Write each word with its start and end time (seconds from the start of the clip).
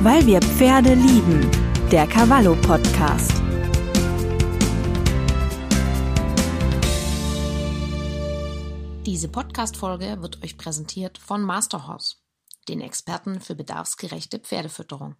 Weil 0.00 0.24
wir 0.26 0.40
Pferde 0.40 0.94
lieben. 0.94 1.50
Der 1.90 2.06
Cavallo 2.06 2.54
Podcast. 2.54 3.32
Diese 9.04 9.28
Podcast-Folge 9.28 10.22
wird 10.22 10.44
euch 10.44 10.56
präsentiert 10.56 11.18
von 11.18 11.42
Masterhorse, 11.42 12.14
den 12.68 12.80
Experten 12.80 13.40
für 13.40 13.56
bedarfsgerechte 13.56 14.38
Pferdefütterung. 14.38 15.16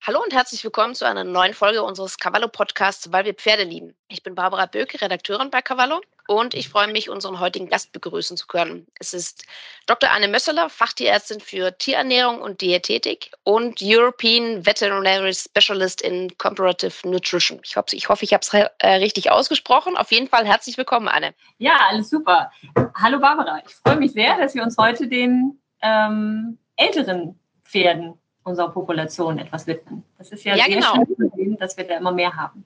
Hallo 0.00 0.22
und 0.22 0.32
herzlich 0.32 0.64
willkommen 0.64 0.94
zu 0.94 1.06
einer 1.06 1.24
neuen 1.24 1.52
Folge 1.52 1.82
unseres 1.82 2.16
Cavallo 2.16 2.48
Podcasts, 2.48 3.12
weil 3.12 3.26
wir 3.26 3.34
Pferde 3.34 3.64
lieben. 3.64 3.94
Ich 4.08 4.22
bin 4.22 4.34
Barbara 4.34 4.64
Böke, 4.64 5.02
Redakteurin 5.02 5.50
bei 5.50 5.60
Cavallo 5.60 6.00
und 6.26 6.54
ich 6.54 6.68
freue 6.68 6.90
mich, 6.90 7.10
unseren 7.10 7.38
heutigen 7.40 7.68
Gast 7.68 7.92
begrüßen 7.92 8.36
zu 8.36 8.46
können. 8.46 8.86
Es 8.98 9.12
ist 9.12 9.44
Dr. 9.86 10.10
Anne 10.10 10.28
Mösseler, 10.28 10.70
Fachtierärztin 10.70 11.40
für 11.40 11.76
Tierernährung 11.76 12.40
und 12.40 12.60
Diätetik 12.60 13.30
und 13.44 13.80
European 13.82 14.64
Veterinary 14.64 15.34
Specialist 15.34 16.00
in 16.00 16.36
Comparative 16.38 17.08
Nutrition. 17.08 17.60
Ich 17.64 17.76
hoffe, 17.76 17.94
ich, 17.94 18.08
hoffe, 18.08 18.24
ich 18.24 18.32
habe 18.32 18.40
es 18.40 18.52
äh, 18.52 18.88
richtig 18.96 19.30
ausgesprochen. 19.30 19.96
Auf 19.96 20.12
jeden 20.12 20.28
Fall 20.28 20.46
herzlich 20.46 20.78
willkommen, 20.78 21.08
Anne. 21.08 21.34
Ja, 21.58 21.76
alles 21.90 22.10
super. 22.10 22.50
Hallo 22.94 23.20
Barbara. 23.20 23.62
Ich 23.66 23.74
freue 23.74 23.96
mich 23.96 24.12
sehr, 24.12 24.38
dass 24.38 24.54
wir 24.54 24.62
uns 24.62 24.76
heute 24.78 25.08
den 25.08 25.60
ähm, 25.82 26.58
älteren 26.76 27.38
Pferden 27.64 28.14
unserer 28.44 28.70
Population 28.70 29.38
etwas 29.38 29.66
widmen. 29.66 30.04
Das 30.18 30.30
ist 30.30 30.44
ja, 30.44 30.54
ja 30.54 30.64
sehr 30.64 30.74
genau. 30.76 30.94
schön, 31.36 31.56
dass 31.58 31.76
wir 31.76 31.84
da 31.84 31.96
immer 31.96 32.12
mehr 32.12 32.34
haben. 32.34 32.64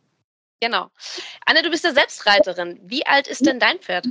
Genau. 0.61 0.91
Anne, 1.47 1.62
du 1.62 1.71
bist 1.71 1.85
ja 1.85 1.93
selbst 1.93 2.27
Reiterin. 2.27 2.80
Wie 2.83 3.07
alt 3.07 3.29
ist 3.29 3.47
denn 3.47 3.61
dein 3.61 3.79
Pferd? 3.79 4.07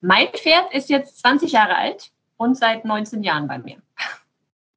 Mein 0.00 0.28
Pferd 0.28 0.72
ist 0.74 0.90
jetzt 0.90 1.18
20 1.20 1.52
Jahre 1.52 1.76
alt 1.76 2.10
und 2.36 2.56
seit 2.56 2.84
19 2.84 3.22
Jahren 3.22 3.46
bei 3.46 3.58
mir. 3.58 3.80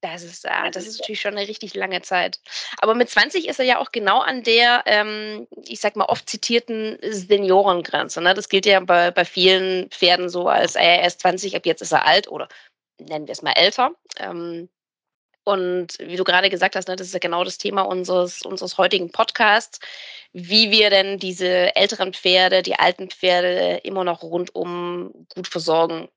Das 0.01 0.21
ist, 0.21 0.45
äh, 0.45 0.69
das 0.71 0.85
ist 0.85 0.99
natürlich 0.99 1.21
schon 1.21 1.35
eine 1.35 1.47
richtig 1.47 1.73
lange 1.73 1.99
Zeit. 2.01 2.39
Aber 2.77 2.93
mit 2.93 3.09
20 3.09 3.47
ist 3.47 3.59
er 3.59 3.65
ja 3.65 3.79
auch 3.79 3.91
genau 3.91 4.19
an 4.19 4.43
der, 4.43 4.83
ähm, 4.85 5.47
ich 5.65 5.79
sag 5.79 5.95
mal, 5.95 6.05
oft 6.05 6.29
zitierten 6.29 6.99
Seniorengrenze. 7.01 8.21
Ne? 8.21 8.35
Das 8.35 8.49
gilt 8.49 8.67
ja 8.67 8.79
bei, 8.81 9.09
bei 9.09 9.25
vielen 9.25 9.89
Pferden 9.89 10.29
so 10.29 10.47
als, 10.47 10.75
äh, 10.75 10.83
er 10.83 11.07
ist 11.07 11.21
20, 11.21 11.55
ab 11.55 11.65
jetzt 11.65 11.81
ist 11.81 11.91
er 11.91 12.05
alt 12.05 12.27
oder 12.27 12.47
nennen 12.99 13.25
wir 13.25 13.31
es 13.31 13.41
mal 13.41 13.53
älter. 13.53 13.91
Ähm, 14.17 14.69
und 15.45 15.99
wie 15.99 16.15
du 16.17 16.23
gerade 16.23 16.49
gesagt 16.49 16.75
hast, 16.75 16.87
ne, 16.87 16.95
das 16.95 17.07
ist 17.07 17.13
ja 17.13 17.19
genau 17.19 17.43
das 17.43 17.59
Thema 17.59 17.83
unseres, 17.83 18.41
unseres 18.41 18.77
heutigen 18.79 19.11
Podcasts, 19.11 19.79
wie 20.33 20.71
wir 20.71 20.89
denn 20.89 21.19
diese 21.19 21.75
älteren 21.75 22.13
Pferde, 22.13 22.63
die 22.63 22.75
alten 22.75 23.09
Pferde 23.09 23.79
immer 23.83 24.03
noch 24.03 24.23
rundum 24.23 25.27
gut 25.33 25.47
versorgen. 25.47 26.09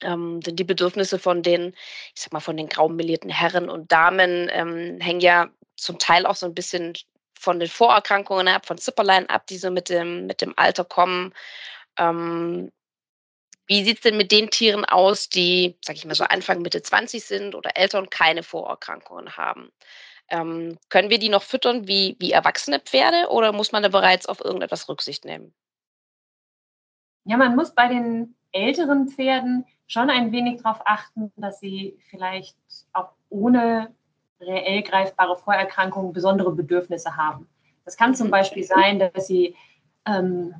Ähm, 0.00 0.40
denn 0.40 0.56
die 0.56 0.64
Bedürfnisse 0.64 1.18
von 1.18 1.42
den, 1.42 1.74
ich 2.14 2.22
sag 2.22 2.32
mal, 2.32 2.40
von 2.40 2.56
den 2.56 2.68
graumelierten 2.68 3.30
Herren 3.30 3.68
und 3.68 3.90
Damen 3.90 4.48
ähm, 4.52 5.00
hängen 5.00 5.20
ja 5.20 5.50
zum 5.76 5.98
Teil 5.98 6.24
auch 6.24 6.36
so 6.36 6.46
ein 6.46 6.54
bisschen 6.54 6.94
von 7.38 7.58
den 7.58 7.68
Vorerkrankungen 7.68 8.46
ab, 8.48 8.66
von 8.66 8.78
Zipperlein 8.78 9.28
ab, 9.28 9.48
die 9.48 9.58
so 9.58 9.70
mit 9.72 9.88
dem, 9.88 10.26
mit 10.26 10.40
dem 10.40 10.54
Alter 10.56 10.84
kommen. 10.84 11.34
Ähm, 11.98 12.70
wie 13.72 13.84
sieht 13.84 13.96
es 13.96 14.02
denn 14.02 14.18
mit 14.18 14.30
den 14.32 14.50
Tieren 14.50 14.84
aus, 14.84 15.30
die, 15.30 15.78
sag 15.82 15.96
ich 15.96 16.04
mal, 16.04 16.14
so 16.14 16.24
Anfang, 16.24 16.60
Mitte 16.60 16.82
20 16.82 17.24
sind 17.24 17.54
oder 17.54 17.74
älter 17.74 17.98
und 17.98 18.10
keine 18.10 18.42
Vorerkrankungen 18.42 19.38
haben? 19.38 19.72
Ähm, 20.28 20.78
können 20.90 21.08
wir 21.08 21.18
die 21.18 21.30
noch 21.30 21.42
füttern 21.42 21.88
wie, 21.88 22.16
wie 22.18 22.32
erwachsene 22.32 22.80
Pferde 22.80 23.30
oder 23.30 23.52
muss 23.52 23.72
man 23.72 23.82
da 23.82 23.88
bereits 23.88 24.26
auf 24.26 24.44
irgendetwas 24.44 24.90
Rücksicht 24.90 25.24
nehmen? 25.24 25.54
Ja, 27.24 27.38
man 27.38 27.56
muss 27.56 27.74
bei 27.74 27.88
den 27.88 28.34
älteren 28.52 29.08
Pferden 29.08 29.64
schon 29.86 30.10
ein 30.10 30.32
wenig 30.32 30.62
darauf 30.62 30.82
achten, 30.84 31.32
dass 31.36 31.58
sie 31.58 31.98
vielleicht 32.10 32.58
auch 32.92 33.12
ohne 33.30 33.94
reell 34.38 34.82
greifbare 34.82 35.38
Vorerkrankungen 35.38 36.12
besondere 36.12 36.52
Bedürfnisse 36.52 37.16
haben. 37.16 37.48
Das 37.86 37.96
kann 37.96 38.14
zum 38.14 38.26
mhm. 38.26 38.32
Beispiel 38.32 38.64
sein, 38.64 38.98
dass 38.98 39.28
sie 39.28 39.56
ähm, 40.04 40.56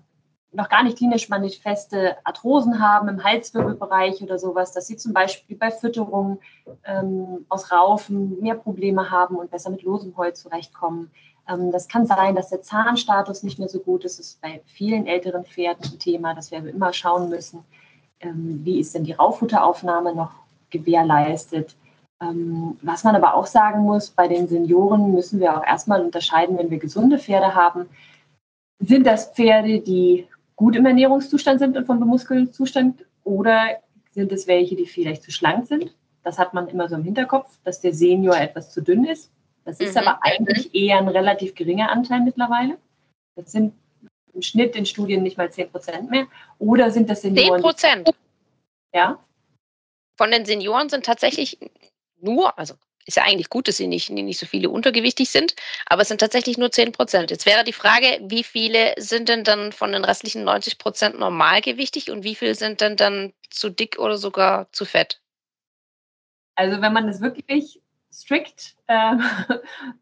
noch 0.52 0.68
gar 0.68 0.82
nicht 0.82 0.98
klinisch 0.98 1.28
manifeste 1.28 2.16
Arthrosen 2.24 2.78
haben 2.78 3.08
im 3.08 3.24
Halswirbelbereich 3.24 4.22
oder 4.22 4.38
sowas, 4.38 4.72
dass 4.72 4.86
sie 4.86 4.96
zum 4.96 5.12
Beispiel 5.12 5.56
bei 5.56 5.70
Fütterung 5.70 6.40
ähm, 6.84 7.46
aus 7.48 7.72
Raufen 7.72 8.38
mehr 8.40 8.54
Probleme 8.54 9.10
haben 9.10 9.36
und 9.36 9.50
besser 9.50 9.70
mit 9.70 9.82
losem 9.82 10.16
Heu 10.16 10.30
zurechtkommen. 10.32 11.10
Ähm, 11.48 11.72
das 11.72 11.88
kann 11.88 12.06
sein, 12.06 12.34
dass 12.34 12.50
der 12.50 12.62
Zahnstatus 12.62 13.42
nicht 13.42 13.58
mehr 13.58 13.68
so 13.68 13.80
gut 13.80 14.04
ist. 14.04 14.18
Das 14.18 14.26
ist 14.26 14.42
bei 14.42 14.60
vielen 14.66 15.06
älteren 15.06 15.44
Pferden 15.44 15.84
ein 15.84 15.98
Thema, 15.98 16.34
dass 16.34 16.50
wir 16.50 16.58
immer 16.58 16.92
schauen 16.92 17.30
müssen, 17.30 17.64
ähm, 18.20 18.60
wie 18.62 18.78
ist 18.78 18.94
denn 18.94 19.04
die 19.04 19.12
Rauffutteraufnahme 19.12 20.14
noch 20.14 20.32
gewährleistet. 20.70 21.76
Ähm, 22.20 22.78
was 22.82 23.04
man 23.04 23.16
aber 23.16 23.34
auch 23.34 23.46
sagen 23.46 23.80
muss, 23.80 24.10
bei 24.10 24.28
den 24.28 24.48
Senioren 24.48 25.12
müssen 25.12 25.41
wir 25.41 25.56
auch 25.56 25.64
erstmal 25.64 26.04
unterscheiden, 26.04 26.58
wenn 26.58 26.70
wir 26.70 26.78
gesunde 26.78 27.18
Pferde 27.18 27.54
haben, 27.54 27.88
sind 28.78 29.06
das 29.06 29.32
Pferde, 29.32 29.80
die 29.80 30.26
gut 30.62 30.76
im 30.76 30.86
Ernährungszustand 30.86 31.58
sind 31.58 31.76
und 31.76 31.86
vom 31.86 31.98
Bemuskelzustand 31.98 33.04
oder 33.24 33.80
sind 34.12 34.30
es 34.30 34.46
welche, 34.46 34.76
die 34.76 34.86
vielleicht 34.86 35.24
zu 35.24 35.32
schlank 35.32 35.66
sind? 35.66 35.92
Das 36.22 36.38
hat 36.38 36.54
man 36.54 36.68
immer 36.68 36.88
so 36.88 36.94
im 36.94 37.02
Hinterkopf, 37.02 37.58
dass 37.64 37.80
der 37.80 37.92
Senior 37.92 38.36
etwas 38.36 38.72
zu 38.72 38.80
dünn 38.80 39.04
ist. 39.04 39.32
Das 39.64 39.80
ist 39.80 39.96
mhm. 39.96 40.02
aber 40.02 40.20
eigentlich 40.22 40.72
eher 40.72 40.98
ein 40.98 41.08
relativ 41.08 41.56
geringer 41.56 41.90
Anteil 41.90 42.20
mittlerweile. 42.20 42.78
Das 43.34 43.50
sind 43.50 43.74
im 44.34 44.42
Schnitt 44.42 44.76
in 44.76 44.86
Studien 44.86 45.24
nicht 45.24 45.36
mal 45.36 45.50
10 45.50 45.72
Prozent 45.72 46.10
mehr. 46.12 46.28
Oder 46.60 46.92
sind 46.92 47.10
das 47.10 47.22
Senioren? 47.22 47.60
10 47.60 47.62
Prozent? 47.62 48.10
Ja. 48.94 49.18
Von 50.16 50.30
den 50.30 50.44
Senioren 50.44 50.88
sind 50.88 51.04
tatsächlich 51.04 51.58
nur, 52.20 52.56
also 52.56 52.74
ist 53.06 53.16
ja 53.16 53.24
eigentlich 53.24 53.50
gut, 53.50 53.68
dass 53.68 53.76
sie 53.76 53.86
nicht, 53.86 54.10
nicht 54.10 54.38
so 54.38 54.46
viele 54.46 54.70
untergewichtig 54.70 55.30
sind, 55.30 55.54
aber 55.86 56.02
es 56.02 56.08
sind 56.08 56.20
tatsächlich 56.20 56.58
nur 56.58 56.70
10 56.70 56.92
Prozent. 56.92 57.30
Jetzt 57.30 57.46
wäre 57.46 57.64
die 57.64 57.72
Frage, 57.72 58.20
wie 58.22 58.44
viele 58.44 58.94
sind 58.98 59.28
denn 59.28 59.44
dann 59.44 59.72
von 59.72 59.92
den 59.92 60.04
restlichen 60.04 60.44
90 60.44 60.78
Prozent 60.78 61.18
normalgewichtig 61.18 62.10
und 62.10 62.24
wie 62.24 62.34
viele 62.34 62.54
sind 62.54 62.80
denn 62.80 62.96
dann 62.96 63.32
zu 63.50 63.70
dick 63.70 63.98
oder 63.98 64.18
sogar 64.18 64.70
zu 64.72 64.84
fett? 64.84 65.20
Also 66.54 66.80
wenn 66.80 66.92
man 66.92 67.06
das 67.06 67.20
wirklich 67.20 67.80
strikt 68.12 68.76
äh, 68.86 69.16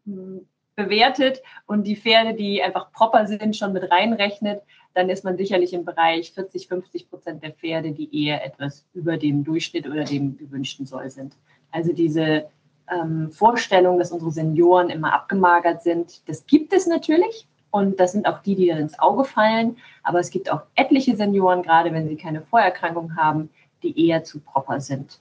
bewertet 0.75 1.41
und 1.65 1.85
die 1.85 1.95
Pferde, 1.95 2.33
die 2.33 2.61
einfach 2.61 2.91
proper 2.91 3.25
sind, 3.25 3.55
schon 3.55 3.73
mit 3.73 3.89
reinrechnet, 3.89 4.61
dann 4.93 5.09
ist 5.09 5.23
man 5.23 5.37
sicherlich 5.37 5.73
im 5.73 5.85
Bereich 5.85 6.33
40, 6.33 6.67
50 6.67 7.09
Prozent 7.09 7.43
der 7.43 7.51
Pferde, 7.51 7.91
die 7.91 8.25
eher 8.25 8.45
etwas 8.45 8.85
über 8.93 9.17
dem 9.17 9.43
Durchschnitt 9.43 9.87
oder 9.87 10.03
dem 10.03 10.37
gewünschten 10.37 10.85
Soll 10.85 11.09
sind. 11.09 11.37
Also 11.71 11.93
diese 11.93 12.49
ähm, 12.89 13.31
Vorstellung, 13.31 13.99
dass 13.99 14.11
unsere 14.11 14.31
Senioren 14.31 14.89
immer 14.89 15.13
abgemagert 15.13 15.83
sind. 15.83 16.27
Das 16.27 16.45
gibt 16.45 16.73
es 16.73 16.87
natürlich 16.87 17.47
und 17.71 17.99
das 17.99 18.11
sind 18.11 18.27
auch 18.27 18.39
die, 18.39 18.55
die 18.55 18.69
ins 18.69 18.99
Auge 18.99 19.25
fallen. 19.25 19.77
Aber 20.03 20.19
es 20.19 20.29
gibt 20.29 20.51
auch 20.51 20.61
etliche 20.75 21.15
Senioren, 21.15 21.63
gerade 21.63 21.93
wenn 21.93 22.07
sie 22.07 22.17
keine 22.17 22.41
Vorerkrankung 22.41 23.15
haben, 23.15 23.49
die 23.83 24.07
eher 24.07 24.23
zu 24.23 24.39
proper 24.39 24.79
sind. 24.79 25.19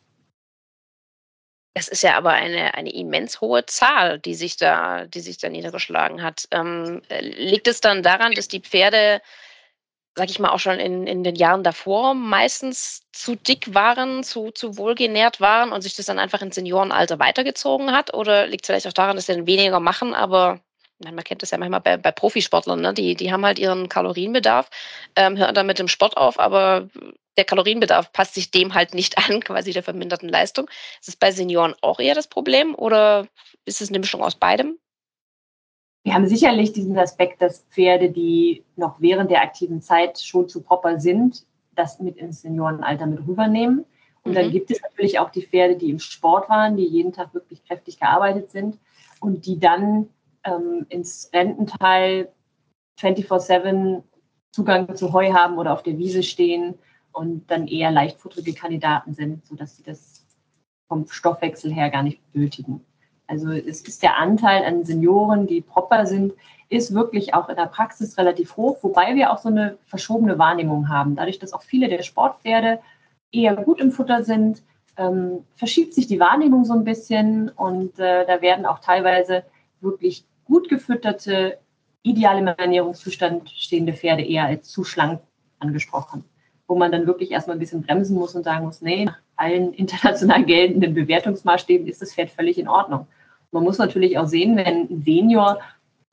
Das 1.75 1.87
ist 1.87 2.03
ja 2.03 2.17
aber 2.17 2.31
eine, 2.31 2.75
eine 2.75 2.93
immens 2.93 3.41
hohe 3.41 3.65
Zahl, 3.65 4.19
die 4.19 4.35
sich 4.35 4.57
da, 4.57 5.07
die 5.07 5.21
sich 5.21 5.39
da 5.39 5.49
niedergeschlagen 5.49 6.23
hat. 6.23 6.49
Ähm, 6.51 7.01
liegt 7.21 7.69
es 7.69 7.81
dann 7.81 8.03
daran, 8.03 8.33
dass 8.33 8.49
die 8.49 8.61
Pferde 8.61 9.23
sag 10.17 10.31
ich 10.31 10.39
mal, 10.39 10.51
auch 10.51 10.59
schon 10.59 10.79
in, 10.79 11.07
in 11.07 11.25
den 11.25 11.37
Jahren 11.37 11.63
davor 11.63 12.15
meistens 12.15 13.03
zu 13.13 13.37
dick 13.37 13.75
waren, 13.75 14.23
zu, 14.25 14.51
zu 14.51 14.77
wohlgenährt 14.77 15.41
waren 15.41 15.73
und 15.73 15.83
sich 15.83 15.95
das 15.95 16.07
dann 16.07 16.19
einfach 16.19 16.43
ins 16.43 16.57
Seniorenalter 16.57 17.19
weitergezogen 17.19 17.93
hat? 17.93 18.15
Oder 18.15 18.47
liegt 18.47 18.65
es 18.65 18.67
vielleicht 18.67 18.87
auch 18.89 18.93
daran, 18.93 19.17
dass 19.17 19.27
sie 19.27 19.35
dann 19.35 19.47
weniger 19.47 19.81
machen, 19.81 20.15
aber 20.15 20.61
man 20.99 21.25
kennt 21.25 21.43
das 21.43 21.51
ja 21.51 21.59
manchmal 21.59 21.81
bei, 21.81 21.97
bei 21.97 22.13
Profisportlern, 22.13 22.81
ne? 22.81 22.93
die, 22.93 23.15
die 23.15 23.33
haben 23.33 23.45
halt 23.45 23.59
ihren 23.59 23.89
Kalorienbedarf, 23.89 24.69
ähm, 25.17 25.39
hören 25.39 25.55
dann 25.55 25.67
mit 25.67 25.79
dem 25.79 25.89
Sport 25.89 26.17
auf, 26.17 26.39
aber 26.39 26.89
der 27.37 27.45
Kalorienbedarf 27.45 28.13
passt 28.13 28.35
sich 28.35 28.51
dem 28.51 28.75
halt 28.75 28.93
nicht 28.95 29.17
an, 29.31 29.41
quasi 29.41 29.73
der 29.73 29.83
verminderten 29.83 30.29
Leistung. 30.29 30.69
Ist 31.01 31.09
es 31.09 31.17
bei 31.17 31.33
Senioren 31.33 31.75
auch 31.81 32.01
eher 32.01 32.15
das 32.15 32.29
Problem 32.29 32.75
oder 32.75 33.27
ist 33.65 33.81
es 33.81 33.89
eine 33.89 34.01
Mischung 34.01 34.23
aus 34.23 34.35
beidem? 34.35 34.79
Wir 36.03 36.15
haben 36.15 36.27
sicherlich 36.27 36.73
diesen 36.73 36.99
Aspekt, 36.99 37.43
dass 37.43 37.67
Pferde, 37.71 38.11
die 38.11 38.65
noch 38.77 39.01
während 39.01 39.31
der 39.31 39.43
aktiven 39.43 39.83
Zeit 39.83 40.19
schon 40.19 40.49
zu 40.49 40.63
proper 40.63 40.99
sind, 40.99 41.45
das 41.75 42.01
mit 42.01 42.17
ins 42.17 42.43
Seniorenalter 42.43 43.07
mit 43.07 43.27
rübernehmen. 43.27 43.85
Und 44.23 44.33
mhm. 44.33 44.35
dann 44.35 44.51
gibt 44.51 44.71
es 44.71 44.81
natürlich 44.83 45.19
auch 45.19 45.31
die 45.31 45.43
Pferde, 45.43 45.77
die 45.77 45.91
im 45.91 45.99
Sport 45.99 46.49
waren, 46.49 46.77
die 46.77 46.87
jeden 46.87 47.13
Tag 47.13 47.35
wirklich 47.35 47.65
kräftig 47.65 47.99
gearbeitet 47.99 48.51
sind 48.51 48.79
und 49.21 49.47
die 49.47 49.59
dann 49.59 50.09
ähm, 50.45 50.87
ins 50.89 51.31
Rententeil 51.33 52.33
24-7 52.99 54.03
Zugang 54.53 54.97
zu 54.97 55.13
Heu 55.13 55.33
haben 55.33 55.59
oder 55.59 55.73
auf 55.73 55.83
der 55.83 55.99
Wiese 55.99 56.23
stehen 56.23 56.75
und 57.13 57.51
dann 57.51 57.67
eher 57.67 57.91
leichtfutterige 57.91 58.55
Kandidaten 58.55 59.15
sind, 59.15 59.47
sodass 59.47 59.77
sie 59.77 59.83
das 59.83 60.27
vom 60.89 61.07
Stoffwechsel 61.07 61.73
her 61.73 61.91
gar 61.91 62.03
nicht 62.03 62.21
benötigen. 62.33 62.85
Also 63.31 63.53
es 63.53 63.83
ist 63.83 64.03
der 64.03 64.17
Anteil 64.17 64.65
an 64.65 64.85
Senioren, 64.85 65.47
die 65.47 65.61
proper 65.61 66.05
sind, 66.05 66.33
ist 66.69 66.93
wirklich 66.93 67.33
auch 67.33 67.49
in 67.49 67.57
der 67.57 67.67
Praxis 67.67 68.19
relativ 68.19 68.57
hoch, 68.57 68.79
wobei 68.83 69.15
wir 69.15 69.33
auch 69.33 69.39
so 69.39 69.49
eine 69.49 69.79
verschobene 69.87 70.37
Wahrnehmung 70.39 70.89
haben. 70.89 71.15
Dadurch, 71.15 71.39
dass 71.39 71.53
auch 71.53 71.63
viele 71.63 71.89
der 71.89 72.03
Sportpferde 72.03 72.81
eher 73.31 73.55
gut 73.55 73.81
im 73.81 73.93
Futter 73.93 74.25
sind, 74.25 74.63
ähm, 74.97 75.45
verschiebt 75.55 75.95
sich 75.95 76.09
die 76.09 76.19
Wahrnehmung 76.19 76.65
so 76.65 76.73
ein 76.75 76.83
bisschen 76.83 77.51
und 77.51 77.99
äh, 78.01 78.27
da 78.27 78.43
werden 78.43 78.67
auch 78.67 78.81
teilweise 78.81 79.45
wirklich 79.81 80.25
gut 80.45 80.69
gefütterte, 80.69 81.59
ideal 82.03 82.39
im 82.39 82.49
Ernährungszustand 82.49 83.49
stehende 83.51 83.93
Pferde 83.93 84.25
eher 84.25 84.47
als 84.47 84.69
zu 84.69 84.83
schlank 84.83 85.21
angesprochen, 85.61 86.25
wo 86.67 86.75
man 86.75 86.91
dann 86.91 87.07
wirklich 87.07 87.31
erstmal 87.31 87.57
ein 87.57 87.61
bisschen 87.61 87.83
bremsen 87.83 88.17
muss 88.17 88.35
und 88.35 88.43
sagen 88.43 88.65
muss, 88.65 88.83
nee, 88.83 89.05
nach 89.05 89.19
allen 89.37 89.73
international 89.75 90.45
geltenden 90.45 90.95
Bewertungsmaßstäben 90.95 91.87
ist 91.87 92.03
das 92.03 92.15
Pferd 92.15 92.31
völlig 92.31 92.59
in 92.59 92.69
Ordnung. 92.69 93.07
Man 93.53 93.65
muss 93.65 93.79
natürlich 93.79 94.19
auch 94.19 94.27
sehen, 94.27 94.57
wenn 94.57 94.67
ein 94.67 95.03
Senior 95.05 95.61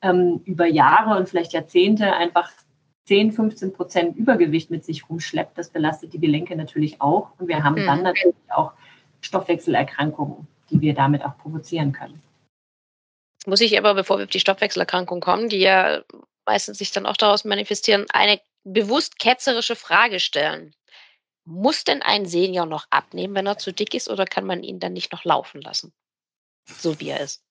ähm, 0.01 0.41
über 0.45 0.65
Jahre 0.65 1.17
und 1.17 1.29
vielleicht 1.29 1.53
Jahrzehnte 1.53 2.13
einfach 2.13 2.51
10, 3.05 3.31
15 3.31 3.73
Prozent 3.73 4.17
Übergewicht 4.17 4.69
mit 4.69 4.83
sich 4.83 5.09
rumschleppt, 5.09 5.57
das 5.57 5.69
belastet 5.69 6.13
die 6.13 6.19
Gelenke 6.19 6.55
natürlich 6.55 7.01
auch. 7.01 7.31
Und 7.37 7.47
wir 7.47 7.63
haben 7.63 7.81
mhm. 7.81 7.85
dann 7.85 8.03
natürlich 8.03 8.35
auch 8.49 8.73
Stoffwechselerkrankungen, 9.21 10.47
die 10.69 10.81
wir 10.81 10.93
damit 10.93 11.23
auch 11.23 11.37
provozieren 11.37 11.93
können. 11.93 12.21
Jetzt 13.39 13.47
muss 13.47 13.61
ich 13.61 13.77
aber, 13.77 13.93
bevor 13.93 14.17
wir 14.17 14.25
auf 14.25 14.29
die 14.29 14.39
Stoffwechselerkrankungen 14.39 15.21
kommen, 15.21 15.49
die 15.49 15.59
ja 15.59 16.01
meistens 16.45 16.79
sich 16.79 16.91
dann 16.91 17.05
auch 17.05 17.17
daraus 17.17 17.45
manifestieren, 17.45 18.05
eine 18.09 18.39
bewusst 18.63 19.19
ketzerische 19.19 19.75
Frage 19.75 20.19
stellen. 20.19 20.73
Muss 21.45 21.85
denn 21.85 22.01
ein 22.01 22.25
Senior 22.25 22.65
noch 22.65 22.87
abnehmen, 22.89 23.35
wenn 23.35 23.47
er 23.47 23.57
zu 23.57 23.71
dick 23.71 23.93
ist, 23.93 24.09
oder 24.09 24.25
kann 24.25 24.45
man 24.45 24.63
ihn 24.63 24.79
dann 24.79 24.93
nicht 24.93 25.13
noch 25.13 25.23
laufen 25.23 25.61
lassen, 25.61 25.93
so 26.67 26.99
wie 26.99 27.09
er 27.09 27.21
ist? 27.21 27.41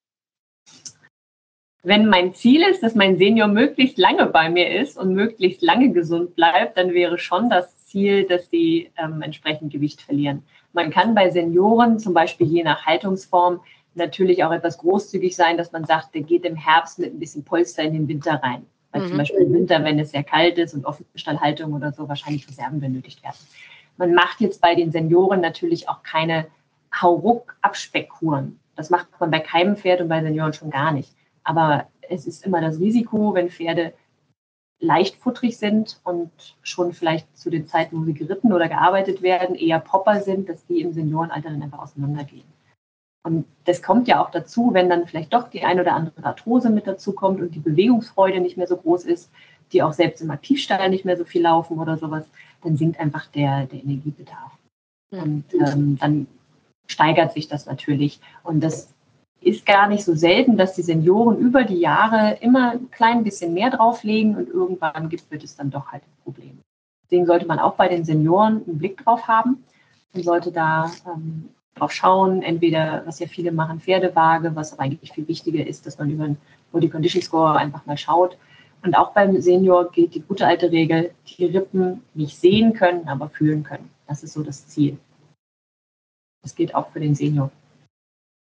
Wenn 1.83 2.09
mein 2.09 2.35
Ziel 2.35 2.63
ist, 2.63 2.83
dass 2.83 2.97
mein 2.97 3.17
Senior 3.17 3.47
möglichst 3.47 3.97
lange 3.97 4.27
bei 4.27 4.51
mir 4.51 4.81
ist 4.81 4.99
und 4.99 5.15
möglichst 5.15 5.63
lange 5.63 5.93
gesund 5.93 6.35
bleibt, 6.35 6.77
dann 6.77 6.93
wäre 6.93 7.17
schon 7.19 7.49
das 7.49 7.77
Ziel, 7.87 8.25
dass 8.25 8.51
sie 8.51 8.91
ähm, 8.97 9.23
entsprechend 9.23 9.73
Gewicht 9.73 10.03
verlieren. 10.03 10.43
Man 10.73 10.91
kann 10.91 11.15
bei 11.15 11.31
Senioren 11.31 12.01
zum 12.01 12.13
Beispiel 12.13 12.49
je 12.49 12.65
nach 12.65 12.85
Haltungsform 12.85 13.61
natürlich 13.95 14.45
auch 14.45 14.53
etwas 14.53 14.79
großzügig 14.79 15.35
sein, 15.35 15.57
dass 15.57 15.73
man 15.73 15.85
sagt, 15.85 16.15
der 16.15 16.23
geht 16.23 16.45
im 16.45 16.57
Herbst 16.57 16.99
mit 16.99 17.15
ein 17.15 17.21
bisschen 17.21 17.45
Polster 17.45 17.83
in 17.83 17.93
den 17.93 18.09
Winter 18.09 18.35
rein. 18.43 18.67
Weil 18.91 19.03
mhm. 19.03 19.09
zum 19.09 19.17
Beispiel 19.19 19.41
im 19.41 19.53
Winter, 19.55 19.83
wenn 19.85 19.99
es 19.99 20.11
sehr 20.11 20.25
kalt 20.25 20.59
ist 20.59 20.75
und 20.75 20.85
Offenstallhaltung 20.85 21.73
oder 21.73 21.93
so, 21.93 22.09
wahrscheinlich 22.09 22.47
Reserven 22.49 22.81
benötigt 22.81 23.23
werden. 23.23 23.39
Man 23.97 24.13
macht 24.13 24.41
jetzt 24.41 24.61
bei 24.61 24.75
den 24.75 24.91
Senioren 24.91 25.41
natürlich 25.41 25.89
auch 25.89 26.03
keine 26.03 26.47
Hauruck-Abspeckkuren. 27.01 28.59
Das 28.76 28.90
macht 28.90 29.08
man 29.19 29.31
bei 29.31 29.40
keinem 29.40 29.76
Pferd 29.76 30.00
und 30.00 30.08
bei 30.08 30.23
Senioren 30.23 30.52
schon 30.52 30.70
gar 30.70 30.93
nicht. 30.93 31.14
Aber 31.43 31.87
es 32.08 32.26
ist 32.26 32.44
immer 32.44 32.61
das 32.61 32.78
Risiko, 32.78 33.34
wenn 33.34 33.50
Pferde 33.50 33.93
leicht 34.78 35.17
futterig 35.17 35.56
sind 35.56 36.00
und 36.05 36.31
schon 36.62 36.93
vielleicht 36.93 37.37
zu 37.37 37.50
den 37.50 37.67
Zeiten, 37.67 37.99
wo 37.99 38.05
sie 38.05 38.14
geritten 38.14 38.52
oder 38.52 38.69
gearbeitet 38.69 39.23
werden, 39.23 39.55
eher 39.56 39.81
Popper 39.81 40.20
sind, 40.20 40.49
dass 40.49 40.67
die 40.67 40.82
im 40.82 40.93
Seniorenalter 40.93 41.50
dann 41.50 41.62
einfach 41.62 41.78
auseinandergehen. 41.78 42.44
Und 43.23 43.46
das 43.64 43.82
kommt 43.82 44.06
ja 44.06 44.23
auch 44.23 44.31
dazu, 44.31 44.70
wenn 44.73 44.88
dann 44.88 45.06
vielleicht 45.06 45.32
doch 45.32 45.49
die 45.49 45.64
ein 45.64 45.81
oder 45.81 45.94
andere 45.94 46.25
Arthrose 46.25 46.70
mit 46.70 46.87
dazu 46.87 47.12
kommt 47.12 47.40
und 47.40 47.55
die 47.55 47.61
Bewegungsfreude 47.61 48.40
nicht 48.40 48.56
mehr 48.56 48.69
so 48.69 48.76
groß 48.76 49.05
ist, 49.05 49.32
die 49.72 49.82
auch 49.82 49.94
selbst 49.94 50.20
im 50.22 50.31
Aktivstall 50.31 50.88
nicht 50.90 51.05
mehr 51.05 51.17
so 51.17 51.25
viel 51.25 51.43
laufen 51.43 51.79
oder 51.79 51.96
sowas, 51.96 52.25
dann 52.62 52.76
sinkt 52.76 53.00
einfach 53.00 53.26
der, 53.26 53.67
der 53.67 53.82
Energiebedarf. 53.82 54.52
Und 55.11 55.44
ähm, 55.55 55.99
dann 55.99 56.26
steigert 56.87 57.33
sich 57.33 57.49
das 57.49 57.67
natürlich. 57.67 58.21
Und 58.43 58.62
das 58.62 58.93
ist 59.41 59.67
gar 59.67 59.88
nicht 59.88 60.05
so 60.05 60.15
selten, 60.15 60.56
dass 60.56 60.75
die 60.75 60.83
Senioren 60.83 61.38
über 61.38 61.65
die 61.65 61.79
Jahre 61.79 62.38
immer 62.41 62.73
ein 62.73 62.91
klein 62.91 63.23
bisschen 63.23 63.55
mehr 63.55 63.71
drauflegen 63.71 64.37
und 64.37 64.49
irgendwann 64.49 65.09
gibt, 65.09 65.31
wird 65.31 65.44
es 65.44 65.56
dann 65.56 65.71
doch 65.71 65.93
halt 65.93 66.03
ein 66.03 66.23
Problem. 66.25 66.59
Deswegen 67.05 67.27
sollte 67.27 67.47
man 67.47 67.59
auch 67.59 67.75
bei 67.75 67.88
den 67.88 68.05
Senioren 68.05 68.62
einen 68.67 68.79
Blick 68.79 69.05
drauf 69.05 69.29
haben 69.29 69.65
und 70.15 70.25
sollte 70.25 70.50
da 70.50 70.91
ähm, 71.06 71.50
drauf 71.77 71.93
schauen, 71.93 72.43
entweder, 72.43 73.03
was 73.06 73.21
ja 73.21 73.29
viele 73.29 73.53
machen, 73.53 73.81
Pferdewaage, 73.81 74.56
was 74.56 74.73
aber 74.73 74.82
eigentlich 74.82 75.12
viel 75.12 75.29
wichtiger 75.29 75.65
ist, 75.65 75.87
dass 75.87 75.99
man 75.99 76.11
über 76.11 76.25
einen 76.25 76.39
Body 76.73 76.89
Condition 76.89 77.23
Score 77.23 77.56
einfach 77.56 77.87
mal 77.87 77.97
schaut. 77.97 78.37
Und 78.82 78.97
auch 78.97 79.12
beim 79.12 79.41
Senior 79.41 79.91
gilt 79.91 80.15
die 80.15 80.23
gute 80.23 80.47
alte 80.47 80.71
Regel, 80.71 81.12
die 81.27 81.47
Rippen 81.47 82.03
nicht 82.15 82.37
sehen 82.37 82.73
können, 82.73 83.09
aber 83.09 83.29
fühlen 83.29 83.62
können. 83.62 83.91
Das 84.09 84.23
ist 84.23 84.32
so 84.32 84.43
das 84.43 84.67
Ziel. 84.67 84.99
Das 86.46 86.54
gilt 86.54 86.76
auch 86.76 86.93
für 86.93 87.00
den 87.00 87.16
Senior. 87.16 87.50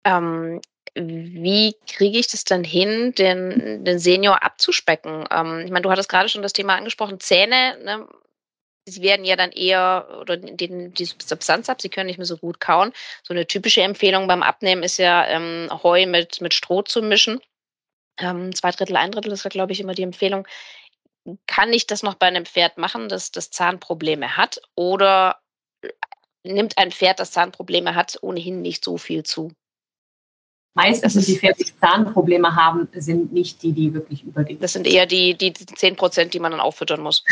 Ähm, 0.04 0.60
wie 0.96 1.76
kriege 1.88 2.18
ich 2.18 2.26
das 2.28 2.44
dann 2.44 2.64
hin, 2.64 3.14
den, 3.16 3.86
den 3.86 4.00
Senior 4.00 4.44
abzuspecken? 4.44 5.26
Ähm, 5.30 5.60
ich 5.64 5.72
meine, 5.72 5.84
du 5.84 5.92
hattest 5.92 6.10
gerade 6.10 6.28
schon 6.28 6.42
das 6.42 6.54
Thema 6.54 6.76
angesprochen, 6.76 7.20
Zähne, 7.20 7.78
ne? 7.84 8.08
sie 8.86 9.04
werden 9.04 9.26
ja 9.26 9.36
dann 9.36 9.52
eher 9.52 10.08
oder 10.20 10.38
den, 10.38 10.92
die 10.92 11.06
Substanz 11.06 11.70
ab, 11.70 11.84
sie 11.84 11.90
können 11.90 12.08
nicht 12.08 12.18
mehr 12.18 12.26
so 12.26 12.38
gut 12.38 12.60
kauen. 12.60 12.94
So 13.22 13.36
eine 13.36 13.46
typische 13.46 13.84
Empfehlung 13.84 14.28
beim 14.28 14.42
Abnehmen 14.42 14.82
ist 14.82 14.98
ja, 14.98 15.28
ähm, 15.28 15.70
Heu 15.84 16.08
mit, 16.08 16.42
mit 16.42 16.56
Stroh 16.56 16.82
zu 16.82 17.04
mischen. 17.04 17.42
Ähm, 18.18 18.56
zwei 18.56 18.72
Drittel, 18.72 18.98
ein 18.98 19.12
Drittel 19.12 19.32
ist, 19.34 19.48
glaube 19.52 19.72
ich, 19.72 19.80
immer 19.80 19.94
die 19.94 20.02
Empfehlung. 20.02 20.48
Kann 21.46 21.72
ich 21.72 21.86
das 21.86 22.02
noch 22.02 22.16
bei 22.16 22.26
einem 22.26 22.48
Pferd 22.48 22.80
machen, 22.80 23.08
das, 23.08 23.32
das 23.32 23.52
Zahnprobleme 23.52 24.36
hat? 24.36 24.60
Oder 24.74 25.43
nimmt 26.44 26.78
ein 26.78 26.92
Pferd, 26.92 27.20
das 27.20 27.32
Zahnprobleme 27.32 27.96
hat, 27.96 28.18
ohnehin 28.22 28.62
nicht 28.62 28.84
so 28.84 28.98
viel 28.98 29.24
zu? 29.24 29.52
Meistens 30.76 31.14
sind 31.14 31.28
die 31.28 31.38
Pferde, 31.38 31.64
die 31.64 31.80
Zahnprobleme 31.80 32.56
haben, 32.56 32.88
sind 32.94 33.32
nicht 33.32 33.62
die, 33.62 33.74
die 33.74 33.94
wirklich 33.94 34.26
sind. 34.36 34.64
Das 34.64 34.74
sind 34.74 34.88
eher 34.88 35.06
die, 35.06 35.38
die 35.38 35.54
10 35.54 35.96
Prozent, 35.96 36.34
die 36.34 36.40
man 36.40 36.52
dann 36.52 36.62
auffüttern 36.62 37.02
muss. 37.02 37.24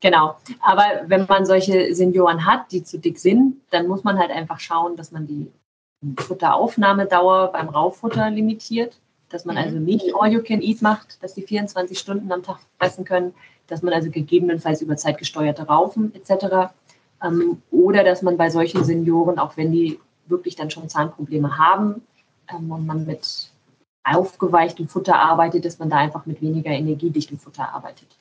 Genau. 0.00 0.36
Aber 0.60 0.84
wenn 1.06 1.26
man 1.26 1.44
solche 1.46 1.94
Senioren 1.94 2.44
hat, 2.44 2.70
die 2.72 2.82
zu 2.82 2.98
dick 2.98 3.18
sind, 3.18 3.56
dann 3.70 3.86
muss 3.86 4.04
man 4.04 4.18
halt 4.18 4.30
einfach 4.30 4.60
schauen, 4.60 4.96
dass 4.96 5.12
man 5.12 5.26
die 5.26 5.50
Futteraufnahmedauer 6.20 7.52
beim 7.52 7.68
Rauffutter 7.68 8.30
limitiert, 8.30 8.98
dass 9.28 9.44
man 9.44 9.56
mhm. 9.56 9.62
also 9.62 9.78
nicht 9.78 10.14
All 10.14 10.32
You 10.32 10.42
Can 10.42 10.60
Eat 10.60 10.82
macht, 10.82 11.22
dass 11.22 11.34
die 11.34 11.42
24 11.42 11.98
Stunden 11.98 12.30
am 12.32 12.42
Tag 12.42 12.58
fressen 12.78 13.04
können, 13.04 13.34
dass 13.68 13.82
man 13.82 13.94
also 13.94 14.10
gegebenenfalls 14.10 14.82
über 14.82 14.96
zeitgesteuerte 14.96 15.62
Raufen 15.62 16.12
etc. 16.14 16.72
Ähm, 17.22 17.62
oder 17.70 18.04
dass 18.04 18.22
man 18.22 18.36
bei 18.36 18.50
solchen 18.50 18.84
Senioren, 18.84 19.38
auch 19.38 19.56
wenn 19.56 19.72
die 19.72 19.98
wirklich 20.26 20.56
dann 20.56 20.70
schon 20.70 20.88
Zahnprobleme 20.88 21.58
haben, 21.58 22.02
ähm, 22.50 22.70
und 22.70 22.86
man 22.86 23.06
mit 23.06 23.50
aufgeweichtem 24.04 24.88
Futter 24.88 25.16
arbeitet, 25.16 25.64
dass 25.64 25.78
man 25.78 25.90
da 25.90 25.98
einfach 25.98 26.26
mit 26.26 26.42
weniger 26.42 26.70
energiedichtem 26.70 27.38
Futter 27.38 27.72
arbeitet. 27.72 28.18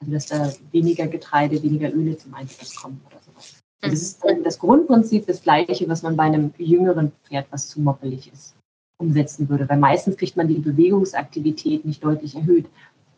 Also 0.00 0.12
dass 0.12 0.26
da 0.26 0.52
weniger 0.72 1.06
Getreide, 1.06 1.62
weniger 1.62 1.92
Öle 1.92 2.16
zum 2.16 2.34
Einsatz 2.34 2.74
kommen 2.74 3.00
oder 3.06 3.20
sowas. 3.20 3.60
Das 3.80 3.92
ist 3.92 4.24
das 4.42 4.58
Grundprinzip 4.58 5.26
das 5.26 5.42
gleiche, 5.42 5.88
was 5.88 6.02
man 6.02 6.16
bei 6.16 6.24
einem 6.24 6.52
jüngeren 6.58 7.12
Pferd, 7.24 7.46
was 7.50 7.68
zu 7.68 7.80
moppelig 7.80 8.32
ist, 8.32 8.56
umsetzen 8.98 9.48
würde. 9.48 9.68
Weil 9.68 9.78
meistens 9.78 10.16
kriegt 10.16 10.36
man 10.36 10.48
die 10.48 10.54
Bewegungsaktivität 10.54 11.84
nicht 11.84 12.02
deutlich 12.02 12.34
erhöht. 12.34 12.66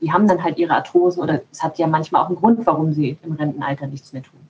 Die 0.00 0.12
haben 0.12 0.29
dann 0.29 0.43
halt 0.43 0.59
ihre 0.59 0.75
Arthrosen 0.75 1.23
oder 1.23 1.40
es 1.50 1.62
hat 1.62 1.79
ja 1.79 1.87
manchmal 1.87 2.23
auch 2.23 2.29
einen 2.29 2.37
Grund, 2.37 2.67
warum 2.67 2.93
sie 2.93 3.17
im 3.23 3.33
Rentenalter 3.33 3.87
nichts 3.87 4.12
mehr 4.12 4.23
tun 4.23 4.46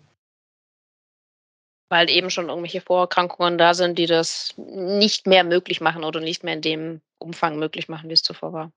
weil 1.88 2.10
eben 2.10 2.30
schon 2.30 2.48
irgendwelche 2.48 2.80
Vorerkrankungen 2.80 3.58
da 3.58 3.74
sind, 3.74 3.98
die 3.98 4.06
das 4.06 4.54
nicht 4.56 5.26
mehr 5.26 5.44
möglich 5.44 5.80
machen 5.80 6.04
oder 6.04 6.20
nicht 6.20 6.42
mehr 6.42 6.54
in 6.54 6.62
dem 6.62 7.00
Umfang 7.18 7.58
möglich 7.58 7.88
machen, 7.88 8.08
wie 8.08 8.14
es 8.14 8.22
zuvor 8.22 8.52
war. 8.52 8.72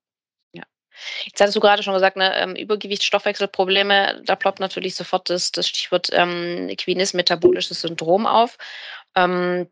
Ja. 0.53 0.63
Jetzt 1.25 1.41
hattest 1.41 1.55
du 1.55 1.59
gerade 1.59 1.83
schon 1.83 1.93
gesagt, 1.93 2.17
ne, 2.17 2.35
ähm, 2.37 2.55
Übergewicht, 2.55 3.03
Stoffwechselprobleme, 3.03 4.21
da 4.25 4.35
ploppt 4.35 4.59
natürlich 4.59 4.95
sofort 4.95 5.29
das, 5.29 5.51
das 5.51 5.67
Stichwort 5.67 6.09
ähm, 6.13 6.69
Equinis 6.69 7.13
metabolisches 7.13 7.81
Syndrom 7.81 8.25
auf. 8.25 8.57
Ähm, 9.15 9.67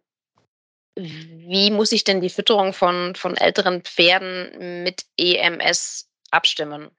wie 0.95 1.69
muss 1.69 1.91
ich 1.91 2.03
denn 2.03 2.21
die 2.21 2.29
Fütterung 2.29 2.73
von, 2.73 3.13
von 3.13 3.37
älteren 3.37 3.83
Pferden 3.83 4.83
mit 4.83 5.05
EMS 5.17 6.09
abstimmen? 6.31 6.89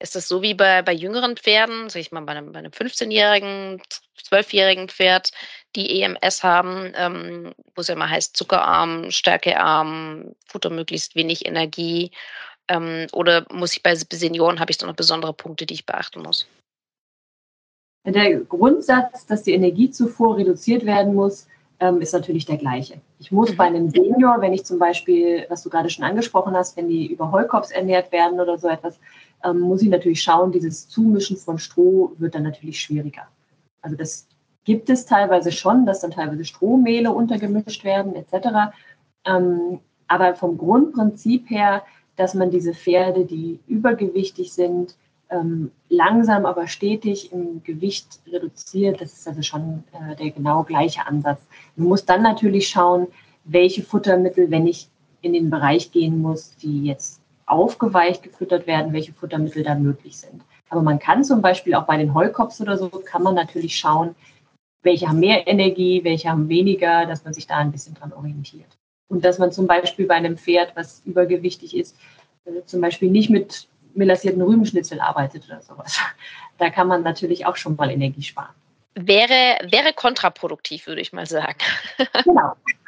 Ist 0.00 0.16
das 0.16 0.28
so 0.28 0.40
wie 0.40 0.54
bei, 0.54 0.80
bei 0.80 0.92
jüngeren 0.92 1.36
Pferden, 1.36 1.90
sag 1.90 2.00
ich 2.00 2.10
mal, 2.10 2.22
bei 2.22 2.32
einem, 2.32 2.52
bei 2.52 2.58
einem 2.58 2.72
15-jährigen, 2.72 3.82
12-jährigen 4.30 4.88
Pferd, 4.88 5.30
die 5.76 6.02
EMS 6.02 6.42
haben, 6.42 6.92
ähm, 6.96 7.52
wo 7.74 7.82
es 7.82 7.88
ja 7.88 7.94
immer 7.94 8.08
heißt, 8.08 8.34
zuckerarm, 8.34 9.10
stärkearm, 9.10 10.34
Futter 10.46 10.70
möglichst 10.70 11.16
wenig 11.16 11.44
Energie? 11.44 12.12
Ähm, 12.68 13.08
oder 13.12 13.44
muss 13.50 13.74
ich 13.74 13.82
bei 13.82 13.94
Senioren, 13.94 14.58
habe 14.58 14.70
ich 14.70 14.78
da 14.78 14.86
noch 14.86 14.96
besondere 14.96 15.34
Punkte, 15.34 15.66
die 15.66 15.74
ich 15.74 15.86
beachten 15.86 16.22
muss? 16.22 16.46
Der 18.06 18.40
Grundsatz, 18.40 19.26
dass 19.26 19.42
die 19.42 19.52
Energiezufuhr 19.52 20.38
reduziert 20.38 20.86
werden 20.86 21.14
muss, 21.14 21.46
ähm, 21.80 22.00
ist 22.00 22.12
natürlich 22.12 22.46
der 22.46 22.56
gleiche. 22.56 23.00
Ich 23.18 23.30
muss 23.30 23.52
mhm. 23.52 23.56
bei 23.56 23.64
einem 23.64 23.90
Senior, 23.90 24.40
wenn 24.40 24.54
ich 24.54 24.64
zum 24.64 24.78
Beispiel, 24.78 25.44
was 25.50 25.62
du 25.62 25.70
gerade 25.70 25.90
schon 25.90 26.04
angesprochen 26.04 26.54
hast, 26.54 26.76
wenn 26.76 26.88
die 26.88 27.06
über 27.06 27.30
Heukops 27.30 27.70
ernährt 27.70 28.12
werden 28.12 28.40
oder 28.40 28.56
so 28.56 28.68
etwas, 28.68 28.98
ähm, 29.44 29.60
muss 29.60 29.82
ich 29.82 29.88
natürlich 29.88 30.22
schauen, 30.22 30.52
dieses 30.52 30.88
Zumischen 30.88 31.36
von 31.36 31.58
Stroh 31.58 32.12
wird 32.18 32.34
dann 32.34 32.42
natürlich 32.42 32.80
schwieriger. 32.80 33.26
Also 33.82 33.96
das 33.96 34.26
gibt 34.64 34.90
es 34.90 35.06
teilweise 35.06 35.52
schon, 35.52 35.86
dass 35.86 36.00
dann 36.00 36.10
teilweise 36.10 36.44
Strohmehle 36.44 37.12
untergemischt 37.12 37.84
werden 37.84 38.14
etc. 38.14 38.72
Ähm, 39.24 39.80
aber 40.08 40.34
vom 40.34 40.58
Grundprinzip 40.58 41.48
her, 41.48 41.82
dass 42.16 42.34
man 42.34 42.50
diese 42.50 42.74
Pferde, 42.74 43.24
die 43.24 43.60
übergewichtig 43.66 44.52
sind, 44.52 44.96
ähm, 45.30 45.70
langsam 45.88 46.44
aber 46.44 46.66
stetig 46.66 47.32
im 47.32 47.62
Gewicht 47.62 48.20
reduziert. 48.26 49.00
Das 49.00 49.12
ist 49.12 49.28
also 49.28 49.42
schon 49.42 49.84
äh, 49.92 50.16
der 50.16 50.30
genau 50.30 50.64
gleiche 50.64 51.06
Ansatz. 51.06 51.40
Man 51.76 51.88
muss 51.88 52.04
dann 52.04 52.22
natürlich 52.22 52.68
schauen, 52.68 53.06
welche 53.44 53.82
Futtermittel, 53.82 54.50
wenn 54.50 54.66
ich 54.66 54.88
in 55.22 55.32
den 55.32 55.50
Bereich 55.50 55.92
gehen 55.92 56.20
muss, 56.20 56.56
die 56.56 56.84
jetzt 56.84 57.19
aufgeweicht 57.50 58.22
gefüttert 58.22 58.66
werden, 58.66 58.92
welche 58.92 59.12
Futtermittel 59.12 59.62
da 59.62 59.74
möglich 59.74 60.16
sind. 60.16 60.42
Aber 60.68 60.82
man 60.82 60.98
kann 60.98 61.24
zum 61.24 61.42
Beispiel 61.42 61.74
auch 61.74 61.84
bei 61.84 61.96
den 61.96 62.14
Heukops 62.14 62.60
oder 62.60 62.76
so, 62.76 62.88
kann 62.88 63.22
man 63.22 63.34
natürlich 63.34 63.76
schauen, 63.76 64.14
welche 64.82 65.08
haben 65.08 65.20
mehr 65.20 65.46
Energie, 65.46 66.04
welche 66.04 66.30
haben 66.30 66.48
weniger, 66.48 67.06
dass 67.06 67.24
man 67.24 67.34
sich 67.34 67.46
da 67.46 67.56
ein 67.56 67.72
bisschen 67.72 67.94
dran 67.94 68.12
orientiert. 68.12 68.78
Und 69.08 69.24
dass 69.24 69.38
man 69.38 69.52
zum 69.52 69.66
Beispiel 69.66 70.06
bei 70.06 70.14
einem 70.14 70.38
Pferd, 70.38 70.74
was 70.76 71.02
übergewichtig 71.04 71.76
ist, 71.76 71.96
äh, 72.44 72.64
zum 72.64 72.80
Beispiel 72.80 73.10
nicht 73.10 73.28
mit 73.28 73.68
melassierten 73.94 74.40
Rübenschnitzel 74.40 75.00
arbeitet 75.00 75.44
oder 75.46 75.60
sowas. 75.60 75.98
Da 76.58 76.68
kann 76.68 76.88
man 76.88 77.02
natürlich 77.02 77.46
auch 77.46 77.56
schon 77.56 77.74
mal 77.76 77.90
Energie 77.90 78.20
sparen. 78.20 78.54
Wäre, 78.94 79.66
wäre 79.70 79.94
kontraproduktiv, 79.94 80.86
würde 80.86 81.00
ich 81.00 81.10
mal 81.10 81.24
sagen. 81.24 81.56
Genau. 82.22 82.52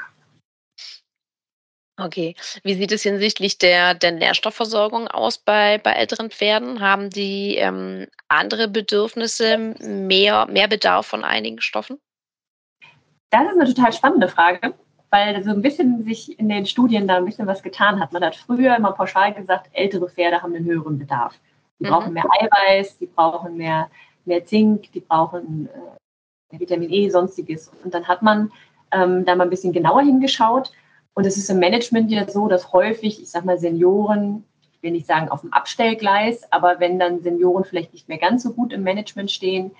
Okay. 1.98 2.34
Wie 2.62 2.74
sieht 2.74 2.92
es 2.92 3.02
hinsichtlich 3.02 3.58
der, 3.58 3.94
der 3.94 4.12
Nährstoffversorgung 4.12 5.08
aus 5.08 5.38
bei, 5.38 5.78
bei 5.78 5.92
älteren 5.92 6.30
Pferden? 6.30 6.80
Haben 6.80 7.10
die 7.10 7.56
ähm, 7.56 8.06
andere 8.28 8.68
Bedürfnisse, 8.68 9.58
mehr, 9.58 10.46
mehr 10.46 10.68
Bedarf 10.68 11.06
von 11.06 11.22
einigen 11.22 11.60
Stoffen? 11.60 11.98
Das 13.30 13.42
ist 13.42 13.60
eine 13.60 13.74
total 13.74 13.92
spannende 13.92 14.28
Frage, 14.28 14.74
weil 15.10 15.42
so 15.44 15.50
ein 15.50 15.62
bisschen 15.62 16.04
sich 16.04 16.38
in 16.38 16.48
den 16.48 16.64
Studien 16.64 17.06
da 17.06 17.16
ein 17.16 17.26
bisschen 17.26 17.46
was 17.46 17.62
getan 17.62 18.00
hat. 18.00 18.12
Man 18.12 18.24
hat 18.24 18.36
früher 18.36 18.74
immer 18.76 18.92
pauschal 18.92 19.34
gesagt, 19.34 19.68
ältere 19.72 20.08
Pferde 20.08 20.42
haben 20.42 20.54
einen 20.54 20.64
höheren 20.64 20.98
Bedarf. 20.98 21.34
Die 21.78 21.84
mhm. 21.84 21.90
brauchen 21.90 22.12
mehr 22.14 22.24
Eiweiß, 22.40 22.98
die 22.98 23.06
brauchen 23.06 23.56
mehr, 23.56 23.90
mehr 24.24 24.44
Zink, 24.46 24.90
die 24.92 25.00
brauchen 25.00 25.68
äh, 26.50 26.58
Vitamin 26.58 26.90
E, 26.90 27.10
sonstiges. 27.10 27.70
Und 27.84 27.92
dann 27.92 28.08
hat 28.08 28.22
man 28.22 28.50
ähm, 28.92 29.26
da 29.26 29.34
mal 29.34 29.44
ein 29.44 29.50
bisschen 29.50 29.72
genauer 29.72 30.02
hingeschaut 30.02 30.72
und 31.14 31.26
es 31.26 31.36
ist 31.36 31.50
im 31.50 31.58
Management 31.58 32.10
ja 32.10 32.28
so, 32.28 32.48
dass 32.48 32.72
häufig, 32.72 33.20
ich 33.20 33.30
sag 33.30 33.44
mal, 33.44 33.58
Senioren, 33.58 34.44
ich 34.72 34.82
will 34.82 34.92
nicht 34.92 35.06
sagen 35.06 35.28
auf 35.28 35.42
dem 35.42 35.52
Abstellgleis, 35.52 36.50
aber 36.50 36.80
wenn 36.80 36.98
dann 36.98 37.20
Senioren 37.20 37.64
vielleicht 37.64 37.92
nicht 37.92 38.08
mehr 38.08 38.18
ganz 38.18 38.42
so 38.42 38.52
gut 38.52 38.72
im 38.72 38.82
Management 38.82 39.30
stehen, 39.30 39.72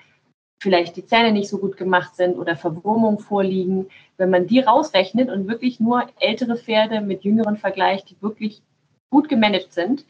vielleicht 0.60 0.96
die 0.96 1.06
Zähne 1.06 1.32
nicht 1.32 1.48
so 1.48 1.58
gut 1.58 1.76
gemacht 1.76 2.14
sind 2.14 2.36
oder 2.36 2.56
Verwurmungen 2.56 3.18
vorliegen, 3.18 3.88
wenn 4.16 4.30
man 4.30 4.46
die 4.46 4.60
rausrechnet 4.60 5.28
und 5.28 5.48
wirklich 5.48 5.80
nur 5.80 6.04
ältere 6.20 6.56
Pferde 6.56 7.00
mit 7.00 7.24
jüngeren 7.24 7.56
vergleicht, 7.56 8.10
die 8.10 8.22
wirklich 8.22 8.62
gut 9.10 9.28
gemanagt 9.28 9.72
sind, 9.72 10.04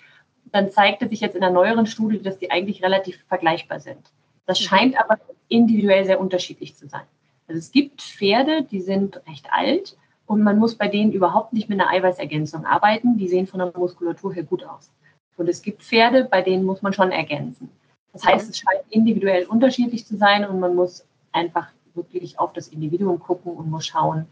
dann 0.50 0.70
zeigte 0.70 1.08
sich 1.08 1.20
jetzt 1.20 1.36
in 1.36 1.42
einer 1.42 1.54
neueren 1.54 1.86
Studie, 1.86 2.20
dass 2.20 2.38
die 2.38 2.50
eigentlich 2.50 2.82
relativ 2.82 3.24
vergleichbar 3.28 3.80
sind. 3.80 4.12
Das 4.44 4.60
mhm. 4.60 4.64
scheint 4.64 5.00
aber 5.00 5.18
individuell 5.48 6.04
sehr 6.04 6.20
unterschiedlich 6.20 6.76
zu 6.76 6.86
sein. 6.86 7.06
Also 7.48 7.58
es 7.58 7.72
gibt 7.72 8.02
Pferde, 8.02 8.62
die 8.62 8.80
sind 8.80 9.16
recht 9.26 9.46
alt 9.50 9.96
und 10.26 10.42
man 10.42 10.58
muss 10.58 10.74
bei 10.74 10.88
denen 10.88 11.12
überhaupt 11.12 11.52
nicht 11.52 11.68
mit 11.68 11.80
einer 11.80 11.90
Eiweißergänzung 11.90 12.64
arbeiten. 12.64 13.16
Die 13.18 13.28
sehen 13.28 13.46
von 13.46 13.58
der 13.58 13.72
Muskulatur 13.76 14.32
her 14.32 14.44
gut 14.44 14.64
aus. 14.64 14.90
Und 15.36 15.48
es 15.48 15.62
gibt 15.62 15.82
Pferde, 15.82 16.24
bei 16.24 16.42
denen 16.42 16.64
muss 16.64 16.82
man 16.82 16.92
schon 16.92 17.10
ergänzen. 17.10 17.70
Das 18.12 18.24
heißt, 18.24 18.50
es 18.50 18.58
scheint 18.58 18.82
individuell 18.90 19.46
unterschiedlich 19.46 20.06
zu 20.06 20.16
sein 20.16 20.46
und 20.46 20.60
man 20.60 20.74
muss 20.74 21.04
einfach 21.32 21.68
wirklich 21.94 22.38
auf 22.38 22.52
das 22.52 22.68
Individuum 22.68 23.18
gucken 23.18 23.52
und 23.52 23.70
muss 23.70 23.86
schauen, 23.86 24.26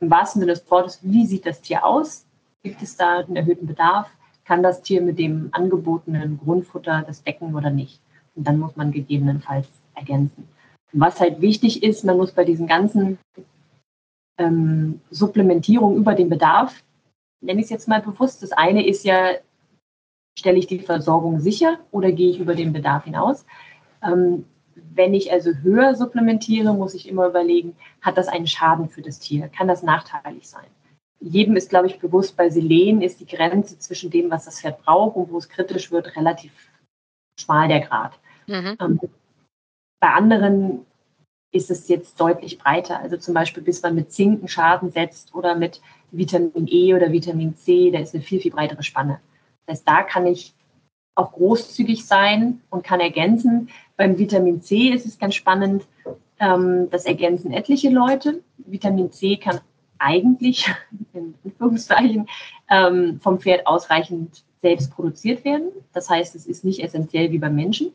im 0.00 0.10
wahrsten 0.10 0.40
Sinne 0.40 0.52
des 0.52 0.70
Wortes, 0.70 1.00
wie 1.02 1.26
sieht 1.26 1.46
das 1.46 1.60
Tier 1.60 1.84
aus? 1.84 2.26
Gibt 2.62 2.82
es 2.82 2.96
da 2.96 3.18
einen 3.18 3.36
erhöhten 3.36 3.66
Bedarf? 3.66 4.08
Kann 4.44 4.62
das 4.62 4.82
Tier 4.82 5.00
mit 5.00 5.18
dem 5.18 5.48
angebotenen 5.52 6.38
Grundfutter 6.38 7.02
das 7.06 7.22
decken 7.22 7.54
oder 7.54 7.70
nicht? 7.70 8.00
Und 8.34 8.46
dann 8.46 8.58
muss 8.58 8.76
man 8.76 8.92
gegebenenfalls 8.92 9.66
ergänzen. 9.94 10.48
Und 10.92 11.00
was 11.00 11.18
halt 11.20 11.40
wichtig 11.40 11.82
ist, 11.82 12.04
man 12.04 12.16
muss 12.16 12.32
bei 12.32 12.44
diesen 12.44 12.66
ganzen 12.66 13.18
ähm, 14.38 15.00
Supplementierung 15.10 15.96
über 15.96 16.14
den 16.14 16.28
Bedarf, 16.28 16.82
nenne 17.40 17.60
ich 17.60 17.66
es 17.66 17.70
jetzt 17.70 17.88
mal 17.88 18.02
bewusst. 18.02 18.42
Das 18.42 18.52
eine 18.52 18.86
ist 18.86 19.04
ja, 19.04 19.32
stelle 20.38 20.58
ich 20.58 20.66
die 20.66 20.80
Versorgung 20.80 21.40
sicher 21.40 21.78
oder 21.90 22.12
gehe 22.12 22.30
ich 22.30 22.40
über 22.40 22.54
den 22.54 22.72
Bedarf 22.72 23.04
hinaus? 23.04 23.46
Ähm, 24.02 24.44
wenn 24.74 25.14
ich 25.14 25.32
also 25.32 25.52
höher 25.62 25.94
supplementiere, 25.94 26.74
muss 26.74 26.94
ich 26.94 27.08
immer 27.08 27.26
überlegen, 27.26 27.76
hat 28.02 28.18
das 28.18 28.28
einen 28.28 28.46
Schaden 28.46 28.88
für 28.88 29.02
das 29.02 29.18
Tier? 29.18 29.48
Kann 29.48 29.68
das 29.68 29.82
nachteilig 29.82 30.48
sein? 30.48 30.66
Jedem 31.20 31.56
ist, 31.56 31.70
glaube 31.70 31.86
ich, 31.86 31.98
bewusst, 31.98 32.36
bei 32.36 32.50
Selen 32.50 33.00
ist 33.00 33.20
die 33.20 33.26
Grenze 33.26 33.78
zwischen 33.78 34.10
dem, 34.10 34.30
was 34.30 34.44
das 34.44 34.60
Pferd 34.60 34.82
braucht 34.82 35.16
und 35.16 35.32
wo 35.32 35.38
es 35.38 35.48
kritisch 35.48 35.90
wird, 35.90 36.14
relativ 36.14 36.52
schmal 37.40 37.68
der 37.68 37.80
Grad. 37.80 38.18
Mhm. 38.46 38.76
Ähm, 38.80 39.00
bei 39.98 40.08
anderen 40.08 40.84
ist 41.56 41.70
es 41.70 41.88
jetzt 41.88 42.20
deutlich 42.20 42.58
breiter. 42.58 43.00
Also 43.00 43.16
zum 43.16 43.34
Beispiel, 43.34 43.62
bis 43.62 43.82
man 43.82 43.94
mit 43.94 44.12
Zink 44.12 44.40
einen 44.40 44.48
Schaden 44.48 44.90
setzt 44.90 45.34
oder 45.34 45.56
mit 45.56 45.80
Vitamin 46.10 46.66
E 46.68 46.94
oder 46.94 47.10
Vitamin 47.12 47.56
C, 47.56 47.90
da 47.90 47.98
ist 47.98 48.14
eine 48.14 48.22
viel, 48.22 48.40
viel 48.40 48.52
breitere 48.52 48.82
Spanne. 48.82 49.20
Das 49.66 49.78
heißt, 49.78 49.88
da 49.88 50.02
kann 50.02 50.26
ich 50.26 50.54
auch 51.14 51.32
großzügig 51.32 52.06
sein 52.06 52.60
und 52.70 52.84
kann 52.84 53.00
ergänzen. 53.00 53.70
Beim 53.96 54.18
Vitamin 54.18 54.60
C 54.60 54.90
ist 54.90 55.06
es 55.06 55.18
ganz 55.18 55.34
spannend, 55.34 55.86
ähm, 56.38 56.88
das 56.90 57.06
ergänzen 57.06 57.52
etliche 57.52 57.88
Leute. 57.88 58.42
Vitamin 58.58 59.10
C 59.10 59.36
kann 59.36 59.60
eigentlich, 59.98 60.66
in 61.14 61.34
Anführungszeichen, 61.44 62.28
ähm, 62.70 63.20
vom 63.22 63.40
Pferd 63.40 63.66
ausreichend 63.66 64.44
selbst 64.60 64.90
produziert 64.90 65.44
werden. 65.44 65.70
Das 65.92 66.10
heißt, 66.10 66.34
es 66.34 66.46
ist 66.46 66.64
nicht 66.64 66.82
essentiell 66.82 67.30
wie 67.30 67.38
beim 67.38 67.54
Menschen. 67.54 67.92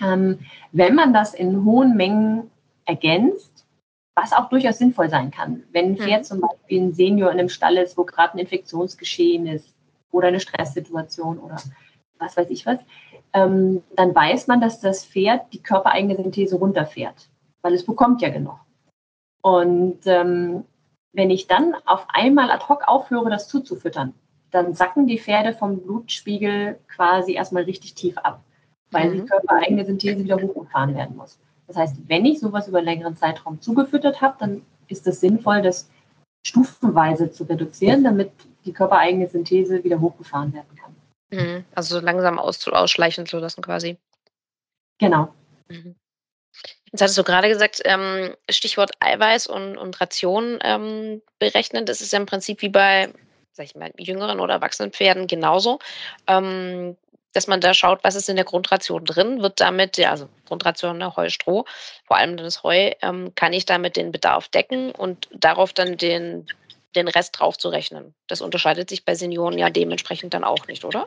Ähm, 0.00 0.40
wenn 0.72 0.94
man 0.94 1.12
das 1.12 1.34
in 1.34 1.64
hohen 1.64 1.96
Mengen 1.96 2.50
ergänzt, 2.84 3.66
was 4.14 4.32
auch 4.32 4.48
durchaus 4.48 4.78
sinnvoll 4.78 5.08
sein 5.08 5.30
kann. 5.30 5.62
Wenn 5.72 5.92
ein 5.92 5.96
Pferd 5.96 6.22
mhm. 6.22 6.24
zum 6.24 6.40
Beispiel 6.40 6.82
ein 6.82 6.92
Senior 6.92 7.30
in 7.30 7.38
einem 7.38 7.48
Stall 7.48 7.76
ist, 7.76 7.96
wo 7.96 8.04
gerade 8.04 8.34
ein 8.34 8.38
Infektionsgeschehen 8.38 9.46
ist 9.46 9.74
oder 10.10 10.28
eine 10.28 10.40
Stresssituation 10.40 11.38
oder 11.38 11.56
was 12.18 12.36
weiß 12.36 12.50
ich 12.50 12.66
was, 12.66 12.78
ähm, 13.32 13.82
dann 13.94 14.14
weiß 14.14 14.48
man, 14.48 14.60
dass 14.60 14.80
das 14.80 15.04
Pferd 15.04 15.52
die 15.52 15.62
körpereigene 15.62 16.16
Synthese 16.16 16.56
runterfährt, 16.56 17.28
weil 17.62 17.74
es 17.74 17.86
bekommt 17.86 18.20
ja 18.20 18.30
genug. 18.30 18.58
Und 19.40 20.00
ähm, 20.06 20.64
wenn 21.12 21.30
ich 21.30 21.46
dann 21.46 21.76
auf 21.84 22.06
einmal 22.08 22.50
ad 22.50 22.64
hoc 22.68 22.88
aufhöre, 22.88 23.30
das 23.30 23.46
zuzufüttern, 23.46 24.14
dann 24.50 24.74
sacken 24.74 25.06
die 25.06 25.20
Pferde 25.20 25.52
vom 25.52 25.80
Blutspiegel 25.80 26.80
quasi 26.88 27.34
erstmal 27.34 27.64
richtig 27.64 27.94
tief 27.94 28.18
ab 28.18 28.42
weil 28.90 29.10
mhm. 29.10 29.12
die 29.14 29.26
körpereigene 29.26 29.84
Synthese 29.84 30.24
wieder 30.24 30.40
hochgefahren 30.40 30.94
werden 30.94 31.16
muss. 31.16 31.38
Das 31.66 31.76
heißt, 31.76 31.96
wenn 32.06 32.24
ich 32.24 32.40
sowas 32.40 32.68
über 32.68 32.78
einen 32.78 32.86
längeren 32.86 33.16
Zeitraum 33.16 33.60
zugefüttert 33.60 34.20
habe, 34.20 34.36
dann 34.38 34.62
ist 34.88 35.06
es 35.06 35.20
sinnvoll, 35.20 35.62
das 35.62 35.88
stufenweise 36.46 37.30
zu 37.30 37.44
reduzieren, 37.44 38.04
damit 38.04 38.32
die 38.64 38.72
körpereigene 38.72 39.28
Synthese 39.28 39.84
wieder 39.84 40.00
hochgefahren 40.00 40.52
werden 40.54 40.76
kann. 40.76 40.96
Mhm. 41.30 41.64
Also 41.74 42.00
langsam 42.00 42.38
aus, 42.38 42.66
ausschleichen 42.66 43.26
zu 43.26 43.38
lassen 43.38 43.62
quasi. 43.62 43.98
Genau. 44.98 45.32
Mhm. 45.68 45.94
Jetzt 46.90 47.02
hattest 47.02 47.18
du 47.18 47.24
gerade 47.24 47.48
gesagt, 47.48 47.82
ähm, 47.84 48.34
Stichwort 48.48 48.92
Eiweiß 49.00 49.46
und, 49.46 49.76
und 49.76 50.00
Ration 50.00 50.58
ähm, 50.62 51.20
berechnen. 51.38 51.84
Das 51.84 52.00
ist 52.00 52.12
ja 52.12 52.18
im 52.18 52.26
Prinzip 52.26 52.62
wie 52.62 52.70
bei, 52.70 53.12
sag 53.52 53.66
ich 53.66 53.74
mal, 53.74 53.92
jüngeren 53.98 54.40
oder 54.40 54.54
erwachsenen 54.54 54.92
Pferden 54.92 55.26
genauso. 55.26 55.80
Ähm, 56.26 56.96
dass 57.32 57.46
man 57.46 57.60
da 57.60 57.74
schaut, 57.74 58.02
was 58.02 58.14
ist 58.14 58.28
in 58.28 58.36
der 58.36 58.44
Grundration 58.44 59.04
drin, 59.04 59.42
wird 59.42 59.60
damit, 59.60 59.96
ja, 59.98 60.10
also 60.10 60.28
Grundration, 60.46 60.98
ne, 60.98 61.14
Heu, 61.16 61.28
Stroh, 61.28 61.64
vor 62.04 62.16
allem 62.16 62.36
das 62.36 62.62
Heu, 62.62 62.92
ähm, 63.02 63.32
kann 63.34 63.52
ich 63.52 63.66
damit 63.66 63.96
den 63.96 64.12
Bedarf 64.12 64.48
decken 64.48 64.90
und 64.92 65.28
darauf 65.32 65.72
dann 65.72 65.96
den, 65.96 66.46
den 66.96 67.08
Rest 67.08 67.38
drauf 67.38 67.58
zu 67.58 67.68
rechnen. 67.68 68.14
Das 68.26 68.40
unterscheidet 68.40 68.88
sich 68.88 69.04
bei 69.04 69.14
Senioren 69.14 69.58
ja 69.58 69.70
dementsprechend 69.70 70.34
dann 70.34 70.44
auch 70.44 70.66
nicht, 70.66 70.84
oder? 70.84 71.06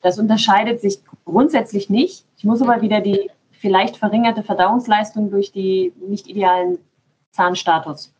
Das 0.00 0.18
unterscheidet 0.18 0.80
sich 0.80 0.98
grundsätzlich 1.24 1.90
nicht. 1.90 2.24
Ich 2.36 2.44
muss 2.44 2.62
aber 2.62 2.80
wieder 2.80 3.00
die 3.00 3.30
vielleicht 3.52 3.96
verringerte 3.96 4.42
Verdauungsleistung 4.42 5.30
durch 5.30 5.50
die 5.50 5.92
nicht 5.98 6.28
idealen 6.28 6.78
Zahnstatus 7.32 8.12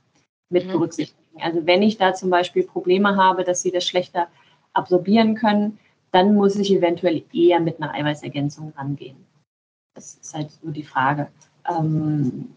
mit 0.48 0.66
mhm. 0.66 0.72
berücksichtigen. 0.72 1.40
Also 1.40 1.66
wenn 1.66 1.82
ich 1.82 1.98
da 1.98 2.14
zum 2.14 2.30
Beispiel 2.30 2.64
Probleme 2.64 3.16
habe, 3.16 3.44
dass 3.44 3.62
sie 3.62 3.70
das 3.70 3.86
schlechter 3.86 4.28
absorbieren 4.72 5.34
können, 5.34 5.78
dann 6.16 6.34
muss 6.34 6.56
ich 6.56 6.72
eventuell 6.72 7.22
eher 7.34 7.60
mit 7.60 7.76
einer 7.76 7.92
Eiweißergänzung 7.92 8.72
rangehen. 8.74 9.18
Das 9.94 10.14
ist 10.14 10.32
halt 10.32 10.50
so 10.50 10.70
die 10.70 10.82
Frage. 10.82 11.28
Ähm, 11.68 12.48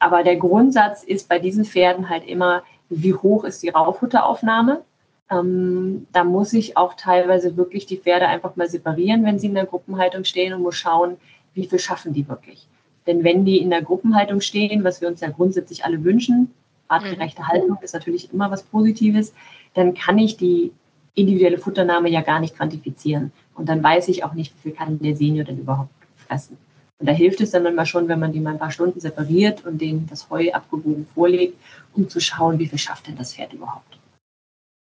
aber 0.00 0.24
der 0.24 0.34
Grundsatz 0.34 1.04
ist 1.04 1.28
bei 1.28 1.38
diesen 1.38 1.64
Pferden 1.64 2.08
halt 2.08 2.26
immer, 2.26 2.64
wie 2.88 3.14
hoch 3.14 3.44
ist 3.44 3.62
die 3.62 3.68
Raufutteraufnahme? 3.68 4.82
Ähm, 5.30 6.08
da 6.10 6.24
muss 6.24 6.52
ich 6.52 6.76
auch 6.76 6.94
teilweise 6.94 7.56
wirklich 7.56 7.86
die 7.86 7.98
Pferde 7.98 8.26
einfach 8.26 8.56
mal 8.56 8.68
separieren, 8.68 9.24
wenn 9.24 9.38
sie 9.38 9.46
in 9.46 9.54
der 9.54 9.66
Gruppenhaltung 9.66 10.24
stehen 10.24 10.52
und 10.52 10.62
muss 10.62 10.74
schauen, 10.74 11.18
wie 11.54 11.68
viel 11.68 11.78
schaffen 11.78 12.12
die 12.12 12.28
wirklich. 12.28 12.66
Denn 13.06 13.22
wenn 13.22 13.44
die 13.44 13.58
in 13.58 13.70
der 13.70 13.82
Gruppenhaltung 13.82 14.40
stehen, 14.40 14.82
was 14.82 15.00
wir 15.00 15.06
uns 15.06 15.20
ja 15.20 15.28
grundsätzlich 15.28 15.84
alle 15.84 16.02
wünschen, 16.02 16.52
artgerechte 16.88 17.42
mhm. 17.42 17.48
Haltung 17.48 17.78
ist 17.80 17.94
natürlich 17.94 18.32
immer 18.32 18.50
was 18.50 18.64
Positives, 18.64 19.32
dann 19.74 19.94
kann 19.94 20.18
ich 20.18 20.36
die 20.36 20.72
individuelle 21.18 21.58
Futternahme 21.58 22.08
ja 22.08 22.20
gar 22.20 22.40
nicht 22.40 22.56
quantifizieren. 22.56 23.32
Und 23.54 23.68
dann 23.68 23.82
weiß 23.82 24.08
ich 24.08 24.24
auch 24.24 24.34
nicht, 24.34 24.54
wie 24.56 24.62
viel 24.62 24.72
kann 24.72 24.98
der 24.98 25.16
Senior 25.16 25.44
denn 25.44 25.58
überhaupt 25.58 25.90
fressen. 26.26 26.56
Und 26.98 27.06
da 27.06 27.12
hilft 27.12 27.40
es 27.40 27.52
dann 27.52 27.62
manchmal 27.62 27.86
schon, 27.86 28.08
wenn 28.08 28.18
man 28.18 28.32
die 28.32 28.40
mal 28.40 28.52
ein 28.52 28.58
paar 28.58 28.72
Stunden 28.72 28.98
separiert 28.98 29.64
und 29.64 29.80
denen 29.80 30.06
das 30.08 30.28
Heu 30.30 30.50
abgewogen 30.52 31.06
vorlegt, 31.14 31.56
um 31.94 32.08
zu 32.08 32.20
schauen, 32.20 32.58
wie 32.58 32.66
viel 32.66 32.78
schafft 32.78 33.06
denn 33.06 33.16
das 33.16 33.34
Pferd 33.34 33.52
überhaupt. 33.52 33.98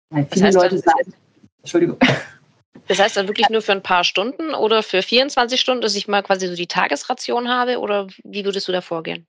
Weil 0.10 0.26
viele 0.26 0.46
das 0.46 0.56
heißt, 0.56 0.64
Leute 0.64 0.78
sagen, 0.78 1.14
Entschuldigung. 1.62 1.98
Das 2.88 3.00
heißt 3.00 3.18
dann 3.18 3.28
wirklich 3.28 3.50
nur 3.50 3.62
für 3.62 3.74
ein 3.74 3.84
paar 3.84 4.04
Stunden 4.04 4.56
oder 4.56 4.82
für 4.82 5.04
24 5.04 5.60
Stunden, 5.60 5.82
dass 5.82 5.96
ich 5.96 6.08
mal 6.08 6.24
quasi 6.24 6.48
so 6.48 6.56
die 6.56 6.68
Tagesration 6.68 7.50
habe 7.50 7.80
oder 7.80 8.08
wie 8.24 8.46
würdest 8.46 8.68
du 8.68 8.72
da 8.72 8.82
vorgehen? 8.82 9.28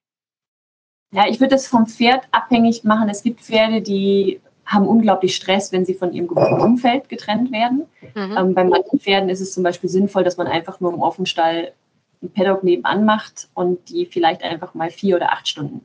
Ja, 1.12 1.26
ich 1.28 1.40
würde 1.40 1.56
das 1.56 1.66
vom 1.66 1.86
Pferd 1.86 2.24
abhängig 2.30 2.84
machen. 2.84 3.08
Es 3.08 3.22
gibt 3.22 3.40
Pferde, 3.40 3.82
die 3.82 4.40
haben 4.70 4.86
unglaublich 4.86 5.34
Stress, 5.34 5.72
wenn 5.72 5.84
sie 5.84 5.94
von 5.94 6.12
ihrem 6.12 6.28
gewohnten 6.28 6.60
Umfeld 6.60 7.08
getrennt 7.08 7.50
werden. 7.50 7.86
Mhm. 8.14 8.36
Ähm, 8.38 8.54
bei 8.54 8.64
manchen 8.64 9.00
Pferden 9.00 9.28
ist 9.28 9.40
es 9.40 9.52
zum 9.52 9.64
Beispiel 9.64 9.90
sinnvoll, 9.90 10.22
dass 10.22 10.36
man 10.36 10.46
einfach 10.46 10.78
nur 10.78 10.92
im 10.92 11.02
Offenstall 11.02 11.72
einen 12.22 12.32
Paddock 12.32 12.62
nebenan 12.62 13.04
macht 13.04 13.48
und 13.54 13.88
die 13.88 14.06
vielleicht 14.06 14.42
einfach 14.44 14.74
mal 14.74 14.90
vier 14.90 15.16
oder 15.16 15.32
acht 15.32 15.48
Stunden 15.48 15.84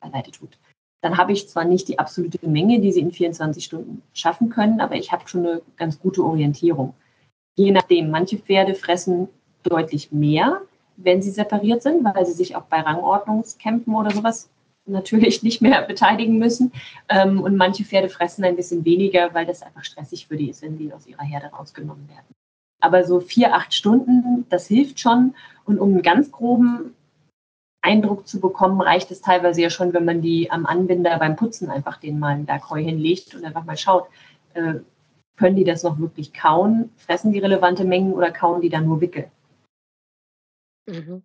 beiseite 0.00 0.32
tut. 0.32 0.58
Dann 1.02 1.18
habe 1.18 1.32
ich 1.32 1.48
zwar 1.48 1.64
nicht 1.64 1.88
die 1.88 1.98
absolute 1.98 2.46
Menge, 2.46 2.80
die 2.80 2.92
sie 2.92 3.00
in 3.00 3.12
24 3.12 3.64
Stunden 3.64 4.02
schaffen 4.12 4.50
können, 4.50 4.80
aber 4.80 4.96
ich 4.96 5.12
habe 5.12 5.28
schon 5.28 5.46
eine 5.46 5.62
ganz 5.76 6.00
gute 6.00 6.24
Orientierung. 6.24 6.94
Je 7.56 7.70
nachdem, 7.70 8.10
manche 8.10 8.38
Pferde 8.38 8.74
fressen 8.74 9.28
deutlich 9.62 10.10
mehr, 10.10 10.60
wenn 10.96 11.22
sie 11.22 11.30
separiert 11.30 11.82
sind, 11.82 12.04
weil 12.04 12.26
sie 12.26 12.32
sich 12.32 12.56
auch 12.56 12.64
bei 12.64 12.80
Rangordnungskämpfen 12.80 13.94
oder 13.94 14.10
sowas 14.10 14.50
natürlich 14.90 15.42
nicht 15.44 15.62
mehr 15.62 15.82
beteiligen 15.82 16.38
müssen. 16.38 16.72
Ähm, 17.08 17.40
und 17.40 17.56
manche 17.56 17.84
Pferde 17.84 18.08
fressen 18.08 18.44
ein 18.44 18.56
bisschen 18.56 18.84
weniger, 18.84 19.32
weil 19.34 19.46
das 19.46 19.62
einfach 19.62 19.84
stressig 19.84 20.26
für 20.26 20.36
die 20.36 20.50
ist, 20.50 20.62
wenn 20.62 20.76
sie 20.76 20.92
aus 20.92 21.06
ihrer 21.06 21.24
Herde 21.24 21.46
rausgenommen 21.46 22.08
werden. 22.08 22.34
Aber 22.82 23.04
so 23.04 23.20
vier, 23.20 23.54
acht 23.54 23.74
Stunden, 23.74 24.46
das 24.48 24.66
hilft 24.66 25.00
schon. 25.00 25.34
Und 25.64 25.78
um 25.78 25.90
einen 25.90 26.02
ganz 26.02 26.30
groben 26.32 26.94
Eindruck 27.82 28.26
zu 28.26 28.40
bekommen, 28.40 28.80
reicht 28.80 29.10
es 29.10 29.20
teilweise 29.20 29.62
ja 29.62 29.70
schon, 29.70 29.92
wenn 29.92 30.04
man 30.04 30.22
die 30.22 30.50
am 30.50 30.66
Anbinder 30.66 31.18
beim 31.18 31.36
Putzen 31.36 31.70
einfach 31.70 31.98
den 31.98 32.18
mal 32.18 32.34
einen 32.34 32.46
Berg 32.46 32.68
hinlegt 32.76 33.34
und 33.34 33.44
einfach 33.44 33.64
mal 33.64 33.76
schaut, 33.76 34.08
äh, 34.54 34.74
können 35.36 35.56
die 35.56 35.64
das 35.64 35.82
noch 35.82 35.98
wirklich 35.98 36.34
kauen, 36.34 36.90
fressen 36.96 37.32
die 37.32 37.38
relevante 37.38 37.84
Mengen 37.84 38.12
oder 38.12 38.30
kauen 38.30 38.60
die 38.60 38.68
dann 38.68 38.84
nur 38.84 39.00
Wickel? 39.00 39.30
Mhm. 40.86 41.22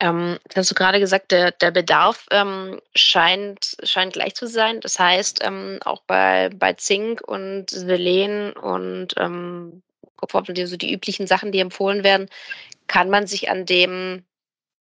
Ähm, 0.00 0.38
hast 0.54 0.70
du 0.70 0.74
gerade 0.74 0.98
gesagt, 0.98 1.30
der, 1.30 1.52
der 1.52 1.70
Bedarf 1.70 2.26
ähm, 2.30 2.80
scheint, 2.94 3.76
scheint 3.84 4.14
gleich 4.14 4.34
zu 4.34 4.46
sein. 4.46 4.80
Das 4.80 4.98
heißt, 4.98 5.40
ähm, 5.42 5.78
auch 5.84 6.02
bei, 6.06 6.50
bei 6.54 6.72
Zink 6.74 7.22
und 7.26 7.70
Selen 7.70 8.52
und 8.54 9.14
ähm, 9.16 9.82
Kupfer, 10.16 10.42
so 10.66 10.76
die 10.76 10.92
üblichen 10.92 11.26
Sachen, 11.26 11.52
die 11.52 11.60
empfohlen 11.60 12.02
werden, 12.02 12.28
kann 12.86 13.08
man 13.08 13.26
sich 13.26 13.50
an 13.50 13.66
dem, 13.66 14.24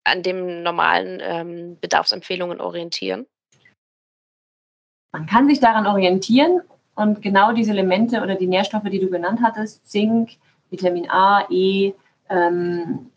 an 0.04 0.22
dem 0.22 0.62
normalen 0.62 1.20
ähm, 1.22 1.78
Bedarfsempfehlungen 1.80 2.60
orientieren? 2.60 3.26
Man 5.12 5.26
kann 5.26 5.48
sich 5.48 5.58
daran 5.58 5.86
orientieren 5.86 6.60
und 6.94 7.22
genau 7.22 7.52
diese 7.52 7.70
Elemente 7.70 8.20
oder 8.20 8.34
die 8.34 8.46
Nährstoffe, 8.46 8.90
die 8.90 9.00
du 9.00 9.08
genannt 9.08 9.40
hattest, 9.42 9.86
Zink, 9.88 10.36
Vitamin 10.70 11.08
A, 11.10 11.46
E, 11.50 11.94
ähm, 12.28 13.10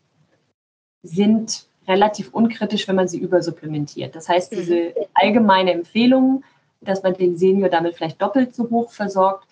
sind 1.02 1.66
relativ 1.88 2.32
unkritisch, 2.32 2.86
wenn 2.88 2.96
man 2.96 3.08
sie 3.08 3.18
übersupplementiert. 3.18 4.14
Das 4.14 4.28
heißt, 4.28 4.52
diese 4.52 4.76
mhm. 4.76 4.92
allgemeine 5.14 5.72
Empfehlung, 5.72 6.44
dass 6.80 7.02
man 7.02 7.14
den 7.14 7.36
Senior 7.36 7.68
damit 7.68 7.96
vielleicht 7.96 8.20
doppelt 8.20 8.54
so 8.54 8.68
hoch 8.70 8.92
versorgt, 8.92 9.48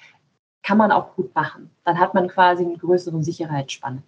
kann 0.62 0.78
man 0.78 0.92
auch 0.92 1.14
gut 1.14 1.34
machen. 1.34 1.70
Dann 1.84 1.98
hat 1.98 2.14
man 2.14 2.28
quasi 2.28 2.64
eine 2.64 2.76
größere 2.76 3.22
Sicherheitsspanne. 3.22 4.02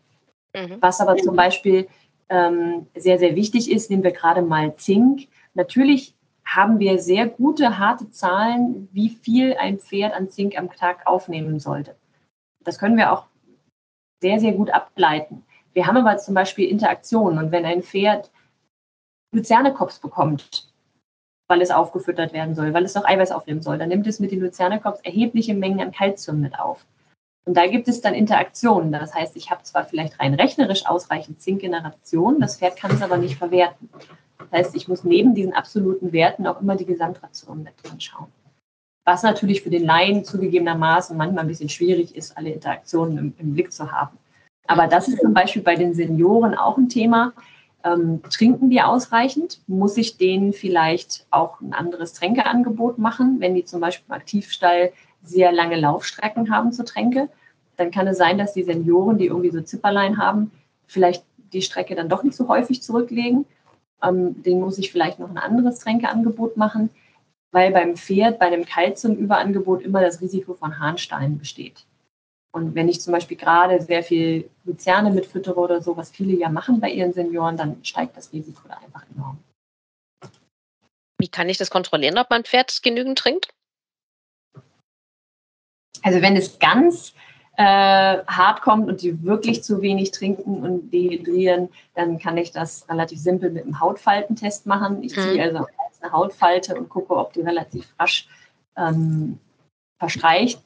Mhm. 0.54 0.76
Was 0.80 1.00
aber 1.00 1.16
zum 1.16 1.34
Beispiel 1.34 1.88
ähm, 2.28 2.86
sehr, 2.94 3.18
sehr 3.18 3.34
wichtig 3.34 3.70
ist, 3.70 3.90
nehmen 3.90 4.04
wir 4.04 4.12
gerade 4.12 4.42
mal 4.42 4.76
Zink. 4.76 5.28
Natürlich 5.54 6.14
haben 6.44 6.78
wir 6.78 6.98
sehr 6.98 7.26
gute, 7.26 7.78
harte 7.78 8.10
Zahlen, 8.10 8.88
wie 8.92 9.08
viel 9.08 9.54
ein 9.54 9.78
Pferd 9.78 10.14
an 10.14 10.30
Zink 10.30 10.58
am 10.58 10.70
Tag 10.70 11.06
aufnehmen 11.06 11.60
sollte. 11.60 11.96
Das 12.64 12.78
können 12.78 12.96
wir 12.96 13.12
auch 13.12 13.26
sehr, 14.20 14.38
sehr 14.38 14.52
gut 14.52 14.70
ableiten. 14.70 15.44
Wir 15.74 15.86
haben 15.86 15.96
aber 15.96 16.18
zum 16.18 16.34
Beispiel 16.34 16.68
Interaktionen 16.68 17.38
und 17.38 17.52
wenn 17.52 17.64
ein 17.64 17.82
Pferd 17.82 18.30
Luzernekops 19.34 19.98
bekommt, 19.98 20.68
weil 21.48 21.62
es 21.62 21.70
aufgefüttert 21.70 22.32
werden 22.32 22.54
soll, 22.54 22.74
weil 22.74 22.84
es 22.84 22.94
noch 22.94 23.04
Eiweiß 23.04 23.32
aufnehmen 23.32 23.62
soll, 23.62 23.78
dann 23.78 23.88
nimmt 23.88 24.06
es 24.06 24.20
mit 24.20 24.30
den 24.30 24.40
Luzernekops 24.40 25.00
erhebliche 25.00 25.54
Mengen 25.54 25.80
an 25.80 25.92
Kalzium 25.92 26.40
mit 26.40 26.58
auf. 26.58 26.84
Und 27.44 27.56
da 27.56 27.66
gibt 27.66 27.88
es 27.88 28.00
dann 28.00 28.14
Interaktionen. 28.14 28.92
Das 28.92 29.14
heißt, 29.14 29.36
ich 29.36 29.50
habe 29.50 29.62
zwar 29.64 29.84
vielleicht 29.84 30.20
rein 30.20 30.34
rechnerisch 30.34 30.86
ausreichend 30.86 31.40
Zinkgeneration, 31.40 32.40
das 32.40 32.58
Pferd 32.58 32.76
kann 32.76 32.92
es 32.92 33.02
aber 33.02 33.16
nicht 33.16 33.36
verwerten. 33.36 33.88
Das 34.38 34.52
heißt, 34.52 34.76
ich 34.76 34.86
muss 34.88 35.04
neben 35.04 35.34
diesen 35.34 35.52
absoluten 35.52 36.12
Werten 36.12 36.46
auch 36.46 36.60
immer 36.60 36.76
die 36.76 36.86
Gesamtration 36.86 37.62
mit 37.62 37.74
anschauen. 37.90 38.28
Was 39.04 39.22
natürlich 39.24 39.62
für 39.62 39.70
den 39.70 39.84
Laien 39.84 40.24
zugegebenermaßen 40.24 41.16
manchmal 41.16 41.44
ein 41.44 41.48
bisschen 41.48 41.68
schwierig 41.68 42.14
ist, 42.14 42.36
alle 42.36 42.50
Interaktionen 42.50 43.18
im, 43.18 43.34
im 43.38 43.54
Blick 43.54 43.72
zu 43.72 43.90
haben. 43.90 44.16
Aber 44.66 44.86
das 44.86 45.08
ist 45.08 45.20
zum 45.20 45.34
Beispiel 45.34 45.62
bei 45.62 45.76
den 45.76 45.94
Senioren 45.94 46.54
auch 46.54 46.78
ein 46.78 46.88
Thema. 46.88 47.32
Ähm, 47.84 48.22
trinken 48.30 48.70
die 48.70 48.80
ausreichend? 48.80 49.60
Muss 49.66 49.96
ich 49.96 50.16
denen 50.16 50.52
vielleicht 50.52 51.26
auch 51.30 51.60
ein 51.60 51.72
anderes 51.72 52.12
Tränkeangebot 52.12 52.98
machen, 52.98 53.40
wenn 53.40 53.54
die 53.54 53.64
zum 53.64 53.80
Beispiel 53.80 54.06
im 54.08 54.14
Aktivstall 54.14 54.92
sehr 55.24 55.52
lange 55.52 55.76
Laufstrecken 55.76 56.54
haben 56.54 56.72
zur 56.72 56.84
Tränke? 56.84 57.28
Dann 57.76 57.90
kann 57.90 58.06
es 58.06 58.18
sein, 58.18 58.38
dass 58.38 58.52
die 58.52 58.62
Senioren, 58.62 59.18
die 59.18 59.26
irgendwie 59.26 59.50
so 59.50 59.60
Zipperlein 59.60 60.18
haben, 60.18 60.52
vielleicht 60.86 61.24
die 61.52 61.62
Strecke 61.62 61.94
dann 61.94 62.08
doch 62.08 62.22
nicht 62.22 62.36
so 62.36 62.48
häufig 62.48 62.82
zurücklegen. 62.82 63.46
Ähm, 64.02 64.42
den 64.42 64.60
muss 64.60 64.78
ich 64.78 64.92
vielleicht 64.92 65.18
noch 65.18 65.30
ein 65.30 65.38
anderes 65.38 65.80
Tränkeangebot 65.80 66.56
machen, 66.56 66.90
weil 67.50 67.72
beim 67.72 67.96
Pferd 67.96 68.38
bei 68.38 68.46
einem 68.46 68.64
Kalziumüberangebot 68.64 69.82
immer 69.82 70.00
das 70.00 70.20
Risiko 70.20 70.54
von 70.54 70.78
Harnsteinen 70.78 71.38
besteht. 71.38 71.84
Und 72.54 72.74
wenn 72.74 72.88
ich 72.88 73.00
zum 73.00 73.12
Beispiel 73.12 73.36
gerade 73.36 73.80
sehr 73.80 74.02
viel 74.02 74.50
Luzerne 74.64 75.10
mitfüttere 75.10 75.58
oder 75.58 75.80
so, 75.80 75.96
was 75.96 76.10
viele 76.10 76.36
ja 76.36 76.50
machen 76.50 76.80
bei 76.80 76.90
ihren 76.90 77.12
Senioren, 77.12 77.56
dann 77.56 77.82
steigt 77.84 78.16
das 78.16 78.32
Risiko 78.32 78.68
da 78.68 78.74
einfach 78.74 79.04
enorm. 79.14 79.38
Wie 81.18 81.28
kann 81.28 81.48
ich 81.48 81.56
das 81.56 81.70
kontrollieren, 81.70 82.18
ob 82.18 82.28
mein 82.30 82.44
Pferd 82.44 82.82
genügend 82.82 83.18
trinkt? 83.18 83.54
Also 86.02 86.20
wenn 86.20 86.36
es 86.36 86.58
ganz 86.58 87.14
äh, 87.56 87.62
hart 87.64 88.60
kommt 88.62 88.88
und 88.88 89.02
die 89.02 89.22
wirklich 89.22 89.62
zu 89.62 89.82
wenig 89.82 90.10
trinken 90.10 90.62
und 90.62 90.90
dehydrieren, 90.90 91.68
dann 91.94 92.18
kann 92.18 92.36
ich 92.36 92.50
das 92.50 92.88
relativ 92.88 93.20
simpel 93.20 93.50
mit 93.50 93.64
einem 93.64 93.80
Hautfaltentest 93.80 94.66
machen. 94.66 95.02
Ich 95.02 95.14
ziehe 95.14 95.34
mhm. 95.34 95.40
also 95.40 95.66
eine 96.00 96.12
Hautfalte 96.12 96.74
und 96.74 96.88
gucke, 96.88 97.14
ob 97.14 97.32
die 97.32 97.42
relativ 97.42 97.86
rasch 97.98 98.28
ähm, 98.76 99.38
verstreicht. 99.98 100.60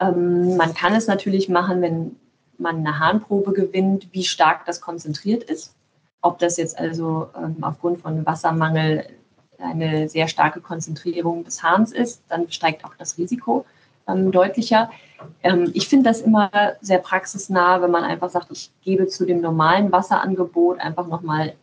Ähm, 0.00 0.56
man 0.56 0.74
kann 0.74 0.94
es 0.94 1.06
natürlich 1.06 1.48
machen, 1.48 1.82
wenn 1.82 2.16
man 2.58 2.78
eine 2.78 2.98
Harnprobe 2.98 3.52
gewinnt, 3.52 4.08
wie 4.12 4.24
stark 4.24 4.64
das 4.66 4.80
konzentriert 4.80 5.44
ist. 5.44 5.74
Ob 6.22 6.38
das 6.38 6.56
jetzt 6.56 6.78
also 6.78 7.28
ähm, 7.36 7.56
aufgrund 7.62 8.00
von 8.02 8.26
Wassermangel 8.26 9.06
eine 9.58 10.08
sehr 10.08 10.28
starke 10.28 10.60
Konzentrierung 10.60 11.44
des 11.44 11.62
Hahns 11.62 11.92
ist, 11.92 12.22
dann 12.28 12.50
steigt 12.50 12.84
auch 12.84 12.94
das 12.98 13.18
Risiko 13.18 13.64
ähm, 14.08 14.32
deutlicher. 14.32 14.90
Ähm, 15.42 15.70
ich 15.74 15.88
finde 15.88 16.10
das 16.10 16.20
immer 16.20 16.50
sehr 16.80 16.98
praxisnah, 16.98 17.82
wenn 17.82 17.90
man 17.90 18.04
einfach 18.04 18.30
sagt, 18.30 18.50
ich 18.50 18.70
gebe 18.82 19.06
zu 19.06 19.26
dem 19.26 19.40
normalen 19.40 19.92
Wasserangebot 19.92 20.80
einfach 20.80 21.06
nochmal 21.06 21.54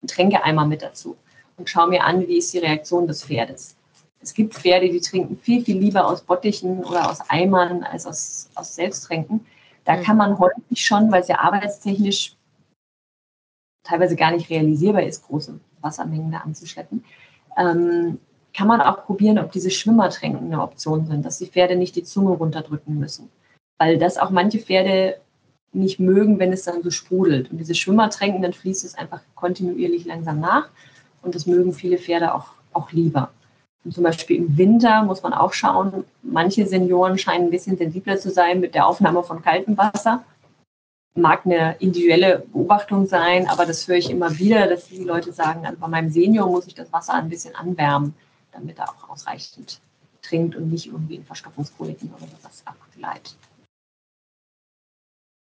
einen 0.00 0.08
Tränkeeimer 0.08 0.66
mit 0.66 0.82
dazu 0.82 1.16
und 1.56 1.68
schaue 1.68 1.88
mir 1.88 2.04
an, 2.04 2.26
wie 2.26 2.38
ist 2.38 2.52
die 2.52 2.58
Reaktion 2.58 3.06
des 3.06 3.24
Pferdes. 3.24 3.77
Es 4.20 4.34
gibt 4.34 4.54
Pferde, 4.54 4.88
die 4.90 5.00
trinken 5.00 5.38
viel, 5.38 5.64
viel 5.64 5.78
lieber 5.78 6.06
aus 6.06 6.22
Bottichen 6.22 6.84
oder 6.84 7.10
aus 7.10 7.20
Eimern 7.28 7.84
als 7.84 8.06
aus, 8.06 8.50
aus 8.54 8.74
Selbsttränken. 8.74 9.46
Da 9.84 9.96
mhm. 9.96 10.02
kann 10.02 10.16
man 10.16 10.38
häufig 10.38 10.84
schon, 10.84 11.10
weil 11.10 11.22
es 11.22 11.28
ja 11.28 11.38
arbeitstechnisch 11.38 12.36
teilweise 13.84 14.16
gar 14.16 14.32
nicht 14.32 14.50
realisierbar 14.50 15.02
ist, 15.02 15.26
große 15.26 15.58
Wassermengen 15.80 16.30
da 16.30 16.38
anzuschleppen, 16.38 17.04
ähm, 17.56 18.18
kann 18.54 18.68
man 18.68 18.80
auch 18.80 19.04
probieren, 19.04 19.38
ob 19.38 19.52
diese 19.52 19.70
Schwimmertränken 19.70 20.46
eine 20.46 20.62
Option 20.62 21.06
sind, 21.06 21.24
dass 21.24 21.38
die 21.38 21.46
Pferde 21.46 21.76
nicht 21.76 21.96
die 21.96 22.02
Zunge 22.02 22.30
runterdrücken 22.30 22.98
müssen. 22.98 23.30
Weil 23.78 23.98
das 23.98 24.18
auch 24.18 24.30
manche 24.30 24.58
Pferde 24.58 25.20
nicht 25.72 26.00
mögen, 26.00 26.38
wenn 26.38 26.52
es 26.52 26.64
dann 26.64 26.82
so 26.82 26.90
sprudelt. 26.90 27.50
Und 27.50 27.58
diese 27.58 27.74
Schwimmertränken, 27.74 28.42
dann 28.42 28.52
fließt 28.52 28.84
es 28.84 28.94
einfach 28.94 29.20
kontinuierlich 29.34 30.04
langsam 30.04 30.40
nach. 30.40 30.68
Und 31.22 31.34
das 31.34 31.46
mögen 31.46 31.72
viele 31.72 31.98
Pferde 31.98 32.34
auch, 32.34 32.48
auch 32.72 32.90
lieber. 32.92 33.30
Und 33.84 33.94
zum 33.94 34.04
Beispiel 34.04 34.36
im 34.36 34.56
Winter 34.56 35.02
muss 35.02 35.22
man 35.22 35.32
auch 35.32 35.52
schauen, 35.52 36.04
manche 36.22 36.66
Senioren 36.66 37.16
scheinen 37.18 37.46
ein 37.46 37.50
bisschen 37.50 37.76
sensibler 37.76 38.18
zu 38.18 38.30
sein 38.30 38.60
mit 38.60 38.74
der 38.74 38.86
Aufnahme 38.86 39.22
von 39.22 39.42
kaltem 39.42 39.76
Wasser. 39.78 40.24
Mag 41.14 41.46
eine 41.46 41.76
individuelle 41.78 42.44
Beobachtung 42.52 43.06
sein, 43.06 43.48
aber 43.48 43.66
das 43.66 43.88
höre 43.88 43.96
ich 43.96 44.10
immer 44.10 44.38
wieder, 44.38 44.66
dass 44.66 44.88
die 44.88 45.04
Leute 45.04 45.32
sagen, 45.32 45.64
also 45.66 45.78
bei 45.78 45.88
meinem 45.88 46.10
Senior 46.10 46.48
muss 46.48 46.66
ich 46.66 46.74
das 46.74 46.92
Wasser 46.92 47.14
ein 47.14 47.28
bisschen 47.28 47.54
anwärmen, 47.54 48.14
damit 48.52 48.78
er 48.78 48.88
auch 48.88 49.08
ausreichend 49.08 49.80
trinkt 50.22 50.56
und 50.56 50.70
nicht 50.70 50.86
irgendwie 50.86 51.16
in 51.16 51.24
Verstopfungskoliken 51.24 52.12
oder 52.14 52.26
sowas 52.26 52.62
abgleitet. 52.64 53.36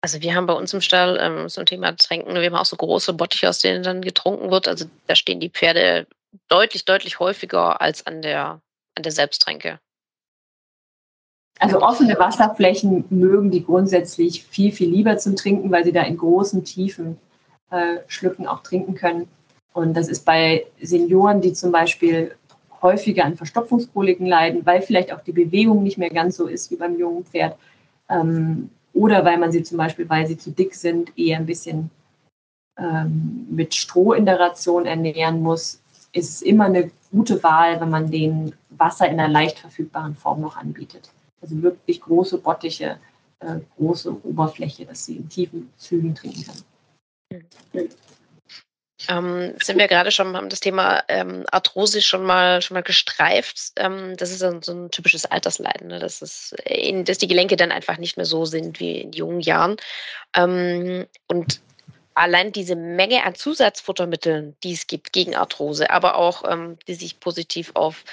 Also 0.01 0.21
wir 0.21 0.33
haben 0.33 0.45
bei 0.45 0.53
uns 0.53 0.73
im 0.73 0.81
Stall 0.81 1.17
ähm, 1.19 1.47
ein 1.55 1.65
Thema 1.65 1.95
Tränken, 1.95 2.33
wir 2.33 2.45
haben 2.45 2.55
auch 2.55 2.65
so 2.65 2.77
große 2.77 3.13
Bottiche, 3.13 3.49
aus 3.49 3.59
denen 3.59 3.83
dann 3.83 4.01
getrunken 4.01 4.49
wird. 4.49 4.67
Also 4.67 4.85
da 5.07 5.15
stehen 5.15 5.41
die 5.41 5.49
Pferde 5.49 6.07
deutlich, 6.47 6.85
deutlich 6.85 7.19
häufiger 7.19 7.81
als 7.81 8.05
an 8.05 8.21
der, 8.21 8.61
an 8.95 9.03
der 9.03 9.11
Selbsttränke. 9.11 9.79
Also 11.59 11.81
offene 11.81 12.17
Wasserflächen 12.17 13.03
mögen 13.09 13.51
die 13.51 13.65
grundsätzlich 13.65 14.45
viel, 14.45 14.71
viel 14.71 14.89
lieber 14.89 15.17
zum 15.17 15.35
Trinken, 15.35 15.71
weil 15.71 15.83
sie 15.83 15.91
da 15.91 16.03
in 16.03 16.17
großen, 16.17 16.63
tiefen 16.63 17.17
äh, 17.69 17.97
Schlücken 18.07 18.47
auch 18.47 18.63
trinken 18.63 18.95
können. 18.95 19.27
Und 19.73 19.93
das 19.93 20.07
ist 20.07 20.25
bei 20.25 20.65
Senioren, 20.81 21.41
die 21.41 21.53
zum 21.53 21.71
Beispiel 21.71 22.35
häufiger 22.81 23.25
an 23.25 23.35
Verstopfungskoliken 23.35 24.25
leiden, 24.25 24.65
weil 24.65 24.81
vielleicht 24.81 25.11
auch 25.11 25.21
die 25.21 25.33
Bewegung 25.33 25.83
nicht 25.83 25.97
mehr 25.97 26.09
ganz 26.09 26.37
so 26.37 26.47
ist 26.47 26.71
wie 26.71 26.77
beim 26.77 26.97
jungen 26.97 27.25
Pferd. 27.25 27.57
Ähm, 28.09 28.69
oder 28.93 29.25
weil 29.25 29.37
man 29.37 29.51
sie 29.51 29.63
zum 29.63 29.77
Beispiel, 29.77 30.09
weil 30.09 30.27
sie 30.27 30.37
zu 30.37 30.51
dick 30.51 30.73
sind, 30.73 31.17
eher 31.17 31.37
ein 31.37 31.45
bisschen 31.45 31.91
ähm, 32.77 33.47
mit 33.49 33.75
Stroh 33.75 34.13
in 34.13 34.25
der 34.25 34.39
Ration 34.39 34.85
ernähren 34.85 35.41
muss, 35.41 35.81
ist 36.11 36.41
immer 36.41 36.65
eine 36.65 36.91
gute 37.11 37.41
Wahl, 37.43 37.79
wenn 37.79 37.89
man 37.89 38.11
den 38.11 38.55
Wasser 38.69 39.07
in 39.07 39.19
einer 39.19 39.27
leicht 39.27 39.59
verfügbaren 39.59 40.15
Form 40.15 40.41
noch 40.41 40.57
anbietet. 40.57 41.11
Also 41.41 41.61
wirklich 41.61 42.01
große 42.01 42.37
Bottiche, 42.37 42.99
äh, 43.39 43.59
große 43.77 44.25
Oberfläche, 44.25 44.85
dass 44.85 45.05
sie 45.05 45.17
in 45.17 45.29
tiefen 45.29 45.71
Zügen 45.77 46.15
trinken 46.15 46.45
können. 46.45 47.43
Mhm. 47.73 47.89
Ähm, 49.07 49.55
sind 49.63 49.79
wir 49.79 49.87
gerade 49.87 50.11
schon, 50.11 50.35
haben 50.35 50.49
das 50.49 50.59
Thema 50.59 51.03
ähm, 51.07 51.45
Arthrose 51.51 52.01
schon 52.01 52.23
mal, 52.23 52.61
schon 52.61 52.75
mal 52.75 52.83
gestreift. 52.83 53.71
Ähm, 53.77 54.17
das 54.17 54.29
ist 54.31 54.39
so 54.39 54.71
ein 54.71 54.91
typisches 54.91 55.25
Altersleiden, 55.25 55.87
ne? 55.87 55.99
dass, 55.99 56.21
es, 56.21 56.53
dass 57.05 57.17
die 57.17 57.27
Gelenke 57.27 57.55
dann 57.55 57.71
einfach 57.71 57.97
nicht 57.97 58.17
mehr 58.17 58.25
so 58.25 58.43
sind 58.43 58.79
wie 58.81 58.99
in 58.99 59.13
jungen 59.13 59.39
Jahren. 59.39 59.77
Ähm, 60.35 61.07
und 61.27 61.61
allein 62.19 62.51
diese 62.51 62.75
Menge 62.75 63.23
an 63.23 63.35
Zusatzfuttermitteln, 63.35 64.55
die 64.63 64.73
es 64.73 64.87
gibt 64.87 65.13
gegen 65.13 65.35
Arthrose, 65.35 65.89
aber 65.89 66.15
auch 66.15 66.43
ähm, 66.49 66.77
die 66.87 66.95
sich 66.95 67.19
positiv 67.19 67.71
auf 67.75 68.03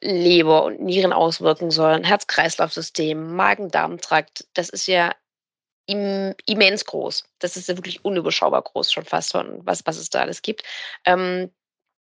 Leber 0.00 0.64
und 0.64 0.80
Nieren 0.80 1.12
auswirken 1.12 1.70
sollen, 1.70 2.04
Herz-Kreislauf-System, 2.04 3.36
Magen-Darm-Trakt, 3.36 4.46
das 4.54 4.70
ist 4.70 4.86
ja 4.86 5.14
im, 5.86 6.34
immens 6.46 6.86
groß. 6.86 7.24
Das 7.38 7.56
ist 7.56 7.68
ja 7.68 7.76
wirklich 7.76 8.04
unüberschaubar 8.04 8.62
groß 8.62 8.92
schon 8.92 9.04
fast 9.04 9.32
von 9.32 9.60
was, 9.66 9.84
was 9.84 9.98
es 9.98 10.08
da 10.08 10.20
alles 10.22 10.40
gibt. 10.40 10.62
Ähm, 11.04 11.50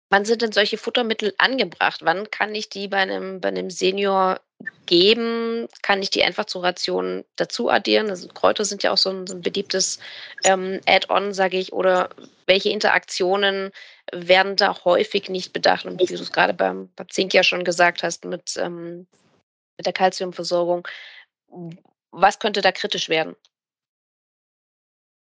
wann 0.10 0.26
sind 0.26 0.44
denn 0.44 0.52
solche 0.52 0.78
Futtermittel 0.78 1.34
angebracht? 1.40 2.02
Wann 2.04 2.30
kann 2.30 2.54
ich 2.54 2.70
die 2.70 2.88
bei 2.88 2.98
einem, 2.98 3.42
bei 3.42 3.50
einem 3.50 3.72
Senior 3.72 4.40
geben? 4.86 5.68
Kann 5.82 6.02
ich 6.02 6.10
die 6.10 6.24
einfach 6.24 6.46
zur 6.46 6.64
Ration 6.64 7.24
dazu 7.36 7.70
addieren? 7.70 8.10
Also 8.10 8.28
Kräuter 8.28 8.66
sind 8.66 8.84
ja 8.84 8.92
auch 8.92 8.98
so 8.98 9.10
ein, 9.12 9.28
so 9.28 9.36
ein 9.36 9.42
beliebtes 9.42 10.00
ähm, 10.44 10.80
Add-on, 10.88 11.34
sage 11.34 11.58
ich. 11.58 11.74
Oder 11.74 12.10
welche 12.48 12.70
Interaktionen 12.70 13.72
werden 14.12 14.56
da 14.56 14.84
häufig 14.84 15.30
nicht 15.30 15.54
bedacht? 15.54 15.86
Und 15.86 16.00
wie 16.00 16.06
du 16.06 16.16
es 16.16 16.32
gerade 16.32 16.54
beim, 16.54 16.90
beim 16.96 17.10
Zink 17.10 17.34
ja 17.34 17.44
schon 17.44 17.64
gesagt 17.64 18.04
hast, 18.04 18.26
mit, 18.26 18.56
ähm, 18.58 19.08
mit 19.78 19.86
der 19.86 19.94
Kalziumversorgung. 19.94 20.88
Was 22.12 22.40
könnte 22.40 22.62
da 22.62 22.72
kritisch 22.72 23.10
werden? 23.10 23.36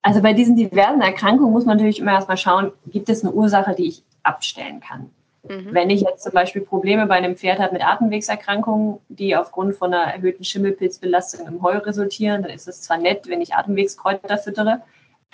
Also 0.01 0.21
bei 0.21 0.33
diesen 0.33 0.57
diversen 0.57 1.01
Erkrankungen 1.01 1.53
muss 1.53 1.65
man 1.65 1.77
natürlich 1.77 1.99
immer 1.99 2.12
erstmal 2.12 2.38
schauen, 2.38 2.73
gibt 2.88 3.07
es 3.07 3.23
eine 3.23 3.31
Ursache, 3.31 3.73
die 3.73 3.88
ich 3.88 4.03
abstellen 4.23 4.81
kann. 4.81 5.12
Mhm. 5.43 5.73
Wenn 5.73 5.89
ich 5.89 6.01
jetzt 6.01 6.23
zum 6.23 6.32
Beispiel 6.32 6.62
Probleme 6.62 7.06
bei 7.06 7.15
einem 7.15 7.36
Pferd 7.36 7.60
habe 7.60 7.73
mit 7.73 7.86
Atemwegserkrankungen, 7.86 8.99
die 9.10 9.36
aufgrund 9.36 9.75
von 9.75 9.93
einer 9.93 10.13
erhöhten 10.13 10.43
Schimmelpilzbelastung 10.43 11.47
im 11.47 11.62
Heu 11.62 11.77
resultieren, 11.77 12.43
dann 12.43 12.51
ist 12.51 12.67
es 12.67 12.82
zwar 12.82 12.97
nett, 12.97 13.27
wenn 13.27 13.41
ich 13.41 13.53
Atemwegskräuter 13.53 14.38
füttere, 14.38 14.82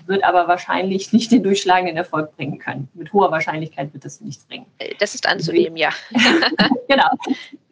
wird 0.08 0.24
aber 0.24 0.48
wahrscheinlich 0.48 1.14
nicht 1.14 1.32
den 1.32 1.44
durchschlagenden 1.44 1.96
Erfolg 1.96 2.36
bringen 2.36 2.58
können. 2.58 2.90
Mit 2.94 3.14
hoher 3.14 3.32
Wahrscheinlichkeit 3.32 3.94
wird 3.94 4.06
es 4.06 4.20
nichts 4.22 4.46
bringen. 4.46 4.66
Das 5.00 5.14
ist 5.14 5.28
anzunehmen, 5.28 5.78
ja. 5.78 5.90
genau. 6.88 7.10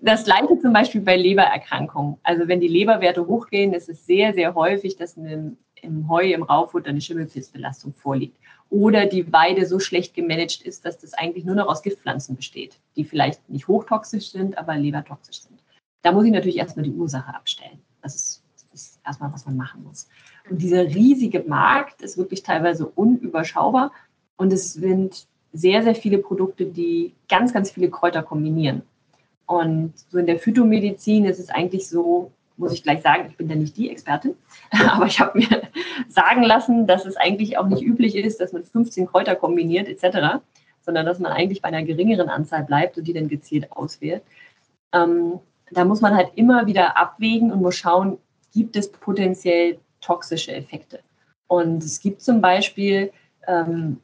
Das 0.01 0.25
gleiche 0.25 0.59
zum 0.59 0.73
Beispiel 0.73 1.01
bei 1.01 1.17
Lebererkrankungen. 1.17 2.17
Also 2.21 2.47
wenn 2.47 2.59
die 2.59 2.67
Leberwerte 2.67 3.25
hochgehen, 3.25 3.73
ist 3.73 3.89
es 3.89 4.05
sehr, 4.05 4.33
sehr 4.33 4.53
häufig, 4.53 4.95
dass 4.95 5.17
eine 5.17 5.57
im 5.81 6.09
Heu, 6.09 6.31
im 6.33 6.43
Raufutter 6.43 6.89
eine 6.89 7.01
Schimmelpilzbelastung 7.01 7.93
vorliegt. 7.93 8.37
Oder 8.69 9.05
die 9.05 9.31
Weide 9.31 9.65
so 9.65 9.79
schlecht 9.79 10.13
gemanagt 10.13 10.61
ist, 10.61 10.85
dass 10.85 10.97
das 10.97 11.13
eigentlich 11.13 11.45
nur 11.45 11.55
noch 11.55 11.67
aus 11.67 11.81
Giftpflanzen 11.81 12.35
besteht, 12.35 12.79
die 12.95 13.05
vielleicht 13.05 13.49
nicht 13.49 13.67
hochtoxisch 13.67 14.31
sind, 14.31 14.57
aber 14.57 14.75
lebertoxisch 14.75 15.41
sind. 15.41 15.59
Da 16.01 16.11
muss 16.11 16.25
ich 16.25 16.31
natürlich 16.31 16.57
erstmal 16.57 16.83
die 16.83 16.91
Ursache 16.91 17.33
abstellen. 17.33 17.79
Das 18.01 18.15
ist, 18.15 18.43
das 18.71 18.81
ist 18.81 18.99
erstmal, 19.05 19.31
was 19.31 19.45
man 19.45 19.57
machen 19.57 19.83
muss. 19.83 20.07
Und 20.49 20.61
dieser 20.61 20.83
riesige 20.83 21.41
Markt 21.41 22.01
ist 22.01 22.17
wirklich 22.17 22.43
teilweise 22.43 22.85
unüberschaubar 22.87 23.91
und 24.35 24.51
es 24.53 24.73
sind 24.73 25.27
sehr, 25.53 25.83
sehr 25.83 25.95
viele 25.95 26.19
Produkte, 26.19 26.65
die 26.65 27.13
ganz, 27.29 27.53
ganz 27.53 27.71
viele 27.71 27.89
Kräuter 27.89 28.21
kombinieren. 28.21 28.83
Und 29.45 29.93
so 30.09 30.17
in 30.17 30.25
der 30.25 30.39
Phytomedizin 30.39 31.25
ist 31.25 31.39
es 31.39 31.49
eigentlich 31.49 31.87
so, 31.87 32.31
muss 32.57 32.73
ich 32.73 32.83
gleich 32.83 33.01
sagen, 33.01 33.27
ich 33.29 33.37
bin 33.37 33.47
da 33.47 33.55
nicht 33.55 33.77
die 33.77 33.89
Expertin, 33.89 34.35
aber 34.89 35.05
ich 35.05 35.19
habe 35.19 35.37
mir 35.37 35.47
sagen 36.09 36.43
lassen, 36.43 36.87
dass 36.87 37.05
es 37.05 37.15
eigentlich 37.15 37.57
auch 37.57 37.67
nicht 37.67 37.81
üblich 37.81 38.15
ist, 38.15 38.41
dass 38.41 38.53
man 38.53 38.63
15 38.63 39.07
Kräuter 39.07 39.35
kombiniert 39.35 39.87
etc., 39.87 40.41
sondern 40.81 41.05
dass 41.05 41.19
man 41.19 41.33
eigentlich 41.33 41.61
bei 41.61 41.67
einer 41.67 41.83
geringeren 41.83 42.29
Anzahl 42.29 42.63
bleibt 42.63 42.97
und 42.97 43.05
die 43.05 43.13
dann 43.13 43.27
gezielt 43.27 43.71
auswählt. 43.73 44.23
Ähm, 44.93 45.39
da 45.71 45.83
muss 45.83 45.99
man 45.99 46.15
halt 46.15 46.29
immer 46.35 46.65
wieder 46.65 46.97
abwägen 46.97 47.51
und 47.51 47.61
muss 47.61 47.75
schauen, 47.75 48.17
gibt 48.53 48.75
es 48.77 48.89
potenziell 48.89 49.79
toxische 49.99 50.53
Effekte. 50.53 50.99
Und 51.47 51.83
es 51.83 51.99
gibt 51.99 52.21
zum 52.21 52.39
Beispiel 52.39 53.11
ähm, 53.47 53.99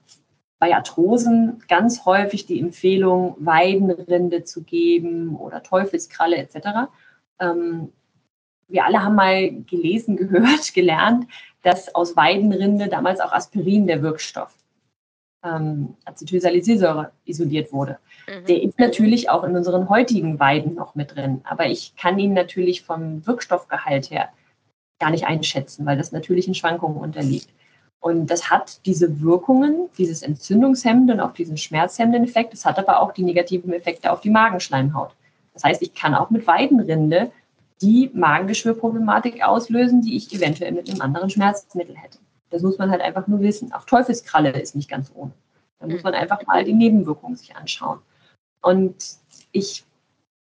bei 0.60 0.76
Arthrosen 0.76 1.62
ganz 1.68 2.06
häufig 2.06 2.46
die 2.46 2.60
Empfehlung, 2.60 3.36
Weidenrinde 3.40 4.44
zu 4.44 4.64
geben 4.64 5.36
oder 5.36 5.62
Teufelskralle 5.64 6.38
etc. 6.38 6.90
wir 8.68 8.86
alle 8.86 9.04
haben 9.04 9.16
mal 9.16 9.52
gelesen, 9.64 10.16
gehört, 10.18 10.74
gelernt, 10.74 11.28
dass 11.62 11.94
aus 11.96 12.16
Weidenrinde 12.16 12.88
damals 12.88 13.20
auch 13.20 13.32
Aspirin, 13.32 13.88
der 13.88 14.02
Wirkstoff, 14.02 14.54
ähm, 15.44 15.96
Acetylsalicylsäure, 16.06 17.12
isoliert 17.26 17.72
wurde. 17.72 18.00
Mhm. 18.28 18.46
Der 18.46 18.64
ist 18.64 18.80
natürlich 18.80 19.30
auch 19.30 19.44
in 19.44 19.56
unseren 19.56 19.90
heutigen 19.90 20.40
Weiden 20.40 20.76
noch 20.76 20.96
mit 20.96 21.16
drin, 21.16 21.42
aber 21.44 21.68
ich 21.68 21.96
kann 21.96 22.20
ihn 22.20 22.34
natürlich 22.34 22.84
vom 22.84 23.26
Wirkstoffgehalt 23.26 24.10
her 24.10 24.30
gar 25.00 25.12
nicht 25.12 25.26
einschätzen, 25.26 25.86
weil 25.86 25.98
das 25.98 26.12
natürlichen 26.12 26.56
Schwankungen 26.56 26.98
unterliegt. 26.98 27.50
Und 28.00 28.28
das 28.28 28.50
hat 28.50 28.86
diese 28.86 29.22
Wirkungen, 29.22 29.90
dieses 29.98 30.24
entzündungshemmende 30.24 31.14
und 31.14 31.20
auch 31.22 31.34
diesen 31.34 31.56
schmerzhemmenden 31.56 32.26
Effekt. 32.26 32.54
Es 32.54 32.66
hat 32.66 32.78
aber 32.78 33.00
auch 33.00 33.14
die 33.14 33.24
negativen 33.24 33.72
Effekte 33.72 34.12
auf 34.12 34.20
die 34.20 34.30
Magenschleimhaut. 34.30 35.12
Das 35.54 35.64
heißt, 35.64 35.82
ich 35.82 35.94
kann 35.94 36.14
auch 36.14 36.30
mit 36.30 36.46
Weidenrinde 36.46 37.32
die 37.84 38.10
Magengeschwürproblematik 38.14 39.44
auslösen, 39.44 40.02
die 40.02 40.16
ich 40.16 40.34
eventuell 40.34 40.72
mit 40.72 40.90
einem 40.90 41.02
anderen 41.02 41.30
Schmerzmittel 41.30 41.96
hätte. 41.96 42.18
Das 42.50 42.62
muss 42.62 42.78
man 42.78 42.90
halt 42.90 43.02
einfach 43.02 43.28
nur 43.28 43.42
wissen. 43.42 43.74
Auch 43.74 43.84
Teufelskralle 43.86 44.52
ist 44.52 44.76
nicht 44.76 44.90
ganz 44.90 45.12
ohne. 45.14 45.32
Da 45.80 45.88
muss 45.88 46.04
man 46.04 46.14
einfach 46.14 46.46
mal 46.48 46.64
die 46.64 46.74
Nebenwirkungen 46.74 47.36
sich 47.36 47.56
anschauen. 47.56 48.00
Und 48.62 48.96
ich 49.52 49.84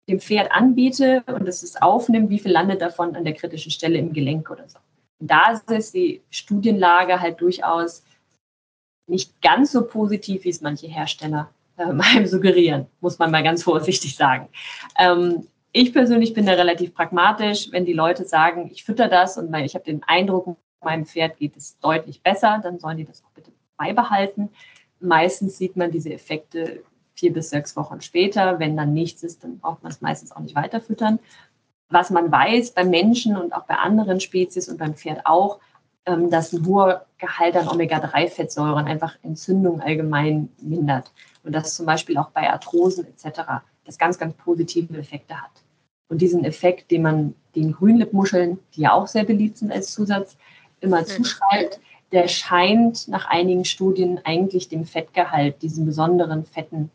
dem 0.08 0.20
Pferd 0.20 0.52
anbiete 0.52 1.24
und 1.28 1.48
es 1.48 1.64
ist 1.64 1.82
aufnimmt, 1.82 2.30
wie 2.30 2.40
viel 2.40 2.52
landet 2.52 2.82
davon 2.82 3.16
an 3.16 3.24
der 3.24 3.34
kritischen 3.34 3.72
Stelle 3.72 3.98
im 3.98 4.14
Gelenk 4.14 4.50
oder 4.50 4.68
so. 4.68 4.80
Da 5.20 5.60
ist 5.68 5.94
die 5.94 6.22
Studienlage 6.30 7.20
halt 7.20 7.42
durchaus 7.42 8.04
nicht 9.08 9.42
ganz 9.42 9.72
so 9.72 9.86
positiv, 9.86 10.44
wie 10.44 10.50
es 10.50 10.62
manche 10.62 10.88
Hersteller 10.88 11.50
äh, 11.78 12.26
suggerieren, 12.26 12.88
muss 13.02 13.20
man 13.20 13.32
mal 13.32 13.44
ganz 13.44 13.64
vorsichtig 13.64 14.16
sagen. 14.16 14.48
Ähm, 14.98 15.48
ich 15.72 15.94
persönlich 15.94 16.34
bin 16.34 16.46
da 16.46 16.54
relativ 16.54 16.94
pragmatisch. 16.94 17.72
Wenn 17.72 17.86
die 17.86 17.94
Leute 17.94 18.26
sagen, 18.26 18.70
ich 18.72 18.84
fütter 18.84 19.08
das 19.08 19.38
und 19.38 19.54
ich 19.54 19.76
habe 19.76 19.86
den 19.86 20.02
Eindruck, 20.08 20.58
meinem 20.82 21.06
Pferd 21.06 21.38
geht 21.38 21.58
es 21.58 21.78
deutlich 21.80 22.22
besser, 22.22 22.60
dann 22.64 22.80
sollen 22.80 22.98
die 22.98 23.06
das 23.06 23.24
auch 23.24 23.32
bitte 23.32 23.52
beibehalten. 23.78 24.50
Meistens 25.00 25.58
sieht 25.58 25.76
man 25.76 25.92
diese 25.92 26.12
Effekte 26.12 26.84
vier 27.14 27.34
bis 27.34 27.50
sechs 27.50 27.76
Wochen 27.76 28.02
später. 28.02 28.60
Wenn 28.60 28.78
dann 28.78 28.94
nichts 28.94 29.24
ist, 29.24 29.44
dann 29.44 29.60
braucht 29.60 29.84
man 29.84 29.92
es 29.92 30.02
meistens 30.02 30.32
auch 30.32 30.40
nicht 30.40 30.56
weiter 30.56 30.82
füttern. 30.82 31.20
Was 31.90 32.10
man 32.10 32.32
weiß 32.32 32.72
beim 32.72 32.90
Menschen 32.90 33.36
und 33.36 33.54
auch 33.54 33.66
bei 33.66 33.76
anderen 33.76 34.20
Spezies 34.20 34.70
und 34.70 34.78
beim 34.78 34.96
Pferd 34.96 35.26
auch, 35.26 35.60
ähm, 36.06 36.30
dass 36.30 36.54
ein 36.54 36.66
hoher 36.66 37.06
Gehalt 37.18 37.56
an 37.56 37.68
Omega-3-Fettsäuren 37.68 38.86
einfach 38.86 39.16
Entzündung 39.24 39.82
allgemein 39.82 40.50
mindert. 40.62 41.12
Und 41.44 41.54
das 41.54 41.74
zum 41.76 41.86
Beispiel 41.86 42.18
auch 42.18 42.30
bei 42.30 42.50
Arthrosen 42.50 43.06
etc. 43.06 43.42
das 43.86 43.98
ganz, 43.98 44.18
ganz 44.18 44.36
positive 44.36 44.98
Effekte 44.98 45.40
hat. 45.40 45.52
Und 46.10 46.22
diesen 46.22 46.44
Effekt, 46.44 46.92
den 46.92 47.04
man 47.04 47.36
den 47.56 47.74
Grünlippmuscheln, 47.74 48.60
die 48.76 48.82
ja 48.82 48.94
auch 48.94 49.08
sehr 49.08 49.24
beliebt 49.24 49.58
sind 49.58 49.72
als 49.72 49.92
Zusatz, 49.92 50.38
immer 50.80 51.02
mhm. 51.02 51.06
zuschreibt, 51.06 51.80
der 52.12 52.28
scheint 52.28 53.08
nach 53.08 53.26
einigen 53.26 53.66
Studien 53.66 54.20
eigentlich 54.24 54.70
dem 54.70 54.86
Fettgehalt, 54.86 55.62
diesen 55.62 55.86
besonderen 55.86 56.46
Fetten 56.46 56.90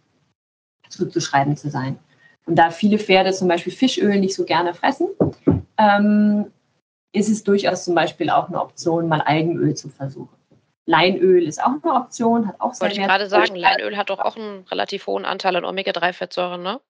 zuzuschreiben 0.89 1.57
zu 1.57 1.71
sein. 1.71 1.99
Und 2.47 2.57
da 2.57 2.71
viele 2.71 2.99
Pferde 2.99 3.33
zum 3.33 3.49
Beispiel 3.49 3.73
Fischöl 3.73 4.21
nicht 4.21 4.35
so 4.35 4.45
gerne 4.45 4.75
fressen, 4.75 5.09
ähm, 5.79 6.51
ist 7.13 7.29
es 7.29 7.45
durchaus 7.45 7.85
zum 7.85 7.95
Beispiel 7.95 8.29
auch 8.29 8.49
eine 8.49 8.61
Option, 8.61 9.09
mal 9.09 9.21
Algenöl 9.21 9.75
zu 9.75 9.89
versuchen. 9.89 10.37
Leinöl 10.87 11.45
ist 11.45 11.63
auch 11.63 11.83
eine 11.83 11.95
Option, 11.95 12.47
hat 12.47 12.61
auch 12.61 12.75
sehr 12.75 12.89
Wollte 12.89 13.01
ich 13.01 13.07
gerade 13.07 13.29
sagen, 13.29 13.57
Leinöl 13.57 13.97
hat 13.97 14.11
doch 14.11 14.19
auch 14.19 14.37
einen 14.37 14.65
relativ 14.65 15.07
hohen 15.07 15.25
Anteil 15.25 15.57
an 15.57 15.65
Omega-3-Fettsäuren, 15.65 16.63
ne? 16.63 16.81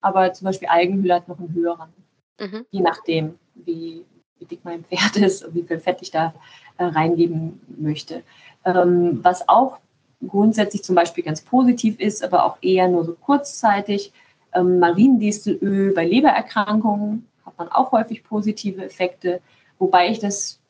Aber 0.00 0.32
zum 0.32 0.44
Beispiel 0.44 0.68
Algenöl 0.68 1.12
hat 1.12 1.26
noch 1.26 1.38
einen 1.38 1.52
höheren. 1.52 1.92
Mhm. 2.38 2.66
Je 2.70 2.80
nachdem, 2.80 3.38
wie, 3.54 4.04
wie 4.38 4.44
dick 4.44 4.60
mein 4.62 4.84
Pferd 4.84 5.16
ist 5.24 5.44
und 5.44 5.54
wie 5.54 5.62
viel 5.62 5.80
Fett 5.80 5.98
ich 6.00 6.12
da 6.12 6.32
äh, 6.78 6.84
reingeben 6.84 7.60
möchte. 7.76 8.22
Ähm, 8.64 9.18
was 9.24 9.48
auch 9.48 9.78
grundsätzlich 10.26 10.84
zum 10.84 10.94
Beispiel 10.94 11.24
ganz 11.24 11.40
positiv 11.40 11.98
ist, 11.98 12.22
aber 12.22 12.44
auch 12.44 12.58
eher 12.62 12.86
nur 12.88 13.04
so 13.04 13.14
kurzzeitig, 13.14 14.12
ähm, 14.56 14.78
Mariendistelöl 14.78 15.92
bei 15.92 16.04
Lebererkrankungen 16.04 17.28
hat 17.44 17.58
man 17.58 17.68
auch 17.68 17.92
häufig 17.92 18.24
positive 18.24 18.84
Effekte, 18.84 19.40
wobei 19.78 20.10
ich 20.10 20.18
das, 20.18 20.60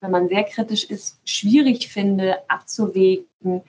wenn 0.00 0.10
man 0.10 0.28
sehr 0.28 0.44
kritisch 0.44 0.84
ist, 0.84 1.20
schwierig 1.24 1.88
finde 1.88 2.38
abzuwägen, 2.48 3.62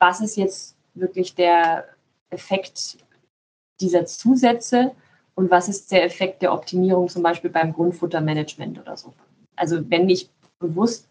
was 0.00 0.20
ist 0.20 0.36
jetzt 0.36 0.76
wirklich 0.94 1.34
der 1.34 1.86
Effekt 2.30 2.98
dieser 3.80 4.06
Zusätze 4.06 4.92
und 5.34 5.50
was 5.50 5.68
ist 5.68 5.92
der 5.92 6.04
Effekt 6.04 6.42
der 6.42 6.52
Optimierung 6.52 7.08
zum 7.08 7.22
Beispiel 7.22 7.50
beim 7.50 7.72
Grundfuttermanagement 7.72 8.78
oder 8.80 8.96
so. 8.96 9.14
Also 9.54 9.88
wenn 9.88 10.08
ich 10.08 10.28
bewusst 10.58 11.08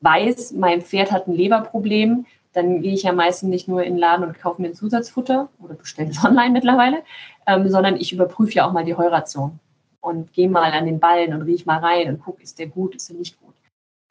weiß, 0.00 0.52
mein 0.52 0.82
Pferd 0.82 1.12
hat 1.12 1.26
ein 1.26 1.34
Leberproblem, 1.34 2.26
dann 2.52 2.82
gehe 2.82 2.94
ich 2.94 3.02
ja 3.02 3.12
meistens 3.12 3.50
nicht 3.50 3.68
nur 3.68 3.82
in 3.82 3.94
den 3.94 3.98
Laden 3.98 4.24
und 4.24 4.38
kaufe 4.38 4.60
mir 4.60 4.68
ein 4.68 4.74
Zusatzfutter 4.74 5.48
oder 5.60 5.74
bestelle 5.74 6.10
es 6.10 6.24
online 6.24 6.50
mittlerweile, 6.50 7.02
ähm, 7.46 7.68
sondern 7.68 7.96
ich 7.96 8.12
überprüfe 8.12 8.54
ja 8.54 8.66
auch 8.66 8.72
mal 8.72 8.84
die 8.84 8.96
Heuration 8.96 9.58
und 10.00 10.32
gehe 10.32 10.48
mal 10.48 10.72
an 10.72 10.86
den 10.86 11.00
Ballen 11.00 11.34
und 11.34 11.42
rieche 11.42 11.66
mal 11.66 11.78
rein 11.78 12.08
und 12.08 12.20
gucke, 12.20 12.42
ist 12.42 12.58
der 12.58 12.66
gut, 12.66 12.94
ist 12.94 13.08
der 13.08 13.16
nicht 13.16 13.40
gut. 13.40 13.54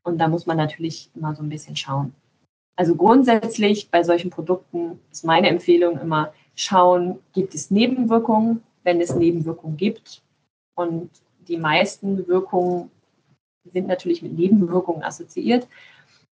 Und 0.04 0.20
da 0.20 0.28
muss 0.28 0.46
man 0.46 0.58
natürlich 0.58 1.10
immer 1.16 1.36
so 1.36 1.44
ein 1.44 1.50
bisschen 1.50 1.76
schauen. 1.76 2.14
Also 2.78 2.96
grundsätzlich 2.96 3.90
bei 3.90 4.04
solchen 4.04 4.30
Produkten 4.30 5.00
ist 5.12 5.26
meine 5.26 5.50
Empfehlung 5.50 6.00
immer 6.00 6.32
schauen, 6.56 7.20
gibt 7.34 7.56
es 7.56 7.72
Nebenwirkungen? 7.72 8.62
Wenn 8.84 9.02
es 9.02 9.14
Nebenwirkungen 9.14 9.76
gibt 9.76 10.22
und 10.76 11.10
die 11.48 11.58
meisten 11.58 12.26
Wirkungen 12.28 12.90
sind 13.74 13.88
natürlich 13.88 14.22
mit 14.22 14.38
Nebenwirkungen 14.38 15.04
assoziiert, 15.04 15.68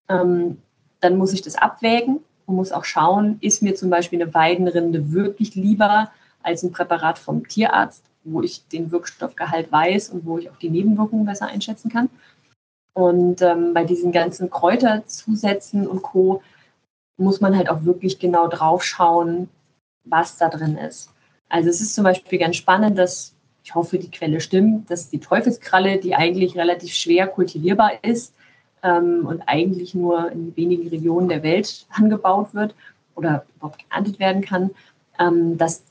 ähm, 0.08 0.62
dann 1.00 1.18
muss 1.18 1.34
ich 1.34 1.42
das 1.42 1.56
abwägen 1.56 2.20
und 2.46 2.56
muss 2.56 2.72
auch 2.72 2.86
schauen, 2.86 3.38
ist 3.42 3.62
mir 3.62 3.76
zum 3.76 3.90
Beispiel 3.90 4.22
eine 4.22 4.34
Weidenrinde 4.34 5.12
wirklich 5.12 5.56
lieber 5.56 6.12
als 6.44 6.64
ein 6.64 6.72
Präparat 6.72 7.18
vom 7.18 7.48
Tierarzt, 7.48 8.04
wo 8.24 8.42
ich 8.42 8.68
den 8.68 8.92
Wirkstoffgehalt 8.92 9.72
weiß 9.72 10.10
und 10.10 10.26
wo 10.26 10.38
ich 10.38 10.50
auch 10.50 10.58
die 10.58 10.70
Nebenwirkungen 10.70 11.26
besser 11.26 11.48
einschätzen 11.48 11.92
kann. 11.92 12.10
Und 12.94 13.42
ähm, 13.42 13.74
bei 13.74 13.84
diesen 13.84 14.12
ganzen 14.12 14.50
Kräuterzusätzen 14.50 15.86
und 15.88 16.02
Co. 16.02 16.42
muss 17.18 17.42
man 17.42 17.58
halt 17.58 17.70
auch 17.70 17.84
wirklich 17.84 18.20
genau 18.20 18.48
drauf 18.48 18.84
schauen, 18.84 19.50
was 20.06 20.38
da 20.38 20.50
drin 20.50 20.78
ist. 20.78 21.12
Also 21.50 21.70
es 21.70 21.82
ist 21.82 21.94
zum 21.96 22.04
Beispiel 22.04 22.40
ganz 22.40 22.56
spannend, 22.56 22.98
dass 22.98 23.34
ich 23.64 23.74
hoffe, 23.74 23.98
die 23.98 24.12
Quelle 24.12 24.40
stimmt, 24.40 24.92
dass 24.92 25.10
die 25.10 25.20
Teufelskralle, 25.20 25.98
die 25.98 26.16
eigentlich 26.16 26.56
relativ 26.56 26.94
schwer 26.94 27.28
kultivierbar 27.28 28.04
ist 28.04 28.36
ähm, 28.86 29.26
und 29.26 29.42
eigentlich 29.48 29.96
nur 29.96 30.32
in 30.32 30.56
wenigen 30.56 30.88
Regionen 30.88 31.28
der 31.28 31.44
Welt 31.44 31.88
angebaut 31.92 32.54
wird 32.54 32.76
oder 33.16 33.46
überhaupt 33.56 33.84
geerntet 33.90 34.20
werden 34.20 34.42
kann, 34.42 34.72
ähm, 35.20 35.58
dass 35.58 35.84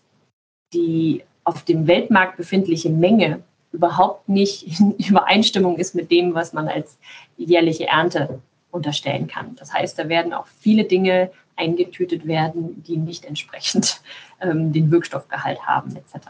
die 0.72 1.24
auf 1.44 1.64
dem 1.64 1.86
Weltmarkt 1.86 2.36
befindliche 2.36 2.90
Menge 2.90 3.42
überhaupt 3.72 4.28
nicht 4.28 4.80
in 4.80 4.92
Übereinstimmung 4.98 5.76
ist 5.76 5.94
mit 5.94 6.10
dem, 6.10 6.34
was 6.34 6.52
man 6.52 6.68
als 6.68 6.96
jährliche 7.36 7.88
Ernte 7.88 8.40
unterstellen 8.70 9.26
kann. 9.26 9.56
Das 9.56 9.72
heißt, 9.72 9.98
da 9.98 10.08
werden 10.08 10.32
auch 10.32 10.46
viele 10.46 10.84
Dinge 10.84 11.30
eingetütet 11.56 12.26
werden, 12.26 12.82
die 12.84 12.96
nicht 12.96 13.24
entsprechend 13.24 14.00
ähm, 14.40 14.72
den 14.72 14.90
Wirkstoffgehalt 14.90 15.60
haben 15.66 15.96
etc. 15.96 16.28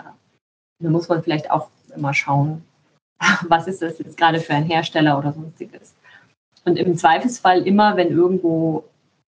Da 0.80 0.90
muss 0.90 1.08
man 1.08 1.22
vielleicht 1.22 1.50
auch 1.50 1.68
immer 1.94 2.14
schauen, 2.14 2.64
was 3.48 3.66
ist 3.66 3.80
das 3.80 3.98
jetzt 3.98 4.16
gerade 4.16 4.40
für 4.40 4.54
ein 4.54 4.64
Hersteller 4.64 5.18
oder 5.18 5.32
sonstiges. 5.32 5.94
Und 6.64 6.76
im 6.78 6.96
Zweifelsfall 6.96 7.66
immer, 7.66 7.96
wenn 7.96 8.10
irgendwo 8.10 8.84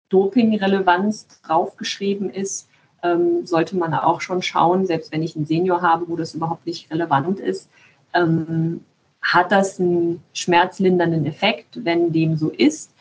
Doping-Relevanz 0.10 1.41
draufgeschrieben 1.41 2.30
ist, 2.30 2.67
ähm, 3.04 3.46
sollte 3.46 3.78
man 3.78 3.94
auch 3.94 4.22
schon 4.22 4.41
schauen, 4.41 4.86
selbst 4.86 5.12
wenn 5.12 5.24
ich 5.24 5.36
einen 5.36 5.46
Senior 5.46 5.82
habe, 5.82 6.08
wo 6.08 6.15
das 6.15 6.36
überhaupt 6.36 6.65
nicht 6.65 6.91
relevant 6.91 7.39
ist, 7.39 7.70
ähm, 8.13 8.84
hat 9.22 9.52
das 9.52 9.80
einen 9.80 10.22
schmerzlindernden 10.34 11.26
Effekt? 11.26 11.86
Wenn 11.86 12.12
dem 12.12 12.36
so 12.36 12.50
ist, 12.50 12.94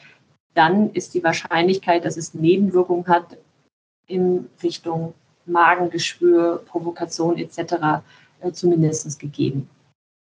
dann 0.55 0.91
ist 0.93 1.15
die 1.15 1.25
Wahrscheinlichkeit, 1.25 2.05
dass 2.05 2.17
es 2.17 2.35
Nebenwirkungen 2.35 3.07
hat 3.07 3.37
in 4.07 4.49
Richtung 4.63 5.15
Magengeschwür, 5.47 6.63
Provokation 6.67 7.39
etc 7.39 8.03
äh, 8.41 8.53
zumindest 8.53 9.19
gegeben. 9.19 9.69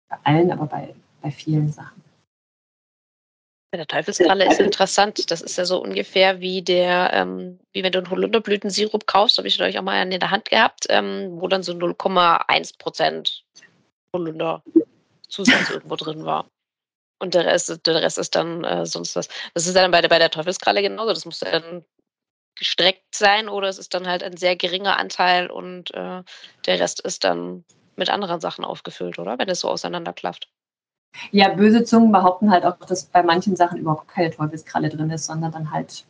Bei 0.08 0.16
allen, 0.24 0.50
aber 0.50 0.66
bei, 0.66 0.94
bei 1.20 1.30
vielen 1.30 1.70
Sachen. 1.70 2.02
Bei 3.72 3.76
der 3.76 3.86
Teufelskralle 3.86 4.50
ist 4.50 4.58
interessant. 4.58 5.30
Das 5.30 5.40
ist 5.40 5.56
ja 5.56 5.64
so 5.64 5.80
ungefähr 5.80 6.40
wie 6.40 6.60
der, 6.60 7.12
ähm, 7.12 7.60
wie 7.72 7.84
wenn 7.84 7.92
du 7.92 7.98
einen 7.98 8.10
Holunderblütensirup 8.10 9.06
kaufst, 9.06 9.38
habe 9.38 9.46
ich 9.46 9.60
euch 9.62 9.78
auch 9.78 9.82
mal 9.82 10.02
in 10.02 10.18
der 10.18 10.30
Hand 10.30 10.50
gehabt, 10.50 10.86
ähm, 10.88 11.40
wo 11.40 11.46
dann 11.46 11.62
so 11.62 11.72
0,1 11.72 12.78
Prozent 12.78 13.44
Holunderzusatz 14.12 14.64
irgendwo 15.70 15.94
drin 15.94 16.24
war. 16.24 16.50
Und 17.20 17.34
der 17.34 17.44
Rest, 17.44 17.86
der 17.86 18.02
Rest 18.02 18.18
ist 18.18 18.34
dann 18.34 18.64
äh, 18.64 18.86
sonst 18.86 19.14
was. 19.14 19.28
Das 19.54 19.66
ist 19.66 19.76
dann 19.76 19.92
bei 19.92 20.00
der, 20.00 20.08
bei 20.08 20.18
der 20.18 20.30
Teufelskralle 20.30 20.82
genauso. 20.82 21.12
Das 21.12 21.24
muss 21.24 21.38
dann 21.38 21.84
gestreckt 22.56 23.14
sein 23.14 23.48
oder 23.48 23.68
es 23.68 23.78
ist 23.78 23.94
dann 23.94 24.08
halt 24.08 24.24
ein 24.24 24.36
sehr 24.36 24.56
geringer 24.56 24.98
Anteil 24.98 25.48
und 25.48 25.94
äh, 25.94 26.22
der 26.66 26.80
Rest 26.80 27.00
ist 27.00 27.22
dann 27.22 27.64
mit 27.94 28.10
anderen 28.10 28.40
Sachen 28.40 28.64
aufgefüllt, 28.64 29.18
oder? 29.18 29.38
Wenn 29.38 29.48
es 29.48 29.60
so 29.60 29.68
auseinanderklafft. 29.68 30.48
Ja, 31.32 31.48
böse 31.48 31.84
Zungen 31.84 32.12
behaupten 32.12 32.50
halt 32.50 32.64
auch, 32.64 32.76
dass 32.76 33.04
bei 33.04 33.22
manchen 33.22 33.56
Sachen 33.56 33.78
überhaupt 33.78 34.08
keine 34.08 34.30
Teufelskralle 34.30 34.88
drin 34.88 35.10
ist, 35.10 35.26
sondern 35.26 35.52
dann 35.52 35.70
halt 35.70 36.04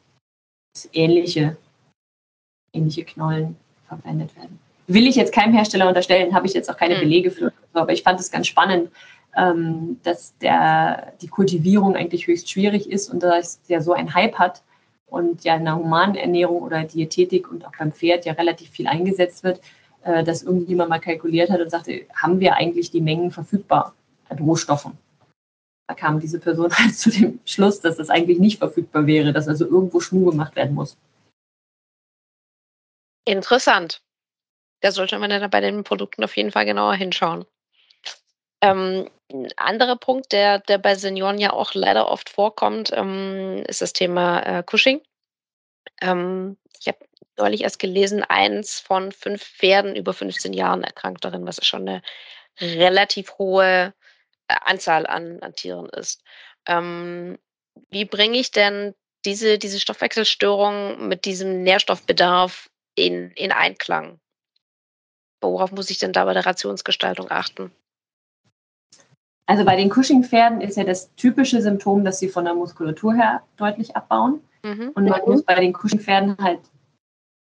ähnliche, 0.92 1.56
ähnliche 2.72 3.04
Knollen 3.04 3.56
verwendet 3.88 4.36
werden. 4.36 4.58
Will 4.86 5.06
ich 5.06 5.16
jetzt 5.16 5.32
keinem 5.32 5.54
Hersteller 5.54 5.88
unterstellen, 5.88 6.34
habe 6.34 6.46
ich 6.46 6.54
jetzt 6.54 6.70
auch 6.70 6.76
keine 6.76 6.94
hm. 6.94 7.02
Belege 7.02 7.30
für. 7.30 7.52
Aber 7.72 7.92
ich 7.92 8.02
fand 8.02 8.18
es 8.20 8.30
ganz 8.30 8.46
spannend, 8.46 8.90
ähm, 9.36 10.00
dass 10.02 10.36
der, 10.38 11.12
die 11.20 11.28
Kultivierung 11.28 11.94
eigentlich 11.96 12.26
höchst 12.26 12.50
schwierig 12.50 12.90
ist 12.90 13.08
und 13.08 13.22
dass 13.22 13.60
es 13.62 13.68
ja 13.68 13.80
so 13.80 13.92
einen 13.92 14.14
Hype 14.14 14.34
hat 14.34 14.62
und 15.06 15.44
ja 15.44 15.56
in 15.56 15.64
der 15.64 15.76
humanen 15.76 16.16
Ernährung 16.16 16.62
oder 16.62 16.82
Diätetik 16.84 17.50
und 17.50 17.64
auch 17.64 17.72
beim 17.78 17.92
Pferd 17.92 18.24
ja 18.24 18.32
relativ 18.32 18.70
viel 18.70 18.88
eingesetzt 18.88 19.44
wird, 19.44 19.60
äh, 20.02 20.24
dass 20.24 20.42
irgendjemand 20.42 20.90
mal 20.90 20.98
kalkuliert 20.98 21.50
hat 21.50 21.60
und 21.60 21.70
sagte, 21.70 22.02
haben 22.14 22.40
wir 22.40 22.54
eigentlich 22.54 22.90
die 22.90 23.00
Mengen 23.00 23.30
verfügbar 23.30 23.94
an 24.30 24.38
Rohstoffen? 24.38 24.98
da 25.90 25.94
kam 25.94 26.20
diese 26.20 26.38
Person 26.38 26.72
halt 26.78 26.96
zu 26.96 27.10
dem 27.10 27.40
Schluss, 27.44 27.80
dass 27.80 27.96
das 27.96 28.10
eigentlich 28.10 28.38
nicht 28.38 28.58
verfügbar 28.58 29.06
wäre, 29.06 29.32
dass 29.32 29.48
also 29.48 29.66
irgendwo 29.66 29.98
Schmuh 29.98 30.30
gemacht 30.30 30.54
werden 30.54 30.74
muss. 30.74 30.96
Interessant. 33.24 34.00
Da 34.82 34.92
sollte 34.92 35.18
man 35.18 35.30
dann 35.30 35.50
bei 35.50 35.60
den 35.60 35.82
Produkten 35.82 36.22
auf 36.22 36.36
jeden 36.36 36.52
Fall 36.52 36.64
genauer 36.64 36.94
hinschauen. 36.94 37.44
Ähm, 38.62 39.10
ein 39.32 39.48
anderer 39.56 39.96
Punkt, 39.96 40.32
der, 40.32 40.60
der 40.60 40.78
bei 40.78 40.94
Senioren 40.94 41.38
ja 41.38 41.52
auch 41.52 41.74
leider 41.74 42.08
oft 42.08 42.30
vorkommt, 42.30 42.92
ähm, 42.94 43.64
ist 43.66 43.82
das 43.82 43.92
Thema 43.92 44.40
äh, 44.40 44.62
Cushing. 44.62 45.02
Ähm, 46.02 46.56
ich 46.78 46.86
habe 46.86 46.98
neulich 47.36 47.62
erst 47.62 47.80
gelesen, 47.80 48.22
eins 48.22 48.78
von 48.78 49.10
fünf 49.10 49.42
Pferden 49.42 49.96
über 49.96 50.14
15 50.14 50.52
Jahren 50.52 50.84
erkrankt 50.84 51.24
darin, 51.24 51.46
was 51.46 51.64
schon 51.66 51.88
eine 51.88 52.02
relativ 52.60 53.38
hohe 53.38 53.92
Anzahl 54.66 55.06
an, 55.06 55.40
an 55.40 55.54
Tieren 55.54 55.88
ist. 55.88 56.22
Ähm, 56.66 57.38
wie 57.90 58.04
bringe 58.04 58.38
ich 58.38 58.50
denn 58.50 58.94
diese, 59.24 59.58
diese 59.58 59.80
Stoffwechselstörung 59.80 61.08
mit 61.08 61.24
diesem 61.24 61.62
Nährstoffbedarf 61.62 62.70
in, 62.94 63.30
in 63.32 63.52
Einklang? 63.52 64.18
Worauf 65.40 65.72
muss 65.72 65.90
ich 65.90 65.98
denn 65.98 66.12
da 66.12 66.24
bei 66.24 66.34
der 66.34 66.46
Rationsgestaltung 66.46 67.30
achten? 67.30 67.72
Also 69.46 69.64
bei 69.64 69.74
den 69.74 69.90
Cushing-Pferden 69.90 70.60
ist 70.60 70.76
ja 70.76 70.84
das 70.84 71.12
typische 71.16 71.60
Symptom, 71.60 72.04
dass 72.04 72.20
sie 72.20 72.28
von 72.28 72.44
der 72.44 72.54
Muskulatur 72.54 73.14
her 73.14 73.42
deutlich 73.56 73.96
abbauen. 73.96 74.40
Mhm. 74.62 74.92
Und 74.94 75.08
man 75.08 75.20
muss 75.26 75.42
bei 75.42 75.54
den 75.56 75.72
Cushing-Pferden 75.72 76.36
halt 76.38 76.60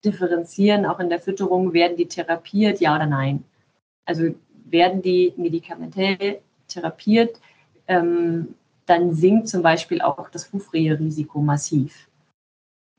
differenzieren, 0.05 0.85
auch 0.85 0.99
in 0.99 1.09
der 1.09 1.19
Fütterung, 1.19 1.73
werden 1.73 1.97
die 1.97 2.07
therapiert, 2.07 2.79
ja 2.79 2.95
oder 2.95 3.07
nein. 3.07 3.43
Also 4.05 4.33
werden 4.65 5.01
die 5.01 5.33
medikamentell 5.35 6.39
therapiert, 6.67 7.39
ähm, 7.87 8.55
dann 8.85 9.13
sinkt 9.13 9.49
zum 9.49 9.61
Beispiel 9.61 10.01
auch 10.01 10.29
das 10.29 10.51
Hufrehe-Risiko 10.51 11.41
massiv. 11.41 12.07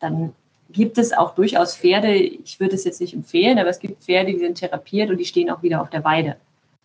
Dann 0.01 0.35
gibt 0.71 0.99
es 0.99 1.13
auch 1.13 1.35
durchaus 1.35 1.77
Pferde, 1.77 2.15
ich 2.15 2.61
würde 2.61 2.75
es 2.75 2.85
jetzt 2.85 3.01
nicht 3.01 3.15
empfehlen, 3.15 3.59
aber 3.59 3.71
es 3.71 3.79
gibt 3.79 4.05
Pferde, 4.05 4.33
die 4.33 4.39
sind 4.39 4.59
therapiert 4.59 5.11
und 5.11 5.17
die 5.17 5.25
stehen 5.25 5.51
auch 5.51 5.63
wieder 5.63 5.81
auf 5.81 5.91
der 5.91 6.05
Weide 6.05 6.37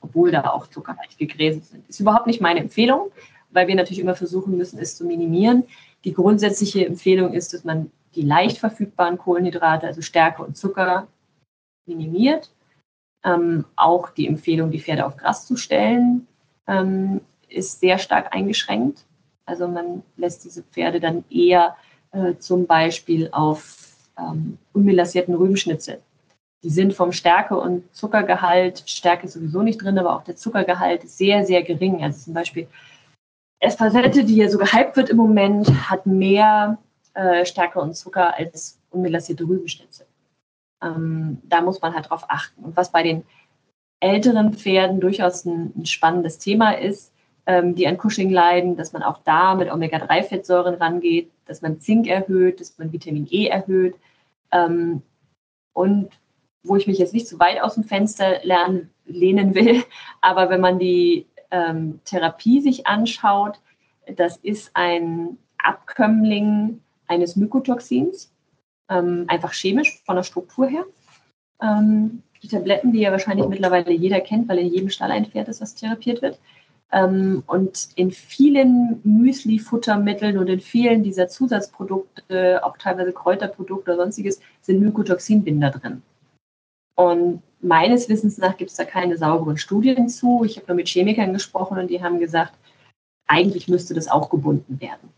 obwohl 0.03 0.31
da 0.31 0.41
auch 0.51 0.67
zuckerhaltige 0.67 1.33
Gräser 1.33 1.61
sind. 1.61 1.89
Ist 1.89 1.99
überhaupt 1.99 2.27
nicht 2.27 2.41
meine 2.41 2.59
Empfehlung, 2.59 3.11
weil 3.51 3.67
wir 3.67 3.75
natürlich 3.75 3.99
immer 3.99 4.15
versuchen 4.15 4.57
müssen, 4.57 4.79
es 4.79 4.97
zu 4.97 5.05
minimieren. 5.05 5.63
Die 6.03 6.13
grundsätzliche 6.13 6.85
Empfehlung 6.85 7.33
ist, 7.33 7.53
dass 7.53 7.63
man 7.63 7.89
die 8.13 8.21
leicht 8.21 8.57
verfügbaren 8.57 9.17
Kohlenhydrate, 9.17 9.87
also 9.87 10.01
Stärke 10.01 10.43
und 10.43 10.57
Zucker, 10.57 11.07
minimiert. 11.87 12.51
Ähm, 13.25 13.65
auch 13.77 14.09
die 14.09 14.27
Empfehlung, 14.27 14.69
die 14.69 14.81
Pferde 14.81 15.05
auf 15.05 15.15
Gras 15.15 15.47
zu 15.47 15.55
stellen, 15.55 16.27
ähm, 16.67 17.21
ist 17.49 17.79
sehr 17.79 17.97
stark 17.97 18.33
eingeschränkt. 18.33 19.05
Also 19.45 19.67
man 19.67 20.03
lässt 20.17 20.45
diese 20.45 20.63
Pferde 20.63 20.99
dann 20.99 21.23
eher 21.29 21.75
äh, 22.11 22.35
zum 22.37 22.65
Beispiel 22.65 23.29
auf 23.31 23.95
ähm, 24.17 24.57
unmelassierten 24.73 25.35
Rübenschnitzel 25.35 26.01
die 26.63 26.69
sind 26.69 26.93
vom 26.93 27.11
Stärke- 27.11 27.59
und 27.59 27.93
Zuckergehalt, 27.93 28.83
Stärke 28.85 29.25
ist 29.25 29.33
sowieso 29.33 29.61
nicht 29.61 29.81
drin, 29.81 29.99
aber 29.99 30.15
auch 30.15 30.23
der 30.23 30.37
Zuckergehalt 30.37 31.03
ist 31.03 31.17
sehr, 31.17 31.45
sehr 31.45 31.61
gering. 31.61 32.01
Also 32.01 32.23
zum 32.23 32.33
Beispiel 32.33 32.67
Espasette, 33.59 34.23
die 34.23 34.37
ja 34.37 34.49
so 34.49 34.57
gehypt 34.57 34.95
wird 34.95 35.09
im 35.09 35.17
Moment, 35.17 35.69
hat 35.89 36.05
mehr 36.05 36.77
äh, 37.13 37.45
Stärke 37.45 37.79
und 37.79 37.95
Zucker 37.95 38.35
als 38.37 38.79
unmelassierte 38.91 39.43
Rübenschnitzel. 39.43 40.05
Ähm, 40.81 41.41
da 41.43 41.61
muss 41.61 41.81
man 41.81 41.93
halt 41.93 42.09
drauf 42.09 42.25
achten. 42.29 42.63
Und 42.63 42.77
was 42.77 42.91
bei 42.91 43.03
den 43.03 43.23
älteren 44.03 44.53
Pferden 44.53 44.99
durchaus 44.99 45.45
ein, 45.45 45.73
ein 45.77 45.85
spannendes 45.85 46.37
Thema 46.37 46.71
ist, 46.71 47.13
ähm, 47.45 47.75
die 47.75 47.87
an 47.87 47.97
Cushing 47.97 48.29
leiden, 48.29 48.75
dass 48.75 48.93
man 48.93 49.01
auch 49.01 49.19
da 49.23 49.55
mit 49.55 49.71
Omega-3-Fettsäuren 49.71 50.75
rangeht, 50.75 51.31
dass 51.45 51.61
man 51.61 51.79
Zink 51.79 52.07
erhöht, 52.07 52.59
dass 52.59 52.77
man 52.77 52.91
Vitamin 52.91 53.27
E 53.29 53.47
erhöht. 53.47 53.95
Ähm, 54.51 55.01
und 55.73 56.09
wo 56.63 56.75
ich 56.75 56.87
mich 56.87 56.97
jetzt 56.97 57.13
nicht 57.13 57.27
zu 57.27 57.39
weit 57.39 57.61
aus 57.61 57.75
dem 57.75 57.83
Fenster 57.83 58.43
lernen, 58.43 58.89
lehnen 59.05 59.55
will, 59.55 59.83
aber 60.21 60.49
wenn 60.49 60.61
man 60.61 60.79
die 60.79 61.25
ähm, 61.51 61.99
Therapie 62.05 62.61
sich 62.61 62.87
anschaut, 62.87 63.59
das 64.15 64.37
ist 64.37 64.71
ein 64.73 65.37
Abkömmling 65.57 66.81
eines 67.07 67.35
Mykotoxins, 67.35 68.33
ähm, 68.89 69.25
einfach 69.27 69.53
chemisch 69.53 70.01
von 70.05 70.15
der 70.15 70.23
Struktur 70.23 70.67
her. 70.67 70.85
Die 72.43 72.47
Tabletten, 72.47 72.91
die 72.91 72.99
ja 72.99 73.11
wahrscheinlich 73.11 73.47
mittlerweile 73.47 73.91
jeder 73.91 74.19
kennt, 74.19 74.49
weil 74.49 74.59
in 74.59 74.67
jedem 74.67 74.89
Stall 74.89 75.11
ein 75.11 75.25
Pferd 75.25 75.47
ist, 75.47 75.61
das 75.61 75.75
therapiert 75.75 76.21
wird. 76.21 76.39
Ähm, 76.91 77.43
und 77.47 77.89
in 77.95 78.11
vielen 78.11 79.01
Müsli-Futtermitteln 79.03 80.37
und 80.37 80.47
in 80.47 80.59
vielen 80.59 81.03
dieser 81.03 81.27
Zusatzprodukte, 81.27 82.63
auch 82.63 82.77
teilweise 82.77 83.13
Kräuterprodukte 83.13 83.91
oder 83.91 84.03
sonstiges, 84.03 84.39
sind 84.61 84.81
Mykotoxinbinder 84.81 85.71
drin. 85.71 86.03
Und 86.95 87.41
meines 87.61 88.09
Wissens 88.09 88.37
nach 88.37 88.57
gibt 88.57 88.69
es 88.69 88.77
da 88.77 88.85
keine 88.85 89.17
sauberen 89.17 89.57
Studien 89.57 90.09
zu. 90.09 90.43
Ich 90.45 90.57
habe 90.57 90.67
nur 90.67 90.75
mit 90.75 90.87
Chemikern 90.87 91.33
gesprochen 91.33 91.79
und 91.79 91.87
die 91.89 92.03
haben 92.03 92.19
gesagt, 92.19 92.53
eigentlich 93.27 93.67
müsste 93.67 93.93
das 93.93 94.07
auch 94.07 94.29
gebunden 94.29 94.79
werden. 94.79 95.09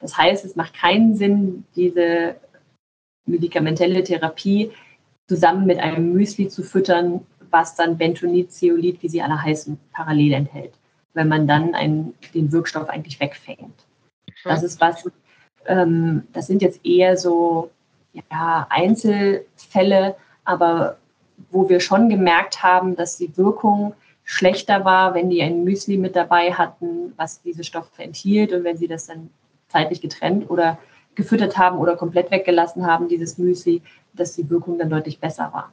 Das 0.00 0.16
heißt, 0.16 0.44
es 0.44 0.56
macht 0.56 0.74
keinen 0.74 1.14
Sinn, 1.16 1.64
diese 1.76 2.36
medikamentelle 3.26 4.02
Therapie 4.02 4.72
zusammen 5.26 5.66
mit 5.66 5.78
einem 5.78 6.12
Müsli 6.12 6.48
zu 6.48 6.62
füttern, 6.62 7.26
was 7.50 7.74
dann 7.74 7.96
Bentonit, 7.96 8.52
Zeolit, 8.52 9.02
wie 9.02 9.08
sie 9.08 9.22
alle 9.22 9.40
heißen, 9.40 9.78
parallel 9.92 10.32
enthält, 10.32 10.74
wenn 11.14 11.28
man 11.28 11.46
dann 11.46 11.74
einen, 11.74 12.14
den 12.34 12.52
Wirkstoff 12.52 12.88
eigentlich 12.88 13.20
wegfängt. 13.20 13.86
Das 14.44 14.62
ist 14.62 14.80
was, 14.80 15.08
ähm, 15.66 16.24
das 16.32 16.46
sind 16.46 16.62
jetzt 16.62 16.84
eher 16.84 17.16
so 17.16 17.70
ja, 18.12 18.66
Einzelfälle, 18.70 20.16
aber 20.44 20.98
wo 21.50 21.68
wir 21.68 21.80
schon 21.80 22.08
gemerkt 22.08 22.62
haben, 22.62 22.96
dass 22.96 23.16
die 23.16 23.36
Wirkung 23.36 23.94
schlechter 24.24 24.84
war, 24.84 25.14
wenn 25.14 25.30
die 25.30 25.42
ein 25.42 25.64
Müsli 25.64 25.96
mit 25.96 26.16
dabei 26.16 26.52
hatten, 26.52 27.12
was 27.16 27.42
diese 27.42 27.64
Stoffe 27.64 28.02
enthielt 28.02 28.52
und 28.52 28.64
wenn 28.64 28.76
sie 28.76 28.88
das 28.88 29.06
dann 29.06 29.30
zeitlich 29.68 30.00
getrennt 30.00 30.50
oder 30.50 30.78
gefüttert 31.14 31.58
haben 31.58 31.78
oder 31.78 31.96
komplett 31.96 32.30
weggelassen 32.30 32.86
haben, 32.86 33.08
dieses 33.08 33.38
Müsli, 33.38 33.82
dass 34.14 34.34
die 34.34 34.48
Wirkung 34.48 34.78
dann 34.78 34.90
deutlich 34.90 35.20
besser 35.20 35.52
war. 35.52 35.72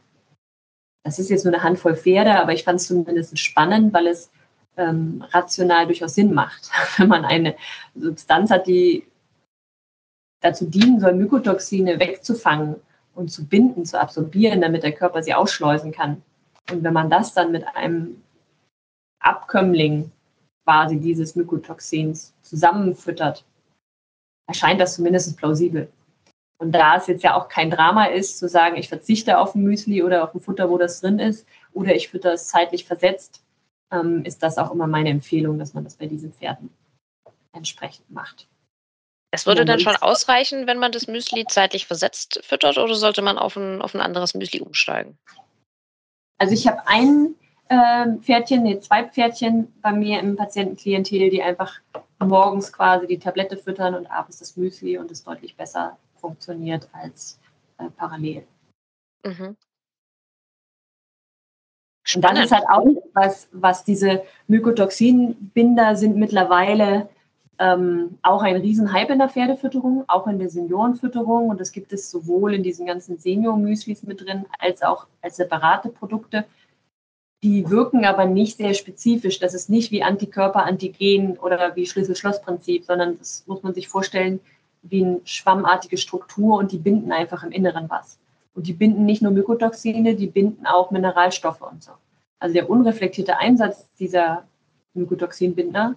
Das 1.04 1.20
ist 1.20 1.30
jetzt 1.30 1.46
nur 1.46 1.54
eine 1.54 1.64
Handvoll 1.64 1.96
Pferde, 1.96 2.40
aber 2.40 2.54
ich 2.54 2.64
fand 2.64 2.80
es 2.80 2.88
zumindest 2.88 3.38
spannend, 3.40 3.94
weil 3.94 4.08
es 4.08 4.32
ähm, 4.78 5.24
rational 5.32 5.86
durchaus 5.86 6.16
Sinn 6.16 6.34
macht, 6.34 6.70
wenn 6.98 7.08
man 7.08 7.26
eine 7.26 7.56
Substanz 7.96 8.52
hat, 8.52 8.68
die 8.68 9.06
dazu 10.42 10.66
dienen 10.66 11.00
soll, 11.00 11.14
Mykotoxine 11.14 12.00
wegzufangen 12.00 12.76
und 13.14 13.32
zu 13.32 13.46
binden, 13.46 13.86
zu 13.86 14.00
absorbieren, 14.00 14.62
damit 14.62 14.84
der 14.84 14.94
Körper 14.94 15.22
sie 15.24 15.34
ausschleusen 15.34 15.92
kann. 15.92 16.24
Und 16.72 16.84
wenn 16.84 16.94
man 16.94 17.10
das 17.10 17.34
dann 17.34 17.52
mit 17.52 17.66
einem 17.76 18.22
Abkömmling 19.20 20.12
quasi 20.66 21.00
dieses 21.00 21.36
Mykotoxins 21.36 22.34
zusammenfüttert, 22.42 23.46
erscheint 24.48 24.82
das 24.82 24.96
zumindest 24.96 25.38
plausibel. 25.38 25.90
Und 26.62 26.74
da 26.74 26.96
es 26.96 27.08
jetzt 27.08 27.24
ja 27.24 27.34
auch 27.36 27.50
kein 27.50 27.72
Drama 27.72 28.06
ist, 28.06 28.38
zu 28.38 28.48
sagen, 28.48 28.78
ich 28.78 28.88
verzichte 28.88 29.40
auf 29.40 29.56
ein 29.56 29.64
Müsli 29.64 30.04
oder 30.04 30.24
auf 30.24 30.36
ein 30.36 30.42
Futter, 30.42 30.70
wo 30.70 30.78
das 30.78 31.02
drin 31.02 31.18
ist, 31.18 31.48
oder 31.74 31.96
ich 31.96 32.10
fütter 32.10 32.34
es 32.34 32.50
zeitlich 32.50 32.86
versetzt, 32.86 33.42
ähm, 33.92 34.24
ist 34.26 34.44
das 34.44 34.60
auch 34.60 34.72
immer 34.72 34.86
meine 34.86 35.10
Empfehlung, 35.10 35.58
dass 35.58 35.74
man 35.74 35.84
das 35.84 35.96
bei 35.96 36.06
diesen 36.06 36.32
Pferden 36.32 36.70
entsprechend 37.54 38.12
macht. 38.12 38.48
Es 39.32 39.48
würde 39.48 39.66
dann 39.66 39.80
schon 39.80 39.96
ausreichen, 39.96 40.68
wenn 40.68 40.78
man 40.78 40.92
das 40.92 41.08
Müsli 41.08 41.48
zeitlich 41.48 41.88
versetzt 41.88 42.40
füttert 42.44 42.78
oder 42.78 42.94
sollte 42.94 43.24
man 43.24 43.40
auf 43.40 43.56
ein, 43.56 43.82
auf 43.82 43.96
ein 43.96 44.02
anderes 44.02 44.36
Müsli 44.36 44.62
umsteigen? 44.62 45.18
Also 46.38 46.54
ich 46.54 46.68
habe 46.68 46.86
ein 46.86 47.34
äh, 47.70 48.20
Pferdchen, 48.22 48.62
nee, 48.62 48.80
zwei 48.80 49.06
Pferdchen 49.06 49.74
bei 49.82 49.94
mir 49.94 50.20
im 50.20 50.36
Patientenklientel, 50.36 51.32
die 51.32 51.42
einfach 51.42 51.80
morgens 52.20 52.72
quasi 52.72 53.08
die 53.08 53.18
Tablette 53.18 53.58
füttern 53.58 53.96
und 53.96 54.06
abends 54.12 54.38
das 54.38 54.56
Müsli 54.58 55.00
und 55.00 55.10
es 55.10 55.24
deutlich 55.24 55.56
besser 55.56 55.98
funktioniert 56.22 56.88
als 56.94 57.40
äh, 57.78 57.90
parallel. 57.98 58.46
Mhm. 59.26 59.58
Und 62.16 62.22
dann 62.24 62.38
ist 62.38 62.52
halt 62.52 62.66
auch 62.70 62.88
was, 63.14 63.48
was 63.52 63.84
diese 63.84 64.24
Mykotoxinbinder 64.48 65.96
sind 65.96 66.18
mittlerweile 66.18 67.10
ähm, 67.60 68.18
auch 68.24 68.42
ein 68.42 68.58
Riesenhype 68.58 69.14
in 69.14 69.20
der 69.20 69.30
Pferdefütterung, 69.30 70.04
auch 70.08 70.28
in 70.28 70.40
der 70.40 70.50
Seniorenfütterung. 70.50 71.50
Und 71.50 71.60
das 71.60 71.72
gibt 71.72 71.94
es 71.94 72.10
sowohl 72.10 72.56
in 72.56 72.64
diesen 72.64 72.88
ganzen 72.88 73.18
Senior-Müslis 73.18 74.04
mit 74.04 74.22
drin, 74.22 74.46
als 74.58 74.82
auch 74.82 75.06
als 75.22 75.36
separate 75.38 75.90
Produkte. 75.90 76.46
Die 77.44 77.70
wirken 77.70 78.06
aber 78.06 78.26
nicht 78.26 78.58
sehr 78.58 78.74
spezifisch. 78.74 79.40
Das 79.40 79.54
ist 79.54 79.70
nicht 79.70 79.92
wie 79.92 80.04
Antikörper, 80.04 80.66
Antigen 80.66 81.38
oder 81.38 81.76
wie 81.76 81.86
Schlüssel-Schloss-Prinzip, 81.86 82.86
sondern 82.86 83.18
das 83.20 83.44
muss 83.48 83.64
man 83.64 83.74
sich 83.74 83.88
vorstellen 83.88 84.40
wie 84.82 85.04
eine 85.04 85.22
schwammartige 85.24 85.98
Struktur 85.98 86.58
und 86.58 86.72
die 86.72 86.78
binden 86.78 87.12
einfach 87.12 87.44
im 87.44 87.52
Inneren 87.52 87.90
was. 87.90 88.20
Und 88.54 88.68
die 88.68 88.74
binden 88.74 89.06
nicht 89.06 89.22
nur 89.22 89.32
Mykotoxine, 89.32 90.16
die 90.16 90.28
binden 90.28 90.66
auch 90.66 90.92
Mineralstoffe 90.92 91.62
und 91.62 91.84
so. 91.84 91.92
Also 92.40 92.54
der 92.54 92.70
unreflektierte 92.70 93.38
Einsatz 93.38 93.88
dieser 94.00 94.44
Mykotoxinbinder 94.94 95.96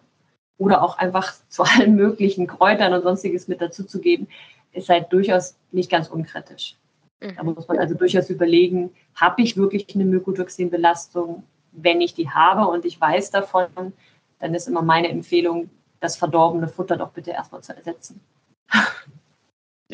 oder 0.59 0.83
auch 0.83 0.99
einfach 0.99 1.35
zu 1.49 1.63
allen 1.65 1.97
möglichen 1.97 2.47
Kräutern 2.47 2.93
und 2.93 3.03
sonstiges 3.03 3.49
mit 3.49 3.61
dazu 3.61 3.85
zu 3.85 4.01
geben, 4.01 4.29
ist 4.73 4.89
halt 4.89 5.13
durchaus 5.13 5.57
nicht 5.73 5.91
ganz 5.91 6.09
unkritisch. 6.09 6.77
Da 7.21 7.43
mhm. 7.43 7.55
muss 7.55 7.69
man 7.69 7.79
also 7.79 7.95
durchaus 7.95 8.29
überlegen, 8.29 8.91
habe 9.15 9.43
ich 9.43 9.57
wirklich 9.57 9.87
eine 9.95 10.05
Mykotoxinbelastung? 10.05 11.45
Wenn 11.73 12.01
ich 12.01 12.15
die 12.15 12.31
habe 12.31 12.71
und 12.71 12.85
ich 12.85 13.01
weiß 13.01 13.31
davon, 13.31 13.93
dann 14.39 14.55
ist 14.55 14.69
immer 14.69 14.83
meine 14.83 15.09
Empfehlung, 15.09 15.71
das 16.01 16.17
verdorbene 16.17 16.69
Futter 16.69 16.97
doch 16.97 17.11
bitte 17.11 17.31
erstmal 17.31 17.63
zu 17.63 17.75
ersetzen. 17.75 18.21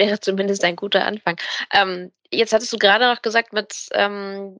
Wäre 0.00 0.18
zumindest 0.18 0.64
ein 0.64 0.76
guter 0.76 1.04
Anfang. 1.04 1.36
Ähm, 1.70 2.10
jetzt 2.32 2.54
hattest 2.54 2.72
du 2.72 2.78
gerade 2.78 3.04
noch 3.04 3.20
gesagt, 3.20 3.52
mit 3.52 3.88
ähm, 3.92 4.56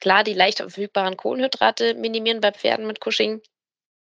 klar, 0.00 0.24
die 0.24 0.32
leicht 0.32 0.58
verfügbaren 0.58 1.18
Kohlenhydrate 1.18 1.92
minimieren 1.92 2.40
bei 2.40 2.52
Pferden 2.52 2.86
mit 2.86 2.98
Cushing. 2.98 3.42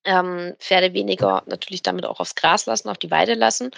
Ähm, 0.05 0.55
Pferde 0.61 0.95
weniger 0.95 1.43
natürlich 1.47 1.83
damit 1.83 2.07
auch 2.07 2.21
aufs 2.21 2.37
Gras 2.37 2.67
lassen, 2.67 2.89
auf 2.89 2.99
die 2.99 3.11
Weide 3.11 3.35
lassen. 3.35 3.73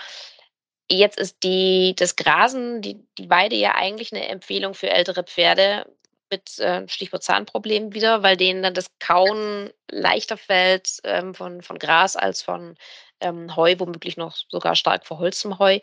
Jetzt 0.90 1.18
ist 1.18 1.42
die, 1.42 1.94
das 1.96 2.16
Grasen, 2.16 2.82
die, 2.82 3.02
die 3.16 3.30
Weide 3.30 3.56
ja 3.56 3.76
eigentlich 3.76 4.12
eine 4.12 4.28
Empfehlung 4.28 4.74
für 4.74 4.90
ältere 4.90 5.24
Pferde 5.24 5.86
mit 6.30 6.58
äh, 6.58 6.86
Stichwort 6.86 7.22
Zahnproblemen 7.22 7.94
wieder, 7.94 8.22
weil 8.22 8.36
denen 8.36 8.62
dann 8.62 8.74
das 8.74 8.88
Kauen 8.98 9.70
leichter 9.90 10.36
fällt 10.36 10.98
ähm, 11.04 11.34
von, 11.34 11.62
von 11.62 11.78
Gras 11.78 12.14
als 12.14 12.42
von 12.42 12.76
ähm, 13.20 13.56
Heu, 13.56 13.76
womöglich 13.78 14.18
noch 14.18 14.36
sogar 14.50 14.76
stark 14.76 15.06
verholztem 15.06 15.58
Heu. 15.58 15.78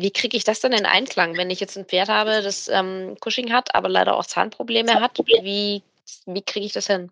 Wie 0.00 0.10
kriege 0.10 0.36
ich 0.36 0.44
das 0.44 0.60
dann 0.60 0.72
in 0.72 0.86
Einklang, 0.86 1.36
wenn 1.36 1.50
ich 1.50 1.60
jetzt 1.60 1.76
ein 1.76 1.84
Pferd 1.84 2.08
habe, 2.08 2.42
das 2.42 2.68
ähm, 2.68 3.16
Cushing 3.20 3.52
hat, 3.52 3.74
aber 3.74 3.88
leider 3.88 4.16
auch 4.16 4.24
Zahnprobleme 4.24 5.00
hat? 5.00 5.18
Wie, 5.18 5.82
wie 6.26 6.42
kriege 6.42 6.66
ich 6.66 6.72
das 6.72 6.86
hin? 6.86 7.10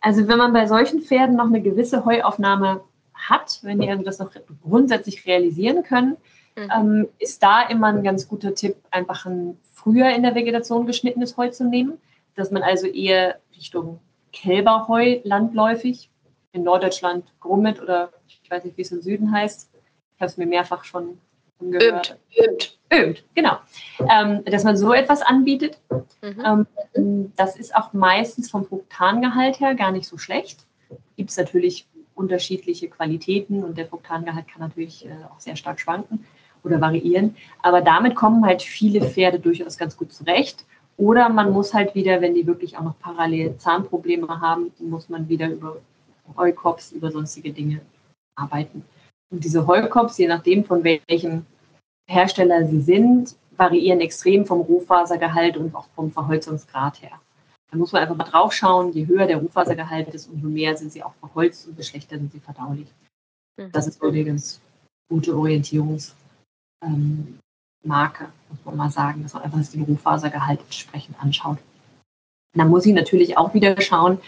Also 0.00 0.28
wenn 0.28 0.38
man 0.38 0.52
bei 0.52 0.66
solchen 0.66 1.02
Pferden 1.02 1.36
noch 1.36 1.46
eine 1.46 1.60
gewisse 1.60 2.04
Heuaufnahme 2.04 2.82
hat, 3.14 3.58
wenn 3.62 3.80
die 3.80 3.90
also 3.90 4.04
das 4.04 4.18
noch 4.18 4.30
grundsätzlich 4.62 5.26
realisieren 5.26 5.82
können, 5.82 6.16
mhm. 6.56 6.70
ähm, 6.74 7.08
ist 7.18 7.42
da 7.42 7.62
immer 7.62 7.88
ein 7.88 8.04
ganz 8.04 8.28
guter 8.28 8.54
Tipp, 8.54 8.76
einfach 8.90 9.26
ein 9.26 9.58
früher 9.72 10.10
in 10.10 10.22
der 10.22 10.34
Vegetation 10.34 10.86
geschnittenes 10.86 11.36
Heu 11.36 11.50
zu 11.50 11.64
nehmen, 11.64 11.98
dass 12.34 12.50
man 12.50 12.62
also 12.62 12.86
eher 12.86 13.40
Richtung 13.56 14.00
Kälberheu 14.32 15.20
landläufig, 15.24 16.10
in 16.52 16.62
Norddeutschland 16.62 17.24
Grummet 17.40 17.80
oder 17.80 18.10
ich 18.26 18.50
weiß 18.50 18.64
nicht, 18.64 18.76
wie 18.76 18.82
es 18.82 18.92
im 18.92 19.02
Süden 19.02 19.32
heißt. 19.32 19.70
Ich 20.14 20.20
habe 20.20 20.30
es 20.30 20.36
mir 20.36 20.46
mehrfach 20.46 20.84
schon 20.84 21.18
gehört. 21.60 22.18
Ömt. 22.38 22.78
Ömt, 22.92 23.24
genau. 23.34 23.58
Ähm, 23.98 24.44
dass 24.46 24.64
man 24.64 24.76
so 24.76 24.92
etwas 24.92 25.22
anbietet. 25.22 25.78
Mhm. 26.22 26.66
Ähm, 26.94 27.32
das 27.36 27.56
ist 27.56 27.74
auch 27.74 27.92
meistens 27.92 28.50
vom 28.50 28.64
Fruktangehalt 28.64 29.60
her 29.60 29.74
gar 29.74 29.92
nicht 29.92 30.08
so 30.08 30.16
schlecht. 30.16 30.64
Gibt 31.16 31.30
es 31.30 31.36
natürlich 31.36 31.86
unterschiedliche 32.14 32.88
Qualitäten 32.88 33.62
und 33.62 33.76
der 33.78 33.86
Fruktangehalt 33.86 34.48
kann 34.48 34.62
natürlich 34.62 35.06
äh, 35.06 35.10
auch 35.30 35.38
sehr 35.38 35.56
stark 35.56 35.80
schwanken 35.80 36.24
oder 36.64 36.80
variieren. 36.80 37.36
Aber 37.62 37.80
damit 37.80 38.14
kommen 38.14 38.44
halt 38.44 38.62
viele 38.62 39.06
Pferde 39.06 39.38
durchaus 39.38 39.76
ganz 39.76 39.96
gut 39.96 40.12
zurecht. 40.12 40.64
Oder 40.96 41.28
man 41.28 41.52
muss 41.52 41.74
halt 41.74 41.94
wieder, 41.94 42.20
wenn 42.20 42.34
die 42.34 42.46
wirklich 42.46 42.76
auch 42.76 42.82
noch 42.82 42.98
parallel 42.98 43.56
Zahnprobleme 43.58 44.40
haben, 44.40 44.72
muss 44.80 45.08
man 45.08 45.28
wieder 45.28 45.48
über 45.48 45.76
Heukops, 46.36 46.90
über 46.90 47.12
sonstige 47.12 47.52
Dinge 47.52 47.80
arbeiten. 48.34 48.82
Und 49.30 49.44
diese 49.44 49.66
Heukops, 49.66 50.18
je 50.18 50.28
nachdem 50.28 50.64
von 50.64 50.82
welchem 50.84 51.44
Hersteller 52.08 52.66
sie 52.66 52.80
sind, 52.80 53.36
variieren 53.56 54.00
extrem 54.00 54.46
vom 54.46 54.60
Rohfasergehalt 54.60 55.56
und 55.56 55.74
auch 55.74 55.88
vom 55.94 56.10
Verholzungsgrad 56.10 57.02
her. 57.02 57.20
Da 57.70 57.76
muss 57.76 57.92
man 57.92 58.02
einfach 58.02 58.16
mal 58.16 58.24
drauf 58.24 58.52
schauen, 58.52 58.92
je 58.92 59.06
höher 59.06 59.26
der 59.26 59.38
Rohfasergehalt 59.38 60.08
ist, 60.14 60.30
umso 60.30 60.46
mehr 60.46 60.76
sind 60.76 60.92
sie 60.92 61.02
auch 61.02 61.14
verholzt 61.14 61.66
und 61.66 61.72
umso 61.72 61.82
schlechter 61.82 62.16
sind 62.16 62.32
sie 62.32 62.40
verdaulich. 62.40 62.88
Mhm. 63.58 63.72
Das 63.72 63.86
ist 63.86 64.00
ganz 64.00 64.60
gute 65.10 65.36
Orientierungsmarke, 65.36 66.14
ähm, 66.82 67.38
muss 67.84 68.64
man 68.64 68.76
mal 68.76 68.90
sagen, 68.90 69.22
dass 69.22 69.34
man 69.34 69.42
einfach 69.42 69.58
den 69.70 69.82
Rohfasergehalt 69.82 70.60
entsprechend 70.60 71.22
anschaut. 71.22 71.58
Und 72.54 72.60
dann 72.60 72.70
muss 72.70 72.86
ich 72.86 72.94
natürlich 72.94 73.36
auch 73.36 73.52
wieder 73.52 73.78
schauen, 73.80 74.18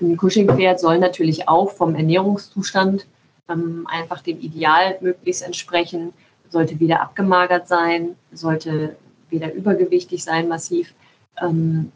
ein 0.00 0.16
Cushing-Pferd 0.16 0.80
soll 0.80 0.98
natürlich 0.98 1.48
auch 1.48 1.70
vom 1.70 1.94
Ernährungszustand 1.94 3.06
ähm, 3.50 3.86
einfach 3.88 4.20
dem 4.22 4.40
Ideal 4.40 4.98
möglichst 5.00 5.42
entsprechen, 5.42 6.12
sollte 6.48 6.80
wieder 6.80 7.00
abgemagert 7.00 7.68
sein, 7.68 8.16
sollte 8.32 8.96
weder 9.28 9.52
übergewichtig 9.52 10.24
sein, 10.24 10.48
massiv. 10.48 10.94
Ähm, 11.40 11.92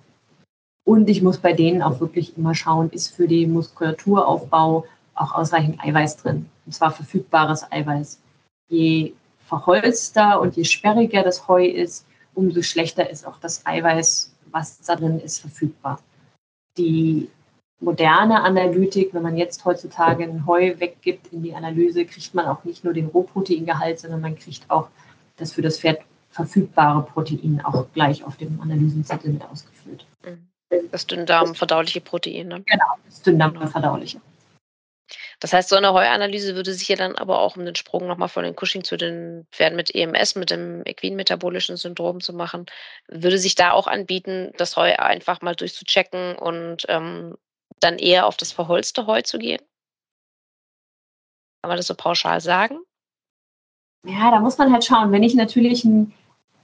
und 0.84 1.08
ich 1.08 1.22
muss 1.22 1.38
bei 1.38 1.52
denen 1.52 1.82
auch 1.82 2.00
wirklich 2.00 2.36
immer 2.36 2.54
schauen, 2.54 2.90
ist 2.90 3.14
für 3.14 3.26
den 3.26 3.52
Muskulaturaufbau 3.52 4.84
auch 5.14 5.34
ausreichend 5.34 5.80
Eiweiß 5.82 6.18
drin. 6.18 6.46
Und 6.66 6.72
zwar 6.72 6.92
verfügbares 6.92 7.70
Eiweiß. 7.70 8.20
Je 8.68 9.12
verholzter 9.46 10.40
und 10.40 10.56
je 10.56 10.64
sperriger 10.64 11.22
das 11.22 11.48
Heu 11.48 11.64
ist, 11.66 12.06
umso 12.34 12.62
schlechter 12.62 13.08
ist 13.08 13.26
auch 13.26 13.38
das 13.38 13.64
Eiweiß, 13.64 14.34
was 14.50 14.80
da 14.80 14.96
drin 14.96 15.20
ist, 15.20 15.38
verfügbar. 15.38 16.00
Die 16.76 17.30
moderne 17.84 18.42
Analytik, 18.42 19.14
wenn 19.14 19.22
man 19.22 19.36
jetzt 19.36 19.64
heutzutage 19.64 20.24
ein 20.24 20.46
Heu 20.46 20.74
weggibt 20.78 21.32
in 21.32 21.42
die 21.42 21.54
Analyse, 21.54 22.04
kriegt 22.04 22.34
man 22.34 22.46
auch 22.46 22.64
nicht 22.64 22.84
nur 22.84 22.92
den 22.94 23.06
Rohproteingehalt, 23.06 24.00
sondern 24.00 24.20
man 24.20 24.36
kriegt 24.38 24.68
auch 24.70 24.88
das 25.36 25.52
für 25.52 25.62
das 25.62 25.78
Pferd 25.78 26.00
verfügbare 26.30 27.02
Protein 27.02 27.60
auch 27.64 27.86
gleich 27.92 28.24
auf 28.24 28.36
dem 28.36 28.60
Analysenzettel 28.60 29.32
mit 29.32 29.44
ausgefüllt. 29.44 30.04
Mhm. 30.24 30.48
Das 30.90 31.06
Dünndarm-verdauliche 31.06 32.00
Protein. 32.00 32.48
Ne? 32.48 32.62
Genau, 32.66 32.94
das 33.04 33.22
Dünndarm-verdauliche. 33.22 34.20
Das 35.40 35.52
heißt, 35.52 35.68
so 35.68 35.76
eine 35.76 35.92
Heuanalyse 35.92 36.54
würde 36.54 36.72
sich 36.72 36.88
ja 36.88 36.96
dann 36.96 37.16
aber 37.16 37.38
auch 37.40 37.56
um 37.56 37.64
den 37.64 37.74
Sprung 37.74 38.06
nochmal 38.06 38.28
von 38.28 38.44
den 38.44 38.56
Cushing 38.56 38.82
zu 38.82 38.96
den 38.96 39.46
Pferden 39.52 39.76
mit 39.76 39.94
EMS, 39.94 40.36
mit 40.36 40.50
dem 40.50 40.82
equin-metabolischen 40.86 41.76
Syndrom 41.76 42.20
zu 42.20 42.32
machen, 42.32 42.66
würde 43.08 43.38
sich 43.38 43.54
da 43.54 43.72
auch 43.72 43.86
anbieten, 43.86 44.52
das 44.56 44.76
Heu 44.76 44.94
einfach 44.96 45.42
mal 45.42 45.54
durchzuchecken 45.54 46.36
und 46.36 46.84
ähm, 46.88 47.36
dann 47.80 47.98
eher 47.98 48.26
auf 48.26 48.36
das 48.36 48.52
verholzte 48.52 49.06
Heu 49.06 49.22
zu 49.22 49.38
gehen? 49.38 49.60
Kann 51.62 51.68
man 51.68 51.76
das 51.76 51.86
so 51.86 51.94
pauschal 51.94 52.40
sagen? 52.40 52.78
Ja, 54.06 54.30
da 54.30 54.40
muss 54.40 54.58
man 54.58 54.72
halt 54.72 54.84
schauen. 54.84 55.12
Wenn 55.12 55.22
ich 55.22 55.34
natürlich 55.34 55.84
ein, 55.84 56.12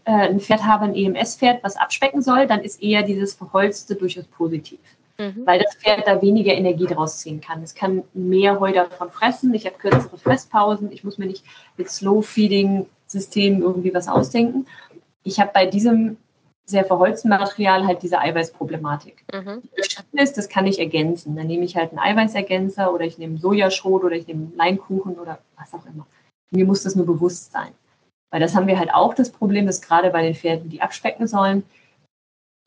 äh, 0.05 0.29
ein 0.29 0.41
Pferd 0.41 0.65
habe, 0.65 0.85
ein 0.85 0.95
EMS-Pferd, 0.95 1.65
was 1.65 1.77
abspecken 1.77 2.23
soll, 2.23 2.47
dann 2.47 2.61
ist 2.61 2.83
eher 2.83 3.03
dieses 3.03 3.35
verholzte 3.35 3.95
durchaus 3.95 4.27
positiv. 4.27 4.79
Mhm. 5.19 5.47
Weil 5.47 5.61
das 5.61 5.75
Pferd 5.77 6.07
da 6.07 6.21
weniger 6.21 6.53
Energie 6.53 6.87
draus 6.87 7.19
ziehen 7.19 7.41
kann. 7.41 7.63
Es 7.63 7.75
kann 7.75 8.05
mehr 8.13 8.61
Heu 8.61 8.73
davon 8.73 9.11
fressen. 9.11 9.55
Ich 9.55 9.67
habe 9.67 9.79
kürzere 9.79 10.19
Fresspausen. 10.19 10.93
Ich 10.93 11.03
muss 11.03 11.19
mir 11.19 11.27
nicht 11.27 11.45
mit 11.77 11.89
Slow-Feeding-Systemen 11.89 13.63
irgendwie 13.63 13.95
was 13.95 14.09
ausdenken. 14.09 14.67
Ich 15.23 15.41
habe 15.41 15.51
bei 15.53 15.67
diesem 15.67 16.19
sehr 16.67 16.85
verholzten 16.85 17.31
Material 17.31 17.87
halt 17.87 18.03
diese 18.03 18.21
Eiweißproblematik. 18.21 19.25
Mhm. 19.33 19.63
ist, 20.13 20.39
das 20.39 20.49
kann 20.49 20.67
ich 20.67 20.79
ergänzen. 20.79 21.37
Dann 21.37 21.47
nehme 21.47 21.65
ich 21.65 21.77
halt 21.77 21.91
einen 21.91 21.99
Eiweißergänzer 21.99 22.93
oder 22.93 23.05
ich 23.05 23.19
nehme 23.19 23.39
Sojaschrot 23.39 24.05
oder 24.05 24.15
ich 24.15 24.27
nehme 24.27 24.53
Leinkuchen 24.57 25.19
oder 25.19 25.39
was 25.57 25.75
auch 25.75 25.85
immer. 25.87 26.07
Mir 26.53 26.65
muss 26.65 26.83
das 26.83 26.95
nur 26.95 27.07
bewusst 27.07 27.53
sein. 27.53 27.73
Weil 28.31 28.41
das 28.41 28.55
haben 28.55 28.67
wir 28.67 28.79
halt 28.79 28.95
auch 28.95 29.15
das 29.15 29.31
Problem, 29.31 29.67
dass 29.67 29.83
gerade 29.83 30.11
bei 30.11 30.23
den 30.23 30.35
Pferden, 30.35 30.71
die 30.71 30.81
abspecken 30.81 31.27
sollen, 31.27 31.65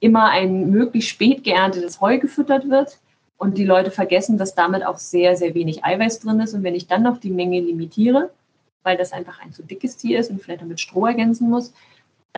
immer 0.02 0.30
ein 0.30 0.70
möglichst 0.70 1.10
spät 1.10 1.44
geerntetes 1.44 2.02
Heu 2.02 2.20
gefüttert 2.20 2.70
wird 2.70 3.00
und 3.38 3.58
die 3.58 3.64
Leute 3.64 3.89
vergessen, 3.89 4.38
dass 4.38 4.56
damit 4.56 4.86
auch 4.86 4.98
sehr, 4.98 5.38
sehr 5.38 5.54
wenig 5.54 5.86
Eiweiß 5.86 6.20
drin 6.20 6.41
ist. 6.41 6.54
Und 6.54 6.64
wenn 6.64 6.76
ich 6.76 6.88
dann 6.88 7.04
noch 7.04 7.18
die 7.18 7.30
Menge 7.30 7.62
limitiere, 7.62 8.30
weil 8.84 8.98
das 8.98 9.14
einfach 9.14 9.39
ein 9.41 9.54
zu 9.54 9.64
dickes 9.64 9.96
Tier 9.96 10.20
ist 10.20 10.30
und 10.30 10.41
vielleicht 10.41 10.62
damit 10.62 10.82
Stroh 10.82 11.06
ergänzen 11.06 11.50
muss, 11.50 11.74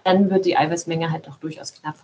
dann 0.03 0.29
wird 0.29 0.45
die 0.45 0.57
Eiweißmenge 0.57 1.11
halt 1.11 1.27
auch 1.27 1.37
durchaus 1.37 1.73
knapp. 1.73 1.97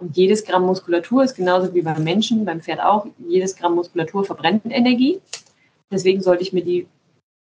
Und 0.00 0.16
jedes 0.16 0.44
Gramm 0.44 0.66
Muskulatur 0.66 1.22
ist 1.24 1.36
genauso 1.36 1.72
wie 1.74 1.82
beim 1.82 2.02
Menschen, 2.02 2.44
beim 2.44 2.60
Pferd 2.60 2.80
auch, 2.80 3.06
jedes 3.18 3.56
Gramm 3.56 3.76
Muskulatur 3.76 4.24
verbrennt 4.24 4.64
Energie. 4.66 5.20
Deswegen 5.90 6.20
sollte 6.20 6.42
ich 6.42 6.52
mir 6.52 6.64
die 6.64 6.88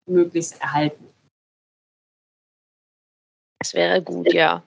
möglichst 0.07 0.61
erhalten. 0.61 1.09
Das 3.61 3.75
wäre 3.75 4.03
gut, 4.03 4.33
ja. 4.33 4.63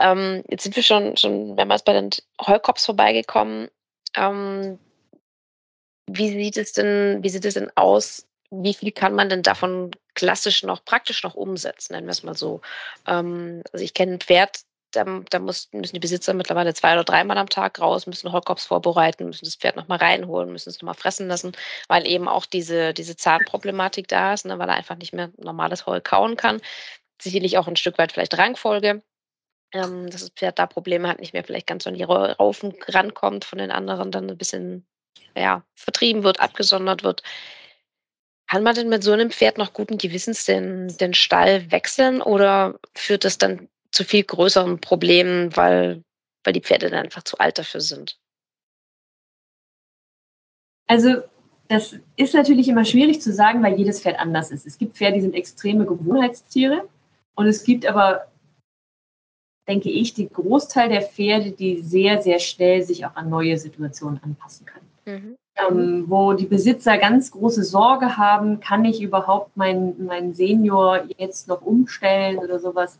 Ähm, 0.00 0.44
jetzt 0.48 0.64
sind 0.64 0.76
wir 0.76 0.82
schon, 0.82 1.16
schon 1.16 1.54
mehrmals 1.54 1.82
bei 1.82 1.92
den 1.92 2.10
Heukops 2.40 2.86
vorbeigekommen. 2.86 3.68
Ähm, 4.14 4.78
wie 6.10 6.28
sieht 6.28 6.56
es 6.56 6.72
denn, 6.72 7.22
wie 7.22 7.28
sieht 7.28 7.44
es 7.44 7.54
denn 7.54 7.70
aus? 7.76 8.26
Wie 8.50 8.74
viel 8.74 8.92
kann 8.92 9.14
man 9.14 9.28
denn 9.28 9.42
davon 9.42 9.90
klassisch 10.14 10.62
noch, 10.62 10.84
praktisch 10.84 11.22
noch 11.22 11.34
umsetzen, 11.34 11.92
nennen 11.92 12.06
wir 12.06 12.12
es 12.12 12.22
mal 12.22 12.36
so? 12.36 12.60
Ähm, 13.06 13.62
also 13.72 13.84
ich 13.84 13.94
kenne 13.94 14.14
ein 14.14 14.20
Pferd, 14.20 14.60
da, 14.92 15.04
da 15.04 15.38
muss, 15.38 15.68
müssen 15.72 15.94
die 15.94 16.00
Besitzer 16.00 16.32
mittlerweile 16.32 16.72
zwei 16.72 16.94
oder 16.94 17.04
dreimal 17.04 17.36
am 17.36 17.50
Tag 17.50 17.78
raus, 17.78 18.06
müssen 18.06 18.32
Heukops 18.32 18.66
vorbereiten, 18.66 19.26
müssen 19.26 19.44
das 19.44 19.56
Pferd 19.56 19.76
nochmal 19.76 19.98
reinholen, 19.98 20.50
müssen 20.50 20.70
es 20.70 20.80
nochmal 20.80 20.94
fressen 20.94 21.28
lassen, 21.28 21.52
weil 21.88 22.06
eben 22.06 22.26
auch 22.26 22.46
diese, 22.46 22.94
diese 22.94 23.16
Zahnproblematik 23.16 24.08
da 24.08 24.32
ist, 24.32 24.46
ne, 24.46 24.58
weil 24.58 24.68
er 24.68 24.76
einfach 24.76 24.96
nicht 24.96 25.12
mehr 25.12 25.30
normales 25.36 25.86
Heu 25.86 26.00
kauen 26.00 26.36
kann. 26.36 26.62
Sicherlich 27.20 27.58
auch 27.58 27.68
ein 27.68 27.76
Stück 27.76 27.98
weit 27.98 28.12
vielleicht 28.12 28.38
Rangfolge 28.38 29.02
ähm, 29.72 30.10
dass 30.10 30.22
das 30.22 30.30
Pferd 30.30 30.58
da 30.58 30.66
Probleme 30.66 31.08
hat, 31.08 31.20
nicht 31.20 31.32
mehr 31.32 31.44
vielleicht 31.44 31.66
ganz 31.66 31.86
an 31.86 31.94
die 31.94 32.02
Raufen 32.02 32.74
rankommt 32.88 33.44
von 33.44 33.58
den 33.58 33.70
anderen, 33.70 34.10
dann 34.10 34.30
ein 34.30 34.38
bisschen 34.38 34.86
ja, 35.36 35.62
vertrieben 35.74 36.24
wird, 36.24 36.40
abgesondert 36.40 37.02
wird. 37.02 37.22
Kann 38.48 38.62
man 38.62 38.74
denn 38.74 38.88
mit 38.88 39.02
so 39.02 39.12
einem 39.12 39.30
Pferd 39.30 39.58
noch 39.58 39.74
guten 39.74 39.98
Gewissens 39.98 40.46
den, 40.46 40.88
den 40.96 41.12
Stall 41.12 41.70
wechseln 41.70 42.22
oder 42.22 42.80
führt 42.94 43.24
das 43.24 43.36
dann 43.36 43.68
zu 43.90 44.04
viel 44.04 44.24
größeren 44.24 44.80
Problemen, 44.80 45.54
weil, 45.54 46.02
weil 46.44 46.54
die 46.54 46.62
Pferde 46.62 46.88
dann 46.88 47.04
einfach 47.04 47.22
zu 47.22 47.36
alt 47.38 47.58
dafür 47.58 47.82
sind? 47.82 48.18
Also 50.86 51.22
das 51.68 51.96
ist 52.16 52.32
natürlich 52.32 52.68
immer 52.68 52.86
schwierig 52.86 53.20
zu 53.20 53.34
sagen, 53.34 53.62
weil 53.62 53.74
jedes 53.74 54.00
Pferd 54.00 54.18
anders 54.18 54.50
ist. 54.50 54.66
Es 54.66 54.78
gibt 54.78 54.96
Pferde, 54.96 55.16
die 55.16 55.22
sind 55.22 55.34
extreme 55.34 55.84
Gewohnheitstiere 55.84 56.88
und 57.34 57.46
es 57.46 57.62
gibt 57.64 57.84
aber, 57.84 58.32
denke 59.68 59.90
ich, 59.90 60.14
den 60.14 60.30
Großteil 60.30 60.88
der 60.88 61.02
Pferde, 61.02 61.52
die 61.52 61.82
sehr, 61.82 62.22
sehr 62.22 62.38
schnell 62.38 62.82
sich 62.82 63.04
auch 63.04 63.14
an 63.14 63.28
neue 63.28 63.58
Situationen 63.58 64.22
anpassen 64.22 64.64
können. 64.64 64.88
Mhm 65.04 65.36
ähm, 65.58 66.04
wo 66.08 66.32
die 66.34 66.46
Besitzer 66.46 66.98
ganz 66.98 67.30
große 67.30 67.64
Sorge 67.64 68.16
haben, 68.16 68.60
kann 68.60 68.84
ich 68.84 69.02
überhaupt 69.02 69.56
meinen 69.56 70.06
mein 70.06 70.34
Senior 70.34 71.04
jetzt 71.16 71.48
noch 71.48 71.62
umstellen 71.62 72.38
oder 72.38 72.58
sowas. 72.60 72.98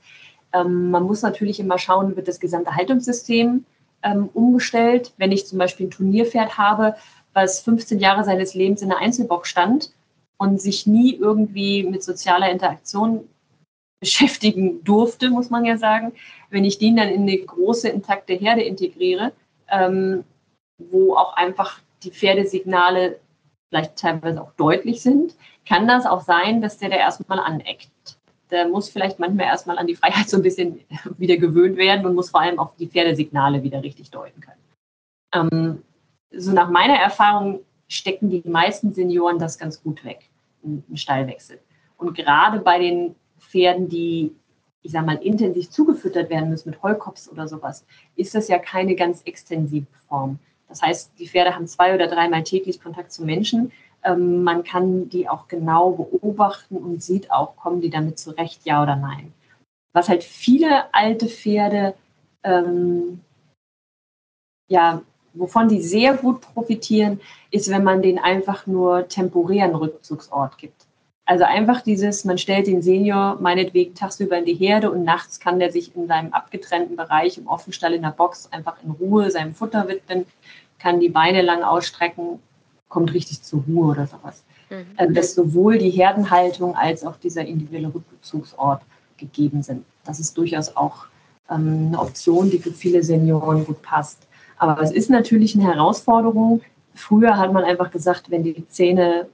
Ähm, 0.53 0.91
man 0.91 1.05
muss 1.05 1.23
natürlich 1.23 1.61
immer 1.61 1.79
schauen, 1.79 2.17
wird 2.17 2.29
das 2.29 2.41
gesamte 2.41 2.75
Haltungssystem 2.75 3.65
ähm, 4.03 4.29
umgestellt. 4.35 5.13
Wenn 5.19 5.33
ich 5.33 5.47
zum 5.47 5.59
Beispiel 5.59 5.87
ein 5.87 5.91
Turnierpferd 5.91 6.59
habe, 6.59 6.97
was 7.33 7.61
15 7.61 8.01
Jahre 8.01 8.25
seines 8.25 8.55
Lebens 8.55 8.83
in 8.83 8.89
der 8.89 8.99
Einzelbox 8.99 9.49
stand 9.49 9.93
und 10.39 10.61
sich 10.61 10.87
nie 10.87 11.15
irgendwie 11.15 11.85
mit 11.85 12.03
sozialer 12.03 12.51
Interaktion 12.51 13.29
beschäftigen 14.01 14.83
durfte, 14.85 15.31
muss 15.31 15.51
man 15.51 15.65
ja 15.65 15.77
sagen. 15.77 16.13
Wenn 16.51 16.65
ich 16.65 16.79
den 16.79 16.97
dann 16.97 17.09
in 17.09 17.23
eine 17.23 17.37
große, 17.37 17.89
intakte 17.89 18.35
Herde 18.35 18.63
integriere, 18.63 19.33
ähm, 19.71 20.25
wo 20.79 21.15
auch 21.15 21.35
einfach 21.37 21.81
die 22.03 22.11
Pferdesignale 22.11 23.19
vielleicht 23.69 23.97
teilweise 23.97 24.43
auch 24.43 24.53
deutlich 24.53 25.03
sind, 25.03 25.35
kann 25.67 25.87
das 25.87 26.07
auch 26.07 26.23
sein, 26.23 26.61
dass 26.61 26.79
der 26.79 26.91
da 26.91 26.97
erstmal 26.97 27.39
aneckt. 27.39 27.91
Der 28.51 28.67
muss 28.67 28.89
vielleicht 28.89 29.19
manchmal 29.19 29.47
erstmal 29.47 29.77
an 29.79 29.87
die 29.87 29.97
Freiheit 29.97 30.29
so 30.29 30.39
ein 30.39 30.43
bisschen 30.43 30.81
wieder 31.19 31.37
gewöhnt 31.37 31.77
werden 31.77 32.07
und 32.07 32.15
muss 32.15 32.31
vor 32.31 32.41
allem 32.41 32.59
auch 32.59 32.75
die 32.77 32.87
Pferdesignale 32.87 33.63
wieder 33.63 33.83
richtig 33.83 34.11
deuten 34.11 34.41
können. 34.41 34.59
Ähm, 35.35 35.83
so 36.31 36.53
nach 36.53 36.71
meiner 36.71 36.97
Erfahrung 36.97 37.61
stecken 37.89 38.31
die 38.31 38.43
meisten 38.49 38.93
Senioren 38.93 39.39
das 39.39 39.59
ganz 39.59 39.83
gut 39.83 40.05
weg, 40.05 40.29
einen 40.63 40.97
Stallwechsel. 40.97 41.59
Und 41.97 42.15
gerade 42.15 42.61
bei 42.61 42.79
den 42.79 43.15
Pferden, 43.39 43.89
die, 43.89 44.35
ich 44.83 44.93
sag 44.93 45.05
mal, 45.05 45.17
intensiv 45.17 45.71
zugefüttert 45.71 46.31
werden 46.31 46.51
müssen 46.51 46.71
mit 46.71 46.83
Heukops 46.83 47.29
oder 47.29 47.49
sowas, 47.49 47.85
ist 48.17 48.35
das 48.35 48.49
ja 48.49 48.59
keine 48.59 48.95
ganz 48.95 49.23
extensive 49.23 49.87
Form. 50.09 50.39
Das 50.69 50.83
heißt, 50.83 51.13
die 51.19 51.29
Pferde 51.29 51.55
haben 51.55 51.67
zwei 51.67 51.95
oder 51.95 52.07
dreimal 52.07 52.43
täglich 52.45 52.81
Kontakt 52.81 53.13
zu 53.13 53.25
Menschen. 53.25 53.73
Ähm, 54.05 54.43
man 54.43 54.65
kann 54.65 55.09
die 55.09 55.29
auch 55.29 55.49
genau 55.49 55.93
beobachten 55.93 56.77
und 56.77 57.03
sieht 57.03 57.31
auch, 57.31 57.57
kommen 57.57 57.81
die 57.81 57.91
damit 57.91 58.19
zurecht, 58.19 58.65
ja 58.65 58.83
oder 58.83 58.97
nein. 58.97 59.33
Was 59.93 60.09
halt 60.09 60.23
viele 60.23 60.93
alte 60.95 61.27
Pferde, 61.27 61.95
ähm, 62.45 63.21
ja, 64.69 65.03
wovon 65.33 65.69
die 65.69 65.83
sehr 65.83 66.15
gut 66.15 66.43
profitieren, 66.43 67.21
ist, 67.51 67.71
wenn 67.71 67.85
man 67.85 68.03
denen 68.03 68.19
einfach 68.19 68.67
nur 68.67 69.09
temporären 69.09 69.75
Rückzugsort 69.75 70.59
gibt. 70.59 70.78
Also 71.29 71.45
einfach 71.45 71.83
dieses, 71.83 72.25
man 72.25 72.39
stellt 72.39 72.69
den 72.69 72.81
Senior 72.81 73.37
meinetwegen 73.39 73.95
tagsüber 73.95 74.39
in 74.39 74.47
die 74.47 74.55
Herde 74.55 74.91
und 74.91 75.05
nachts 75.05 75.39
kann 75.39 75.59
der 75.59 75.71
sich 75.71 75.95
in 75.95 76.07
seinem 76.07 76.33
abgetrennten 76.33 76.97
Bereich 76.97 77.37
im 77.37 77.47
Offenstall 77.49 77.93
in 77.93 78.01
der 78.01 78.13
Box 78.13 78.49
einfach 78.51 78.83
in 78.83 78.93
Ruhe 78.93 79.31
seinem 79.31 79.55
Futter 79.55 79.87
widmen, 79.89 80.25
kann 80.79 81.01
die 81.01 81.11
Beine 81.11 81.43
lang 81.43 81.65
ausstrecken, 81.65 82.39
kommt 82.89 83.13
richtig 83.13 83.43
zur 83.43 83.63
Ruhe 83.69 83.91
oder 83.91 84.07
sowas. 84.07 84.43
Mhm. 84.71 84.87
Also 84.97 85.13
dass 85.13 85.35
sowohl 85.35 85.77
die 85.77 85.91
Herdenhaltung 85.91 86.75
als 86.75 87.05
auch 87.05 87.17
dieser 87.17 87.45
individuelle 87.45 87.93
Rückzugsort 87.95 88.81
gegeben 89.19 89.63
sind. 89.63 89.85
Das 90.07 90.21
ist 90.21 90.39
durchaus 90.39 90.75
auch 90.79 91.09
ähm, 91.51 91.89
eine 91.89 91.99
Option, 92.01 92.49
die 92.49 92.59
für 92.59 92.73
viele 92.73 93.03
Senioren 93.03 93.67
gut 93.67 93.83
passt. 93.83 94.27
Aber 94.57 94.81
es 94.81 94.93
ist 94.93 95.11
natürlich 95.11 95.55
eine 95.55 95.65
Herausforderung. 95.65 96.63
Früher 96.95 97.37
hat 97.37 97.53
man 97.53 97.65
einfach 97.65 97.91
gesagt, 97.91 98.31
wenn 98.31 98.45
die 98.45 98.67
Zähne, 98.69 99.29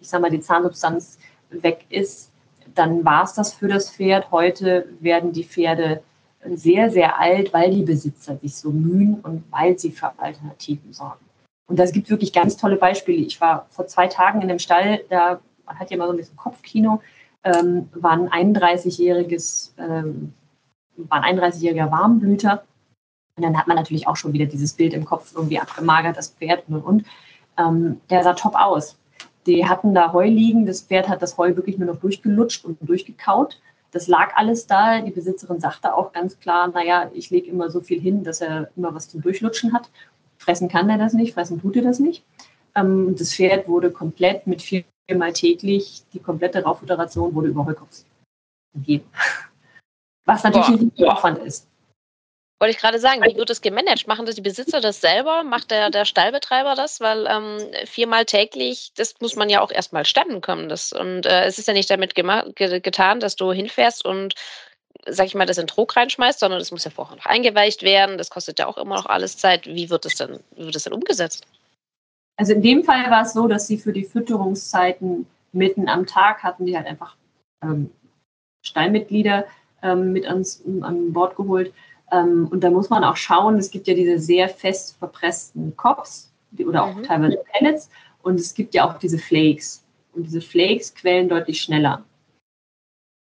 ich 0.00 0.08
sag 0.08 0.20
mal, 0.20 0.30
die 0.30 0.40
Zahnsubstanz 0.40 1.18
weg 1.50 1.84
ist, 1.90 2.30
dann 2.74 3.04
war 3.04 3.24
es 3.24 3.34
das 3.34 3.52
für 3.52 3.68
das 3.68 3.90
Pferd. 3.90 4.30
Heute 4.30 4.88
werden 5.00 5.32
die 5.32 5.44
Pferde 5.44 6.02
sehr, 6.54 6.90
sehr 6.90 7.18
alt, 7.18 7.52
weil 7.52 7.70
die 7.70 7.82
Besitzer 7.82 8.36
sich 8.36 8.56
so 8.56 8.70
mühen 8.70 9.20
und 9.20 9.44
weil 9.50 9.78
sie 9.78 9.90
für 9.90 10.12
Alternativen 10.18 10.92
sorgen. 10.92 11.24
Und 11.66 11.78
das 11.78 11.92
gibt 11.92 12.10
wirklich 12.10 12.32
ganz 12.32 12.56
tolle 12.56 12.76
Beispiele. 12.76 13.18
Ich 13.18 13.40
war 13.40 13.66
vor 13.70 13.86
zwei 13.86 14.08
Tagen 14.08 14.42
in 14.42 14.50
einem 14.50 14.58
Stall, 14.58 15.04
da 15.08 15.40
hat 15.66 15.90
ja 15.90 15.96
mal 15.96 16.06
so 16.06 16.12
ein 16.12 16.16
bisschen 16.16 16.36
Kopfkino, 16.36 17.00
ähm, 17.44 17.88
war 17.94 18.12
ein 18.12 18.54
31-jähriges, 18.54 19.72
ähm, 19.78 20.32
war 20.96 21.22
ein 21.22 21.38
31-jähriger 21.38 21.90
Warmblüter. 21.90 22.64
Und 23.36 23.44
dann 23.44 23.56
hat 23.56 23.68
man 23.68 23.76
natürlich 23.76 24.08
auch 24.08 24.16
schon 24.16 24.32
wieder 24.32 24.46
dieses 24.46 24.72
Bild 24.72 24.94
im 24.94 25.04
Kopf 25.04 25.32
irgendwie 25.34 25.60
abgemagert, 25.60 26.16
das 26.16 26.30
Pferd 26.30 26.64
und 26.68 26.82
und. 26.82 27.06
Ähm, 27.56 28.00
der 28.10 28.22
sah 28.22 28.34
top 28.34 28.54
aus. 28.54 28.96
Die 29.46 29.66
hatten 29.66 29.94
da 29.94 30.12
Heu 30.12 30.28
liegen. 30.28 30.66
Das 30.66 30.82
Pferd 30.82 31.08
hat 31.08 31.22
das 31.22 31.38
Heu 31.38 31.56
wirklich 31.56 31.78
nur 31.78 31.92
noch 31.92 32.00
durchgelutscht 32.00 32.64
und 32.64 32.78
durchgekaut. 32.80 33.60
Das 33.90 34.06
lag 34.06 34.36
alles 34.36 34.66
da. 34.66 35.00
Die 35.00 35.10
Besitzerin 35.10 35.60
sagte 35.60 35.94
auch 35.94 36.12
ganz 36.12 36.38
klar, 36.38 36.68
naja, 36.68 37.10
ich 37.14 37.30
lege 37.30 37.50
immer 37.50 37.70
so 37.70 37.80
viel 37.80 38.00
hin, 38.00 38.22
dass 38.22 38.40
er 38.40 38.70
immer 38.76 38.94
was 38.94 39.08
zum 39.08 39.22
Durchlutschen 39.22 39.72
hat. 39.72 39.90
Fressen 40.38 40.68
kann 40.68 40.88
er 40.88 40.98
das 40.98 41.12
nicht, 41.12 41.34
fressen 41.34 41.60
tut 41.60 41.76
er 41.76 41.82
das 41.82 41.98
nicht. 41.98 42.24
Ähm, 42.74 43.14
das 43.16 43.34
Pferd 43.34 43.68
wurde 43.68 43.90
komplett 43.90 44.46
mit 44.46 44.62
viermal 44.62 45.32
täglich, 45.32 46.02
die 46.12 46.20
komplette 46.20 46.62
Raufutteration 46.62 47.34
wurde 47.34 47.48
über 47.48 47.66
Heukops 47.66 48.06
gegeben. 48.74 49.04
Was 50.24 50.44
natürlich 50.44 50.92
Boah. 50.94 51.04
ein 51.04 51.10
Aufwand 51.10 51.38
ist. 51.38 51.66
Wollte 52.60 52.72
ich 52.72 52.78
gerade 52.78 52.98
sagen, 52.98 53.22
wie 53.22 53.36
wird 53.36 53.48
das 53.48 53.62
gemanagt? 53.62 54.06
Machen 54.06 54.26
das 54.26 54.34
die 54.34 54.42
Besitzer 54.42 54.82
das 54.82 55.00
selber? 55.00 55.44
Macht 55.44 55.70
der, 55.70 55.88
der 55.88 56.04
Stallbetreiber 56.04 56.74
das? 56.74 57.00
Weil 57.00 57.26
ähm, 57.26 57.58
viermal 57.86 58.26
täglich, 58.26 58.92
das 58.96 59.14
muss 59.20 59.34
man 59.34 59.48
ja 59.48 59.62
auch 59.62 59.72
erstmal 59.72 60.04
stemmen 60.04 60.42
können. 60.42 60.68
Das, 60.68 60.92
und 60.92 61.24
äh, 61.24 61.46
es 61.46 61.58
ist 61.58 61.68
ja 61.68 61.72
nicht 61.72 61.88
damit 61.88 62.14
ge 62.14 62.80
getan, 62.80 63.18
dass 63.18 63.36
du 63.36 63.50
hinfährst 63.50 64.04
und, 64.04 64.34
sag 65.06 65.24
ich 65.24 65.34
mal, 65.34 65.46
das 65.46 65.56
in 65.56 65.68
Trog 65.68 65.96
reinschmeißt, 65.96 66.38
sondern 66.38 66.58
das 66.58 66.70
muss 66.70 66.84
ja 66.84 66.90
vorher 66.90 67.16
noch 67.16 67.24
eingeweicht 67.24 67.82
werden. 67.82 68.18
Das 68.18 68.28
kostet 68.28 68.58
ja 68.58 68.66
auch 68.66 68.76
immer 68.76 68.96
noch 68.96 69.06
alles 69.06 69.38
Zeit. 69.38 69.66
Wie 69.66 69.88
wird 69.88 70.04
das 70.04 70.16
denn, 70.16 70.40
wie 70.54 70.66
wird 70.66 70.74
das 70.74 70.84
denn 70.84 70.92
umgesetzt? 70.92 71.46
Also 72.36 72.52
in 72.52 72.60
dem 72.60 72.84
Fall 72.84 73.10
war 73.10 73.22
es 73.22 73.32
so, 73.32 73.48
dass 73.48 73.68
sie 73.68 73.78
für 73.78 73.94
die 73.94 74.04
Fütterungszeiten 74.04 75.26
mitten 75.52 75.88
am 75.88 76.06
Tag 76.06 76.42
hatten 76.42 76.66
die 76.66 76.76
halt 76.76 76.86
einfach 76.86 77.16
ähm, 77.64 77.90
Stallmitglieder 78.66 79.46
ähm, 79.82 80.12
mit 80.12 80.26
ans, 80.26 80.62
an 80.82 81.14
Bord 81.14 81.36
geholt 81.36 81.72
ähm, 82.12 82.48
und 82.50 82.62
da 82.62 82.70
muss 82.70 82.90
man 82.90 83.04
auch 83.04 83.16
schauen, 83.16 83.58
es 83.58 83.70
gibt 83.70 83.86
ja 83.86 83.94
diese 83.94 84.18
sehr 84.18 84.48
fest 84.48 84.96
verpressten 84.98 85.76
Cops 85.76 86.32
oder 86.58 86.84
auch 86.84 86.94
mhm. 86.94 87.02
teilweise 87.04 87.42
Pellets 87.52 87.90
und 88.22 88.40
es 88.40 88.54
gibt 88.54 88.74
ja 88.74 88.88
auch 88.88 88.98
diese 88.98 89.18
Flakes. 89.18 89.84
Und 90.12 90.24
diese 90.24 90.40
Flakes 90.40 90.94
quellen 90.94 91.28
deutlich 91.28 91.62
schneller. 91.62 92.04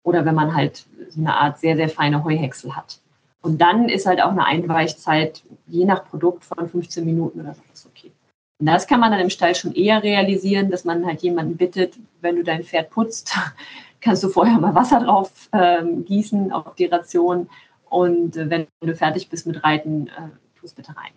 Oder 0.06 0.26
wenn 0.26 0.36
man 0.36 0.54
halt 0.54 0.86
so 1.10 1.22
eine 1.22 1.36
Art 1.36 1.60
sehr, 1.60 1.78
sehr 1.78 1.88
feine 1.88 2.24
Heuhäcksel 2.24 2.76
hat. 2.76 3.00
Und 3.42 3.60
dann 3.62 3.90
ist 3.90 4.06
halt 4.06 4.22
auch 4.22 4.32
eine 4.32 4.46
Einweichzeit, 4.46 5.44
je 5.68 5.86
nach 5.86 6.06
Produkt, 6.06 6.44
von 6.44 6.70
15 6.70 7.06
Minuten 7.06 7.42
oder 7.42 7.56
so 7.74 7.90
okay. 7.90 8.12
Und 8.60 8.68
das 8.68 8.88
kann 8.88 9.00
man 9.00 9.12
dann 9.12 9.20
im 9.20 9.30
Stall 9.30 9.56
schon 9.56 9.74
eher 9.74 10.04
realisieren, 10.04 10.72
dass 10.72 10.86
man 10.86 11.06
halt 11.06 11.22
jemanden 11.22 11.58
bittet, 11.58 11.98
wenn 12.22 12.36
du 12.36 12.44
dein 12.44 12.64
Pferd 12.64 12.90
putzt, 12.90 13.36
kannst 14.02 14.24
du 14.24 14.30
vorher 14.30 14.60
mal 14.60 14.76
Wasser 14.76 15.00
drauf 15.00 15.50
ähm, 15.54 16.06
gießen 16.06 16.52
auf 16.52 16.76
die 16.76 16.86
Ration 16.86 17.50
und 17.94 18.36
äh, 18.36 18.50
wenn 18.50 18.68
du 18.82 18.96
fertig 18.96 19.30
bist 19.30 19.46
mit 19.46 19.64
Reiten, 19.64 20.08
äh, 20.08 20.30
tu 20.56 20.66
es 20.66 20.74
bitte 20.74 20.96
rein. 20.98 21.12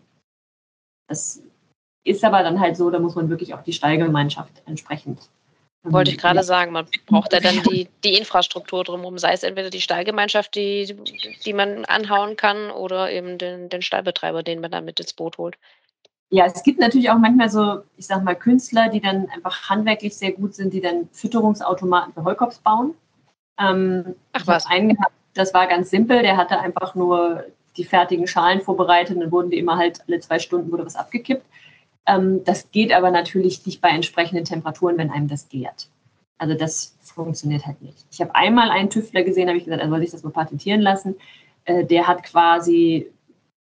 Das 1.08 1.42
ist 2.04 2.22
aber 2.22 2.42
dann 2.42 2.60
halt 2.60 2.76
so, 2.76 2.90
da 2.90 2.98
muss 2.98 3.14
man 3.14 3.30
wirklich 3.30 3.54
auch 3.54 3.62
die 3.62 3.72
Stallgemeinschaft 3.72 4.62
entsprechend. 4.66 5.30
Ähm, 5.84 5.92
Wollte 5.92 6.10
ich 6.10 6.18
gerade 6.18 6.42
sagen, 6.42 6.72
man 6.72 6.86
braucht 7.06 7.32
ja 7.32 7.40
dann 7.40 7.62
die, 7.70 7.88
die 8.04 8.14
Infrastruktur 8.14 8.84
drumherum, 8.84 9.16
sei 9.16 9.32
es 9.32 9.42
entweder 9.42 9.70
die 9.70 9.80
Stallgemeinschaft, 9.80 10.54
die, 10.54 10.94
die 11.44 11.52
man 11.54 11.86
anhauen 11.86 12.36
kann, 12.36 12.70
oder 12.70 13.10
eben 13.10 13.38
den, 13.38 13.70
den 13.70 13.80
Stallbetreiber, 13.80 14.42
den 14.42 14.60
man 14.60 14.70
dann 14.70 14.84
mit 14.84 15.00
ins 15.00 15.14
Boot 15.14 15.38
holt. 15.38 15.56
Ja, 16.28 16.44
es 16.44 16.62
gibt 16.62 16.78
natürlich 16.78 17.08
auch 17.08 17.18
manchmal 17.18 17.48
so, 17.48 17.84
ich 17.96 18.06
sag 18.06 18.22
mal, 18.22 18.36
Künstler, 18.36 18.90
die 18.90 19.00
dann 19.00 19.30
einfach 19.30 19.70
handwerklich 19.70 20.14
sehr 20.14 20.32
gut 20.32 20.54
sind, 20.54 20.74
die 20.74 20.82
dann 20.82 21.08
Fütterungsautomaten 21.12 22.12
für 22.12 22.24
Heukops 22.24 22.58
bauen. 22.58 22.94
Ähm, 23.58 24.14
Ach 24.32 24.46
was. 24.46 24.66
Einen 24.66 24.90
gehabt, 24.90 25.14
das 25.36 25.54
war 25.54 25.66
ganz 25.66 25.90
simpel. 25.90 26.22
Der 26.22 26.36
hatte 26.36 26.58
einfach 26.58 26.94
nur 26.94 27.44
die 27.76 27.84
fertigen 27.84 28.26
Schalen 28.26 28.60
vorbereitet. 28.60 29.20
Dann 29.20 29.30
wurden 29.30 29.50
die 29.50 29.58
immer 29.58 29.76
halt 29.76 30.00
alle 30.06 30.20
zwei 30.20 30.38
Stunden 30.38 30.72
wurde 30.72 30.86
was 30.86 30.96
abgekippt. 30.96 31.46
Ähm, 32.06 32.44
das 32.44 32.70
geht 32.70 32.92
aber 32.92 33.10
natürlich 33.10 33.64
nicht 33.66 33.80
bei 33.80 33.90
entsprechenden 33.90 34.44
Temperaturen, 34.44 34.98
wenn 34.98 35.10
einem 35.10 35.28
das 35.28 35.48
gärt. 35.48 35.88
Also 36.38 36.54
das 36.54 36.96
funktioniert 37.02 37.66
halt 37.66 37.80
nicht. 37.82 38.04
Ich 38.10 38.20
habe 38.20 38.34
einmal 38.34 38.70
einen 38.70 38.90
Tüftler 38.90 39.22
gesehen, 39.22 39.48
habe 39.48 39.58
ich 39.58 39.64
gesagt, 39.64 39.82
er 39.82 39.88
soll 39.88 40.00
sich 40.00 40.10
das 40.10 40.22
mal 40.22 40.30
patentieren 40.30 40.80
lassen. 40.80 41.16
Äh, 41.64 41.84
der 41.84 42.06
hat 42.06 42.22
quasi 42.22 43.10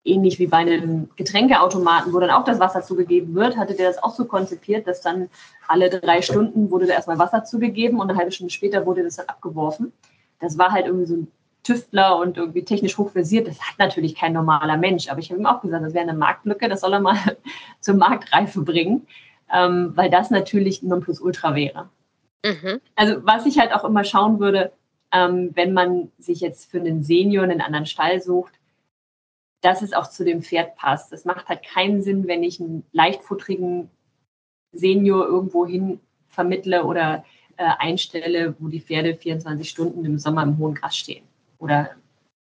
ähnlich 0.04 0.38
wie 0.38 0.46
bei 0.46 0.58
einem 0.58 1.10
Getränkeautomaten, 1.16 2.12
wo 2.12 2.20
dann 2.20 2.30
auch 2.30 2.44
das 2.44 2.60
Wasser 2.60 2.82
zugegeben 2.82 3.34
wird, 3.34 3.56
hatte 3.56 3.74
der 3.74 3.88
das 3.88 4.02
auch 4.02 4.14
so 4.14 4.24
konzipiert, 4.24 4.86
dass 4.86 5.00
dann 5.00 5.28
alle 5.66 5.90
drei 5.90 6.22
Stunden 6.22 6.70
wurde 6.70 6.86
da 6.86 6.94
erstmal 6.94 7.18
Wasser 7.18 7.44
zugegeben 7.44 8.00
und 8.00 8.08
eine 8.08 8.18
halbe 8.18 8.32
Stunde 8.32 8.52
später 8.52 8.86
wurde 8.86 9.02
das 9.02 9.16
dann 9.16 9.26
abgeworfen. 9.26 9.92
Das 10.40 10.56
war 10.56 10.72
halt 10.72 10.86
irgendwie 10.86 11.06
so 11.06 11.14
ein 11.16 11.32
Tüftler 11.68 12.18
und 12.18 12.38
irgendwie 12.38 12.64
technisch 12.64 12.96
hochversiert. 12.96 13.46
Das 13.46 13.60
hat 13.60 13.78
natürlich 13.78 14.14
kein 14.14 14.32
normaler 14.32 14.78
Mensch. 14.78 15.10
Aber 15.10 15.20
ich 15.20 15.30
habe 15.30 15.38
ihm 15.38 15.44
auch 15.44 15.60
gesagt, 15.60 15.84
das 15.84 15.92
wäre 15.92 16.08
eine 16.08 16.16
Marktlücke, 16.16 16.66
das 16.66 16.80
soll 16.80 16.94
er 16.94 17.00
mal 17.00 17.18
zur 17.80 17.96
Marktreife 17.96 18.62
bringen, 18.62 19.06
ähm, 19.52 19.92
weil 19.94 20.08
das 20.08 20.30
natürlich 20.30 20.82
Nonplusultra 20.82 21.54
wäre. 21.54 21.90
Mhm. 22.42 22.80
Also 22.96 23.16
was 23.26 23.44
ich 23.44 23.58
halt 23.58 23.74
auch 23.74 23.84
immer 23.84 24.04
schauen 24.04 24.40
würde, 24.40 24.72
ähm, 25.12 25.50
wenn 25.54 25.74
man 25.74 26.10
sich 26.18 26.40
jetzt 26.40 26.70
für 26.70 26.80
einen 26.80 27.02
Senior 27.02 27.44
einen 27.44 27.60
anderen 27.60 27.84
Stall 27.84 28.22
sucht, 28.22 28.54
dass 29.60 29.82
es 29.82 29.92
auch 29.92 30.08
zu 30.08 30.24
dem 30.24 30.40
Pferd 30.40 30.74
passt. 30.76 31.12
Es 31.12 31.26
macht 31.26 31.50
halt 31.50 31.62
keinen 31.62 32.02
Sinn, 32.02 32.28
wenn 32.28 32.42
ich 32.42 32.60
einen 32.60 32.84
leichtfutterigen 32.92 33.90
Senior 34.72 35.26
irgendwo 35.26 35.66
hin 35.66 36.00
vermittle 36.28 36.84
oder 36.84 37.26
äh, 37.58 37.68
einstelle, 37.78 38.54
wo 38.58 38.68
die 38.68 38.80
Pferde 38.80 39.16
24 39.16 39.68
Stunden 39.68 40.06
im 40.06 40.18
Sommer 40.18 40.44
im 40.44 40.56
hohen 40.56 40.74
Gras 40.74 40.96
stehen 40.96 41.27
oder 41.58 41.90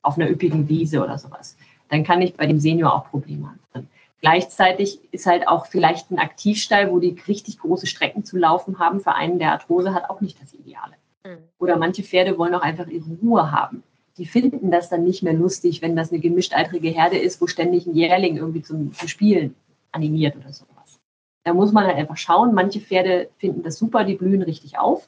auf 0.01 0.17
einer 0.17 0.29
üppigen 0.29 0.67
Wiese 0.69 1.03
oder 1.03 1.17
sowas. 1.17 1.57
Dann 1.89 2.03
kann 2.03 2.21
ich 2.21 2.35
bei 2.35 2.45
dem 2.45 2.59
Senior 2.59 2.93
auch 2.93 3.09
Probleme 3.09 3.55
haben. 3.73 3.89
Gleichzeitig 4.21 4.99
ist 5.11 5.27
halt 5.27 5.47
auch 5.47 5.67
vielleicht 5.67 6.09
ein 6.09 6.19
Aktivstall, 6.19 6.91
wo 6.91 6.99
die 6.99 7.15
richtig 7.27 7.59
große 7.59 7.85
Strecken 7.85 8.23
zu 8.23 8.37
laufen 8.37 8.79
haben, 8.79 8.99
für 8.99 9.13
einen, 9.13 9.39
der 9.39 9.51
Arthrose 9.51 9.93
hat, 9.93 10.09
auch 10.09 10.21
nicht 10.21 10.41
das 10.41 10.53
Ideale. 10.53 10.95
Mhm. 11.23 11.37
Oder 11.59 11.77
manche 11.77 12.01
Pferde 12.01 12.37
wollen 12.37 12.55
auch 12.55 12.61
einfach 12.61 12.87
ihre 12.87 13.09
Ruhe 13.21 13.51
haben 13.51 13.83
die 14.17 14.25
finden 14.25 14.71
das 14.71 14.89
dann 14.89 15.03
nicht 15.03 15.23
mehr 15.23 15.33
lustig, 15.33 15.81
wenn 15.81 15.95
das 15.95 16.11
eine 16.11 16.21
gemischtaltrige 16.21 16.89
Herde 16.89 17.17
ist, 17.17 17.41
wo 17.41 17.47
ständig 17.47 17.85
ein 17.85 17.95
Jährling 17.95 18.37
irgendwie 18.37 18.61
zum, 18.61 18.93
zum 18.93 19.07
Spielen 19.07 19.55
animiert 19.91 20.35
oder 20.37 20.53
sowas. 20.53 20.99
Da 21.43 21.53
muss 21.53 21.71
man 21.71 21.85
halt 21.85 21.97
einfach 21.97 22.17
schauen. 22.17 22.53
Manche 22.53 22.79
Pferde 22.79 23.29
finden 23.37 23.63
das 23.63 23.77
super, 23.77 24.03
die 24.03 24.15
blühen 24.15 24.41
richtig 24.41 24.79
auf. 24.79 25.07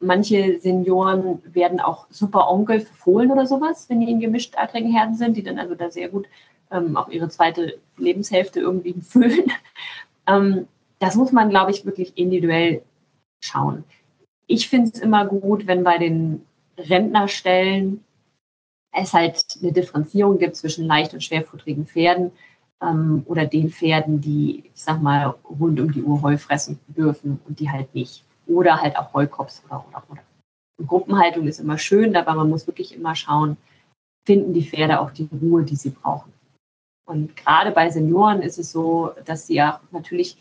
Manche 0.00 0.58
Senioren 0.60 1.42
werden 1.44 1.78
auch 1.78 2.06
super 2.10 2.50
Onkel 2.50 2.80
für 2.80 2.94
Fohlen 2.94 3.30
oder 3.30 3.46
sowas, 3.46 3.88
wenn 3.88 4.00
die 4.00 4.10
in 4.10 4.20
gemischtaltrigen 4.20 4.90
Herden 4.90 5.14
sind, 5.14 5.36
die 5.36 5.42
dann 5.42 5.58
also 5.58 5.74
da 5.74 5.90
sehr 5.90 6.08
gut 6.08 6.26
ähm, 6.70 6.96
auch 6.96 7.08
ihre 7.08 7.28
zweite 7.28 7.78
Lebenshälfte 7.98 8.60
irgendwie 8.60 8.94
füllen. 9.00 9.52
ähm, 10.26 10.66
das 10.98 11.16
muss 11.16 11.32
man, 11.32 11.50
glaube 11.50 11.70
ich, 11.70 11.84
wirklich 11.84 12.16
individuell 12.16 12.82
schauen. 13.40 13.84
Ich 14.46 14.68
finde 14.68 14.90
es 14.92 15.00
immer 15.00 15.26
gut, 15.26 15.66
wenn 15.66 15.84
bei 15.84 15.98
den 15.98 16.46
Rentnerstellen 16.78 18.04
es 18.92 19.12
halt 19.12 19.44
eine 19.62 19.72
Differenzierung 19.72 20.38
gibt 20.38 20.56
zwischen 20.56 20.86
leicht- 20.86 21.14
und 21.14 21.22
schwerfutterigen 21.22 21.86
Pferden 21.86 22.32
ähm, 22.82 23.22
oder 23.26 23.46
den 23.46 23.70
Pferden, 23.70 24.20
die, 24.20 24.64
ich 24.74 24.82
sag 24.82 25.00
mal, 25.00 25.34
rund 25.48 25.78
um 25.80 25.92
die 25.92 26.02
Uhr 26.02 26.22
Heu 26.22 26.36
fressen 26.36 26.78
dürfen 26.88 27.40
und 27.46 27.60
die 27.60 27.70
halt 27.70 27.94
nicht. 27.94 28.24
Oder 28.50 28.80
halt 28.80 28.96
auch 28.96 29.14
Heukops 29.14 29.62
oder, 29.66 29.84
oder, 29.88 30.02
oder. 30.10 30.22
Und 30.78 30.86
Gruppenhaltung 30.86 31.46
ist 31.46 31.60
immer 31.60 31.78
schön, 31.78 32.16
aber 32.16 32.34
man 32.34 32.50
muss 32.50 32.66
wirklich 32.66 32.94
immer 32.94 33.14
schauen, 33.14 33.56
finden 34.26 34.52
die 34.52 34.64
Pferde 34.64 35.00
auch 35.00 35.10
die 35.10 35.28
Ruhe, 35.40 35.62
die 35.62 35.76
sie 35.76 35.90
brauchen. 35.90 36.32
Und 37.06 37.36
gerade 37.36 37.70
bei 37.70 37.90
Senioren 37.90 38.42
ist 38.42 38.58
es 38.58 38.72
so, 38.72 39.12
dass 39.24 39.46
sie 39.46 39.54
ja 39.54 39.80
natürlich 39.90 40.38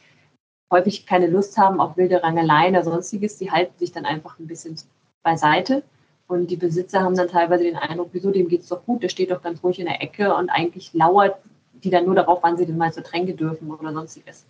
häufig 0.71 1.05
keine 1.05 1.27
Lust 1.27 1.57
haben 1.57 1.79
auf 1.79 1.97
wilde 1.97 2.21
Rangeleien 2.21 2.75
oder 2.75 2.83
sonstiges. 2.83 3.37
Die 3.37 3.51
halten 3.51 3.77
sich 3.77 3.91
dann 3.91 4.05
einfach 4.05 4.39
ein 4.39 4.47
bisschen 4.47 4.75
beiseite 5.23 5.83
und 6.27 6.51
die 6.51 6.57
Besitzer 6.57 7.01
haben 7.01 7.15
dann 7.15 7.27
teilweise 7.27 7.63
den 7.63 7.75
Eindruck, 7.75 8.09
wieso, 8.11 8.31
dem 8.31 8.47
geht 8.47 8.61
es 8.61 8.67
doch 8.69 8.85
gut, 8.85 9.01
der 9.03 9.09
steht 9.09 9.31
doch 9.31 9.41
ganz 9.41 9.63
ruhig 9.63 9.79
in 9.79 9.87
der 9.87 10.01
Ecke 10.01 10.33
und 10.35 10.49
eigentlich 10.49 10.93
lauert 10.93 11.35
die 11.73 11.89
dann 11.89 12.05
nur 12.05 12.15
darauf, 12.15 12.39
wann 12.43 12.57
sie 12.57 12.65
denn 12.65 12.77
mal 12.77 12.93
zur 12.93 13.03
Tränke 13.03 13.33
dürfen 13.33 13.71
oder 13.71 13.93
sonstiges. 13.93 14.45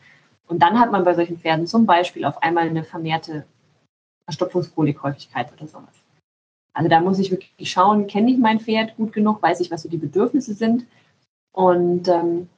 Und 0.49 0.59
dann 0.59 0.79
hat 0.79 0.91
man 0.91 1.03
bei 1.03 1.13
solchen 1.13 1.37
Pferden 1.37 1.67
zum 1.67 1.85
Beispiel 1.85 2.25
auf 2.25 2.41
einmal 2.43 2.67
eine 2.67 2.83
vermehrte 2.83 3.45
Verstopfungschronikhäufigkeit 4.25 5.53
oder 5.53 5.67
sowas. 5.67 5.93
Also 6.73 6.89
da 6.89 6.99
muss 6.99 7.19
ich 7.19 7.31
wirklich 7.31 7.71
schauen, 7.71 8.07
kenne 8.07 8.31
ich 8.31 8.37
mein 8.37 8.59
Pferd 8.59 8.95
gut 8.97 9.13
genug, 9.13 9.41
weiß 9.41 9.59
ich, 9.61 9.71
was 9.71 9.83
so 9.83 9.89
die 9.89 9.97
Bedürfnisse 9.97 10.53
sind. 10.53 10.85
Und 11.53 12.07
ähm, 12.07 12.49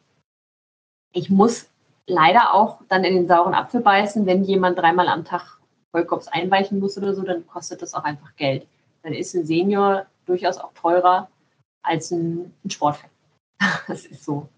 ich 1.13 1.29
muss 1.29 1.69
leider 2.07 2.53
auch 2.53 2.81
dann 2.87 3.03
in 3.03 3.15
den 3.15 3.27
sauren 3.27 3.53
Apfel 3.53 3.81
beißen, 3.81 4.25
wenn 4.25 4.43
jemand 4.43 4.79
dreimal 4.79 5.07
am 5.07 5.25
Tag 5.25 5.59
Vollkops 5.91 6.27
einweichen 6.27 6.79
muss 6.79 6.97
oder 6.97 7.13
so, 7.13 7.23
dann 7.23 7.45
kostet 7.45 7.81
das 7.81 7.93
auch 7.93 8.03
einfach 8.03 8.35
Geld 8.35 8.65
dann 9.03 9.13
ist 9.13 9.33
ein 9.33 9.45
Senior 9.45 10.05
durchaus 10.25 10.57
auch 10.57 10.73
teurer 10.73 11.29
als 11.83 12.11
ein, 12.11 12.53
ein 12.63 12.69
Sportfan. 12.69 13.09
Das 13.87 14.05
ist 14.05 14.23
so. 14.23 14.49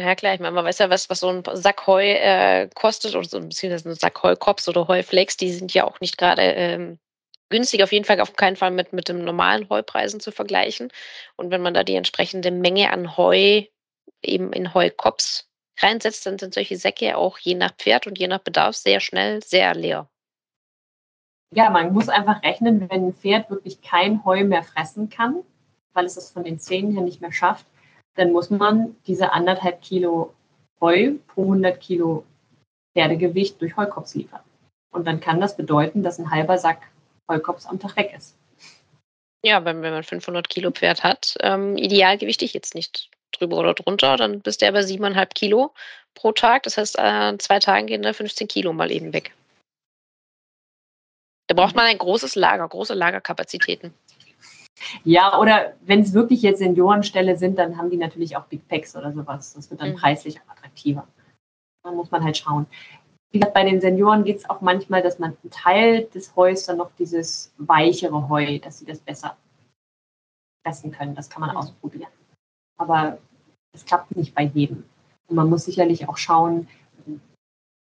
Ja 0.00 0.14
klar, 0.14 0.34
ich 0.34 0.40
meine, 0.40 0.54
man 0.54 0.64
weiß 0.64 0.78
ja, 0.78 0.90
was, 0.90 1.10
was 1.10 1.20
so 1.20 1.28
ein 1.28 1.42
Sack 1.54 1.86
Heu 1.86 2.02
äh, 2.02 2.68
kostet 2.74 3.14
oder 3.14 3.28
so 3.28 3.40
beziehungsweise 3.40 3.90
ein 3.90 3.94
Sack 3.94 4.22
Heukops 4.22 4.68
oder 4.68 4.88
Heuflex, 4.88 5.36
die 5.36 5.52
sind 5.52 5.74
ja 5.74 5.84
auch 5.84 6.00
nicht 6.00 6.16
gerade 6.16 6.42
ähm, 6.42 6.98
günstig, 7.50 7.82
auf 7.82 7.92
jeden 7.92 8.04
Fall 8.04 8.20
auf 8.20 8.34
keinen 8.34 8.56
Fall 8.56 8.70
mit, 8.70 8.92
mit 8.92 9.08
dem 9.08 9.24
normalen 9.24 9.68
Heupreisen 9.68 10.20
zu 10.20 10.32
vergleichen. 10.32 10.90
Und 11.36 11.50
wenn 11.50 11.62
man 11.62 11.74
da 11.74 11.84
die 11.84 11.96
entsprechende 11.96 12.50
Menge 12.50 12.90
an 12.90 13.16
Heu 13.16 13.64
eben 14.22 14.52
in 14.52 14.74
Heukops 14.74 15.48
reinsetzt, 15.80 16.26
dann 16.26 16.38
sind 16.38 16.54
solche 16.54 16.76
Säcke 16.76 17.16
auch 17.16 17.38
je 17.38 17.54
nach 17.54 17.74
Pferd 17.76 18.06
und 18.06 18.18
je 18.18 18.28
nach 18.28 18.40
Bedarf 18.40 18.76
sehr 18.76 19.00
schnell 19.00 19.42
sehr 19.42 19.74
leer 19.74 20.08
ja, 21.52 21.70
man 21.70 21.92
muss 21.92 22.08
einfach 22.08 22.42
rechnen, 22.42 22.88
wenn 22.88 23.08
ein 23.08 23.14
Pferd 23.14 23.50
wirklich 23.50 23.82
kein 23.82 24.24
Heu 24.24 24.44
mehr 24.44 24.62
fressen 24.62 25.10
kann, 25.10 25.42
weil 25.92 26.04
es 26.06 26.14
das 26.14 26.30
von 26.30 26.44
den 26.44 26.60
Zähnen 26.60 26.92
her 26.92 27.02
nicht 27.02 27.20
mehr 27.20 27.32
schafft, 27.32 27.66
dann 28.20 28.32
muss 28.32 28.50
man 28.50 28.94
diese 29.06 29.32
anderthalb 29.32 29.80
Kilo 29.80 30.34
Heu 30.78 31.14
pro 31.28 31.42
100 31.42 31.80
Kilo 31.80 32.24
Pferdegewicht 32.94 33.58
durch 33.62 33.76
Heukops 33.78 34.14
liefern. 34.14 34.42
Und 34.92 35.06
dann 35.06 35.20
kann 35.20 35.40
das 35.40 35.56
bedeuten, 35.56 36.02
dass 36.02 36.18
ein 36.18 36.30
halber 36.30 36.58
Sack 36.58 36.82
Heukops 37.30 37.64
am 37.64 37.80
Tag 37.80 37.96
weg 37.96 38.12
ist. 38.14 38.36
Ja, 39.42 39.64
wenn, 39.64 39.80
wenn 39.80 39.94
man 39.94 40.02
500 40.02 40.50
Kilo 40.50 40.70
Pferd 40.70 41.02
hat, 41.02 41.36
ähm, 41.40 41.78
idealgewichtig 41.78 42.52
jetzt 42.52 42.74
nicht 42.74 43.08
drüber 43.32 43.56
oder 43.56 43.72
drunter, 43.72 44.18
dann 44.18 44.40
bist 44.40 44.60
du 44.60 44.70
bei 44.70 44.80
7,5 44.80 45.28
Kilo 45.28 45.72
pro 46.14 46.32
Tag. 46.32 46.64
Das 46.64 46.76
heißt, 46.76 46.98
äh, 46.98 47.38
zwei 47.38 47.58
Tagen 47.58 47.86
gehen 47.86 48.02
da 48.02 48.12
15 48.12 48.48
Kilo 48.48 48.74
mal 48.74 48.90
eben 48.90 49.14
weg. 49.14 49.34
Da 51.46 51.54
braucht 51.54 51.74
man 51.74 51.86
ein 51.86 51.96
großes 51.96 52.34
Lager, 52.34 52.68
große 52.68 52.92
Lagerkapazitäten. 52.92 53.94
Ja, 55.04 55.38
oder 55.38 55.74
wenn 55.82 56.00
es 56.00 56.12
wirklich 56.14 56.42
jetzt 56.42 56.58
Seniorenställe 56.58 57.36
sind, 57.36 57.58
dann 57.58 57.76
haben 57.76 57.90
die 57.90 57.96
natürlich 57.96 58.36
auch 58.36 58.44
Big 58.46 58.66
Packs 58.68 58.96
oder 58.96 59.12
sowas. 59.12 59.54
Das 59.54 59.70
wird 59.70 59.80
dann 59.80 59.92
mhm. 59.92 59.96
preislich 59.96 60.40
attraktiver. 60.48 61.06
Da 61.82 61.92
muss 61.92 62.10
man 62.10 62.24
halt 62.24 62.36
schauen. 62.36 62.66
Wie 63.30 63.38
gesagt, 63.38 63.54
bei 63.54 63.64
den 63.64 63.80
Senioren 63.80 64.24
geht 64.24 64.38
es 64.38 64.50
auch 64.50 64.60
manchmal, 64.60 65.02
dass 65.02 65.18
man 65.18 65.36
einen 65.42 65.50
Teil 65.50 66.04
des 66.06 66.34
Heus 66.34 66.66
dann 66.66 66.78
noch 66.78 66.90
dieses 66.98 67.52
weichere 67.58 68.28
Heu, 68.28 68.58
dass 68.58 68.78
sie 68.78 68.86
das 68.86 68.98
besser 68.98 69.36
fressen 70.64 70.90
können. 70.90 71.14
Das 71.14 71.30
kann 71.30 71.40
man 71.40 71.50
mhm. 71.50 71.56
ausprobieren. 71.58 72.10
Aber 72.78 73.18
es 73.72 73.84
klappt 73.84 74.16
nicht 74.16 74.34
bei 74.34 74.44
jedem. 74.44 74.84
Und 75.28 75.36
man 75.36 75.48
muss 75.48 75.64
sicherlich 75.64 76.08
auch 76.08 76.16
schauen, 76.16 76.68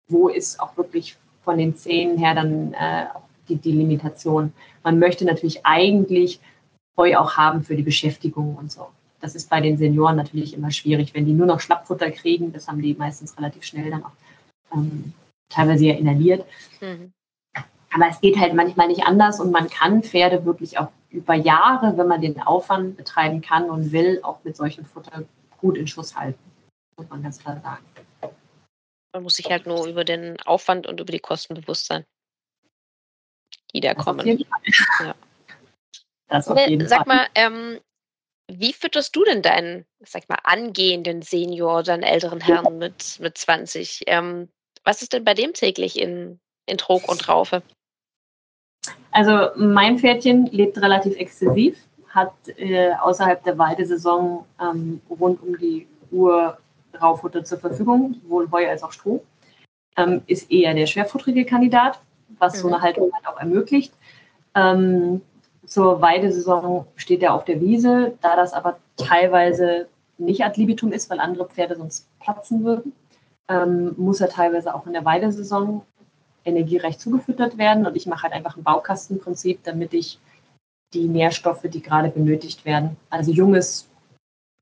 wo 0.09 0.29
ist 0.29 0.61
auch 0.61 0.77
wirklich 0.77 1.17
von 1.43 1.59
den 1.59 1.75
Zähnen 1.77 2.19
her 2.19 2.35
dann 2.35 2.73
äh, 2.75 3.07
die, 3.49 3.57
die 3.57 3.73
Limitation. 3.73 4.53
Man 4.85 4.99
möchte 4.99 5.25
natürlich 5.25 5.65
eigentlich 5.67 6.41
Heu 6.97 7.17
auch 7.17 7.37
haben 7.37 7.63
für 7.63 7.77
die 7.77 7.83
Beschäftigung 7.83 8.57
und 8.57 8.71
so. 8.71 8.89
Das 9.21 9.35
ist 9.35 9.49
bei 9.49 9.61
den 9.61 9.79
Senioren 9.79 10.17
natürlich 10.17 10.55
immer 10.55 10.71
schwierig, 10.71 11.15
wenn 11.15 11.27
die 11.27 11.33
nur 11.33 11.47
noch 11.47 11.61
Schlappfutter 11.61 12.11
kriegen. 12.11 12.53
Das 12.53 12.69
haben 12.69 12.83
die 12.83 12.95
meistens 12.95 13.37
relativ 13.37 13.65
schnell 13.65 13.91
dann 13.91 14.05
auch 14.05 14.13
ähm, 14.73 15.13
teilweise 15.49 15.87
ja 15.87 15.95
inhaliert. 15.95 16.45
Mhm. 16.81 17.13
Aber 17.95 18.09
es 18.09 18.21
geht 18.21 18.39
halt 18.39 18.55
manchmal 18.55 18.89
nicht 18.89 19.05
anders 19.05 19.39
und 19.39 19.51
man 19.51 19.69
kann 19.69 20.03
Pferde 20.03 20.45
wirklich 20.45 20.79
auch 20.79 20.89
über 21.11 21.35
Jahre, 21.35 21.97
wenn 21.99 22.09
man 22.09 22.23
den 22.23 22.41
Aufwand 22.41 22.97
betreiben 22.97 23.43
kann 23.43 23.69
und 23.69 23.93
will, 23.93 24.21
auch 24.23 24.43
mit 24.45 24.57
solchem 24.57 24.87
Futter 24.87 25.25
gut 25.59 25.77
in 25.77 25.87
Schuss 25.87 26.17
halten. 26.17 26.39
Muss 26.97 27.09
man 27.11 27.23
ganz 27.23 27.39
klar 27.39 27.61
sagen. 27.63 27.85
Man 29.13 29.23
muss 29.23 29.37
sich 29.37 29.51
halt 29.51 29.67
nur 29.67 29.87
über 29.87 30.05
den 30.05 30.41
Aufwand 30.43 30.87
und 30.87 31.01
über 31.01 31.13
die 31.13 31.21
Kosten 31.21 31.55
bewusst 31.55 31.87
sein 31.87 32.05
die 33.75 33.81
da 33.81 33.95
das 33.95 34.05
kommen. 34.05 34.27
Ja. 35.01 35.15
Das 36.33 36.49
auf 36.49 36.59
jeden 36.59 36.89
Sag 36.89 37.07
mal, 37.07 37.27
ähm, 37.35 37.79
wie 38.49 38.73
fütterst 38.73 39.15
du 39.17 39.25
denn 39.25 39.43
deinen, 39.43 39.87
sag 40.01 40.29
mal, 40.29 40.39
angehenden 40.45 41.23
Senior, 41.23 41.83
deinen 41.83 42.03
älteren 42.03 42.41
Herrn 42.41 42.79
mit, 42.79 43.19
mit 43.21 43.39
20? 43.39 44.03
Ähm, 44.07 44.49
was 44.85 45.03
ist 45.03 45.13
denn 45.13 45.25
bei 45.25 45.35
dem 45.35 45.53
täglich 45.53 46.01
in, 46.01 46.41
in 46.67 46.79
Trog 46.79 47.09
und 47.09 47.29
Raufe? 47.29 47.63
Also 49.13 49.51
mein 49.57 49.99
Pferdchen 49.99 50.47
lebt 50.47 50.81
relativ 50.81 51.17
exzessiv, 51.17 51.79
hat 52.09 52.33
äh, 52.57 52.93
außerhalb 52.95 53.43
der 53.45 53.57
Weidesaison 53.59 54.45
ähm, 54.61 55.01
rund 55.09 55.43
um 55.43 55.57
die 55.57 55.87
Uhr 56.11 56.59
Raufutter 57.01 57.45
zur 57.45 57.59
Verfügung, 57.59 58.21
sowohl 58.23 58.51
Heu 58.51 58.69
als 58.69 58.83
auch 58.83 58.93
Stroh. 58.93 59.25
Ähm, 59.97 60.23
ist 60.27 60.51
eher 60.51 60.75
der 60.75 60.87
schwerfutterige 60.87 61.45
Kandidat 61.45 62.01
was 62.39 62.61
so 62.61 62.69
eine 62.69 62.79
mhm. 62.79 62.83
Haltung 62.83 63.13
halt 63.13 63.27
auch 63.27 63.39
ermöglicht. 63.39 63.93
Ähm, 64.55 65.23
zur 65.65 66.01
Weidesaison 66.01 66.87
steht 66.97 67.23
er 67.23 67.35
auf 67.35 67.45
der 67.45 67.61
Wiese, 67.61 68.15
da 68.21 68.37
das 68.37 68.53
aber 68.53 68.79
teilweise 68.97 69.89
nicht 70.19 70.45
ad 70.45 70.59
libitum 70.61 70.93
ist, 70.93 71.11
weil 71.11 71.21
andere 71.21 71.49
Pferde 71.49 71.77
sonst 71.77 72.09
platzen 72.21 72.65
würden, 72.65 72.93
ähm, 73.49 73.95
muss 73.97 74.21
er 74.21 74.29
teilweise 74.29 74.75
auch 74.75 74.87
in 74.87 74.93
der 74.93 75.05
Weidesaison 75.05 75.83
energiereich 76.45 76.99
zugefüttert 76.99 77.59
werden. 77.59 77.87
Und 77.87 77.97
ich 77.97 78.07
mache 78.07 78.25
halt 78.25 78.33
einfach 78.33 78.57
ein 78.57 78.63
Baukastenprinzip, 78.63 79.61
damit 79.65 79.95
ich 79.95 80.19
die 80.93 81.09
Nährstoffe, 81.09 81.63
die 81.65 81.83
gerade 81.83 82.09
benötigt 82.09 82.65
werden, 82.65 82.97
also 83.09 83.31
junges 83.33 83.89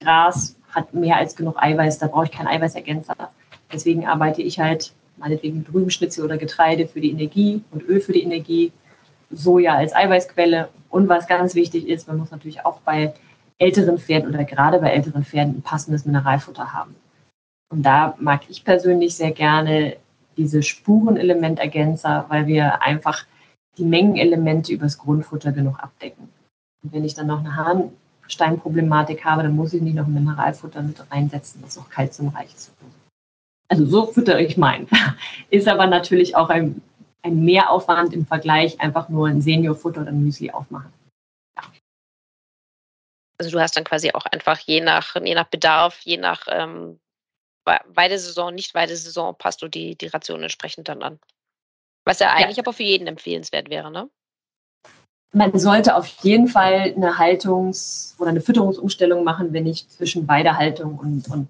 Gras 0.01 0.57
hat 0.70 0.94
mehr 0.94 1.16
als 1.16 1.34
genug 1.34 1.57
Eiweiß, 1.61 1.98
da 1.98 2.07
brauche 2.07 2.26
ich 2.26 2.30
keinen 2.30 2.46
Eiweißergänzer. 2.46 3.16
Deswegen 3.72 4.07
arbeite 4.07 4.40
ich 4.42 4.61
halt 4.61 4.92
meinetwegen 5.16 5.66
Rübenschnitzel 5.72 6.24
oder 6.24 6.38
Getreide 6.38 6.86
für 6.86 7.01
die 7.01 7.11
Energie 7.11 7.62
und 7.72 7.82
Öl 7.82 8.01
für 8.01 8.12
die 8.12 8.22
Energie, 8.22 8.72
Soja 9.31 9.74
als 9.74 9.95
Eiweißquelle. 9.95 10.68
Und 10.89 11.09
was 11.09 11.26
ganz 11.26 11.55
wichtig 11.55 11.89
ist, 11.89 12.09
man 12.09 12.18
muss 12.18 12.31
natürlich 12.31 12.64
auch 12.64 12.81
bei 12.81 13.14
älteren 13.59 13.99
Pferden 13.99 14.35
oder 14.35 14.45
gerade 14.45 14.78
bei 14.78 14.91
älteren 14.91 15.24
Pferden 15.24 15.57
ein 15.57 15.62
passendes 15.62 16.05
Mineralfutter 16.05 16.72
haben. 16.72 16.97
Und 17.70 17.85
da 17.85 18.14
mag 18.18 18.43
ich 18.49 18.64
persönlich 18.64 19.14
sehr 19.14 19.31
gerne 19.31 19.97
diese 20.37 20.62
Spurenelementergänzer, 20.62 22.26
weil 22.28 22.47
wir 22.47 22.83
einfach 22.83 23.24
die 23.78 23.85
Mengenelemente 23.85 24.72
übers 24.72 24.99
Grundfutter 24.99 25.53
genug 25.53 25.78
abdecken. 25.78 26.28
Und 26.83 26.93
wenn 26.93 27.05
ich 27.05 27.14
dann 27.14 27.26
noch 27.26 27.41
eine 27.41 27.57
Harnsteinproblematik 27.57 29.24
habe, 29.24 29.43
dann 29.43 29.55
muss 29.55 29.74
ich 29.74 29.83
nicht 29.83 29.95
noch 29.95 30.07
ein 30.07 30.14
Mineralfutter 30.14 30.83
mit 30.83 30.97
reinsetzen, 31.11 31.62
das 31.62 31.78
auch 31.78 31.89
kalziumreich 31.89 32.53
ist. 32.55 32.72
Also 33.68 33.87
so 33.87 34.07
füttere 34.07 34.43
ich 34.43 34.57
mein. 34.57 34.89
Ist 35.51 35.68
aber 35.68 35.87
natürlich 35.87 36.35
auch 36.35 36.49
ein, 36.49 36.83
ein 37.22 37.44
Mehraufwand 37.44 38.12
im 38.12 38.26
Vergleich, 38.26 38.80
einfach 38.80 39.08
nur 39.08 39.28
ein 39.28 39.42
Seniorfutter 39.42 40.02
oder 40.02 40.10
ein 40.10 40.22
Müsli 40.22 40.50
aufmachen. 40.50 40.92
Ja. 41.56 41.62
Also 43.38 43.50
du 43.50 43.60
hast 43.60 43.76
dann 43.76 43.84
quasi 43.84 44.10
auch 44.12 44.26
einfach 44.26 44.58
je 44.58 44.80
nach, 44.80 45.16
je 45.16 45.34
nach 45.34 45.48
Bedarf, 45.48 46.00
je 46.02 46.16
nach 46.16 46.46
ähm, 46.48 47.00
Weidesaison, 47.64 48.54
nicht 48.54 48.74
Weidesaison, 48.74 49.36
passt 49.36 49.62
du 49.62 49.68
die, 49.68 49.96
die 49.96 50.06
Ration 50.06 50.42
entsprechend 50.42 50.88
dann 50.88 51.02
an. 51.02 51.20
Was 52.04 52.18
ja 52.18 52.32
eigentlich 52.32 52.56
ja. 52.56 52.62
aber 52.62 52.72
für 52.72 52.82
jeden 52.82 53.06
empfehlenswert 53.06 53.70
wäre, 53.70 53.90
ne? 53.90 54.08
Man 55.32 55.56
sollte 55.56 55.94
auf 55.94 56.06
jeden 56.22 56.48
Fall 56.48 56.92
eine 56.96 57.18
Haltungs- 57.18 58.16
oder 58.18 58.30
eine 58.30 58.40
Fütterungsumstellung 58.40 59.22
machen, 59.22 59.52
wenn 59.52 59.66
ich 59.66 59.88
zwischen 59.88 60.26
Weidehaltung 60.26 60.98
und, 60.98 61.28
und 61.28 61.48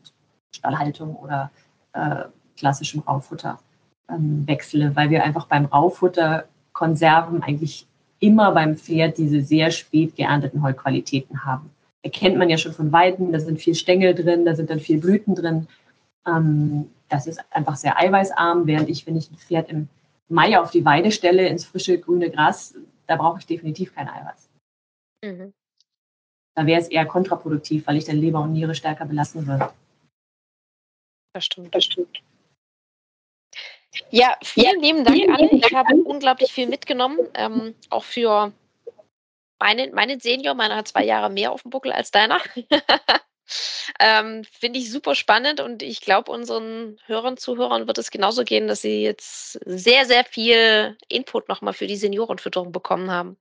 Stallhaltung 0.55 1.17
oder 1.17 1.51
äh, 1.95 2.25
klassischem 2.59 3.01
Raufutter 3.01 3.59
ähm, 4.11 4.47
wechsle, 4.47 4.95
weil 4.97 5.11
wir 5.11 5.25
einfach 5.25 5.47
beim 5.47 5.67
Raufutter 5.67 6.45
Konserven 6.73 7.43
eigentlich 7.43 7.87
immer 8.21 8.53
beim 8.53 8.77
Pferd 8.77 9.19
diese 9.19 9.41
sehr 9.41 9.71
spät 9.71 10.17
geernteten 10.17 10.63
Heuqualitäten 10.63 11.45
haben. 11.45 11.71
Erkennt 12.03 12.37
man 12.37 12.49
ja 12.49 12.57
schon 12.57 12.73
von 12.73 12.93
Weiden, 12.93 13.33
da 13.33 13.41
sind 13.41 13.61
viel 13.61 13.75
Stängel 13.75 14.15
drin, 14.15 14.45
da 14.45 14.55
sind 14.55 14.71
dann 14.71 14.81
viel 14.81 14.99
Blüten 14.99 15.35
drin. 15.35 15.67
Ähm, 16.27 16.91
das 17.09 17.27
ist 17.27 17.41
einfach 17.51 17.77
sehr 17.77 17.99
eiweißarm, 17.99 18.67
während 18.67 18.89
ich, 18.89 19.07
wenn 19.07 19.17
ich 19.17 19.31
ein 19.31 19.37
Pferd 19.37 19.69
im 19.69 19.89
Mai 20.29 20.59
auf 20.59 20.71
die 20.71 20.85
Weide 20.85 21.11
stelle, 21.11 21.49
ins 21.49 21.65
frische 21.65 21.99
grüne 21.99 22.31
Gras, 22.31 22.75
da 23.07 23.17
brauche 23.17 23.41
ich 23.41 23.47
definitiv 23.47 23.95
kein 23.95 24.09
Eiweiß. 24.09 24.49
Mhm. 25.25 25.53
Da 26.55 26.67
wäre 26.67 26.81
es 26.81 26.89
eher 26.89 27.07
kontraproduktiv, 27.07 27.87
weil 27.87 27.97
ich 27.97 28.05
dann 28.05 28.17
Leber 28.17 28.41
und 28.41 28.53
Niere 28.53 28.75
stärker 28.75 29.07
belasten 29.07 29.47
würde. 29.47 29.71
Das 31.35 31.45
stimmt, 31.45 31.75
das 31.75 31.85
stimmt. 31.85 32.23
Ja, 34.11 34.37
vielen 34.43 34.81
lieben 34.81 35.05
Dank, 35.05 35.29
Anne. 35.29 35.51
Ich 35.53 35.75
habe 35.75 35.95
unglaublich 35.97 36.53
viel 36.53 36.69
mitgenommen, 36.69 37.19
ähm, 37.35 37.75
auch 37.91 38.05
für 38.05 38.53
meinen, 39.59 39.93
meinen 39.95 40.21
Senior. 40.21 40.55
Meiner 40.55 40.77
hat 40.77 40.89
zwei 40.89 41.05
Jahre 41.05 41.31
mehr 41.31 41.53
auf 41.53 41.63
dem 41.63 41.71
Buckel 41.71 41.93
als 41.93 42.11
deiner. 42.11 42.41
Ähm, 43.99 44.45
Finde 44.45 44.79
ich 44.79 44.93
super 44.93 45.15
spannend 45.15 45.61
und 45.61 45.83
ich 45.83 46.01
glaube, 46.01 46.31
unseren 46.31 46.99
Hörern, 47.07 47.37
Zuhörern 47.37 47.87
wird 47.87 47.99
es 47.99 48.11
genauso 48.11 48.45
gehen, 48.45 48.69
dass 48.69 48.83
sie 48.83 49.03
jetzt 49.03 49.53
sehr, 49.67 50.07
sehr 50.07 50.25
viel 50.25 50.97
Input 51.09 51.49
nochmal 51.49 51.75
für 51.75 51.87
die 51.87 51.97
Seniorenfütterung 51.97 52.73
bekommen 52.73 53.11
haben. 53.11 53.37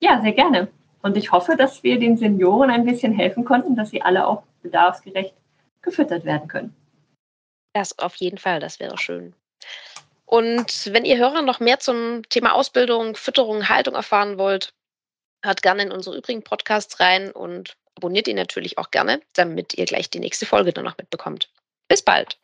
Ja, 0.00 0.20
sehr 0.22 0.32
gerne. 0.32 0.68
Und 1.02 1.16
ich 1.16 1.32
hoffe, 1.32 1.56
dass 1.56 1.82
wir 1.82 1.98
den 1.98 2.16
Senioren 2.16 2.70
ein 2.70 2.84
bisschen 2.84 3.12
helfen 3.12 3.44
konnten, 3.44 3.76
dass 3.76 3.90
sie 3.90 4.02
alle 4.02 4.26
auch 4.26 4.42
bedarfsgerecht 4.62 5.34
gefüttert 5.82 6.24
werden 6.24 6.48
können. 6.48 6.74
Das 7.74 7.98
auf 7.98 8.14
jeden 8.16 8.38
Fall, 8.38 8.60
das 8.60 8.80
wäre 8.80 8.96
schön. 8.96 9.34
Und 10.24 10.92
wenn 10.92 11.04
ihr 11.04 11.18
Hörer 11.18 11.42
noch 11.42 11.60
mehr 11.60 11.78
zum 11.78 12.22
Thema 12.30 12.54
Ausbildung, 12.54 13.14
Fütterung, 13.14 13.68
Haltung 13.68 13.94
erfahren 13.94 14.38
wollt, 14.38 14.72
Hört 15.44 15.60
gerne 15.60 15.82
in 15.82 15.92
unsere 15.92 16.16
übrigen 16.16 16.42
Podcasts 16.42 17.00
rein 17.00 17.30
und 17.30 17.76
abonniert 17.96 18.28
ihn 18.28 18.36
natürlich 18.36 18.78
auch 18.78 18.90
gerne, 18.90 19.20
damit 19.34 19.74
ihr 19.74 19.84
gleich 19.84 20.08
die 20.08 20.18
nächste 20.18 20.46
Folge 20.46 20.72
dann 20.72 20.84
noch 20.84 20.96
mitbekommt. 20.96 21.50
Bis 21.86 22.00
bald! 22.00 22.38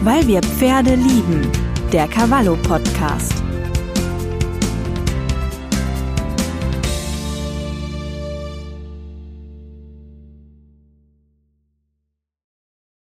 Weil 0.00 0.26
wir 0.26 0.42
Pferde 0.42 0.96
lieben. 0.96 1.52
Der 1.92 2.08
Cavallo 2.08 2.56
Podcast. 2.56 3.51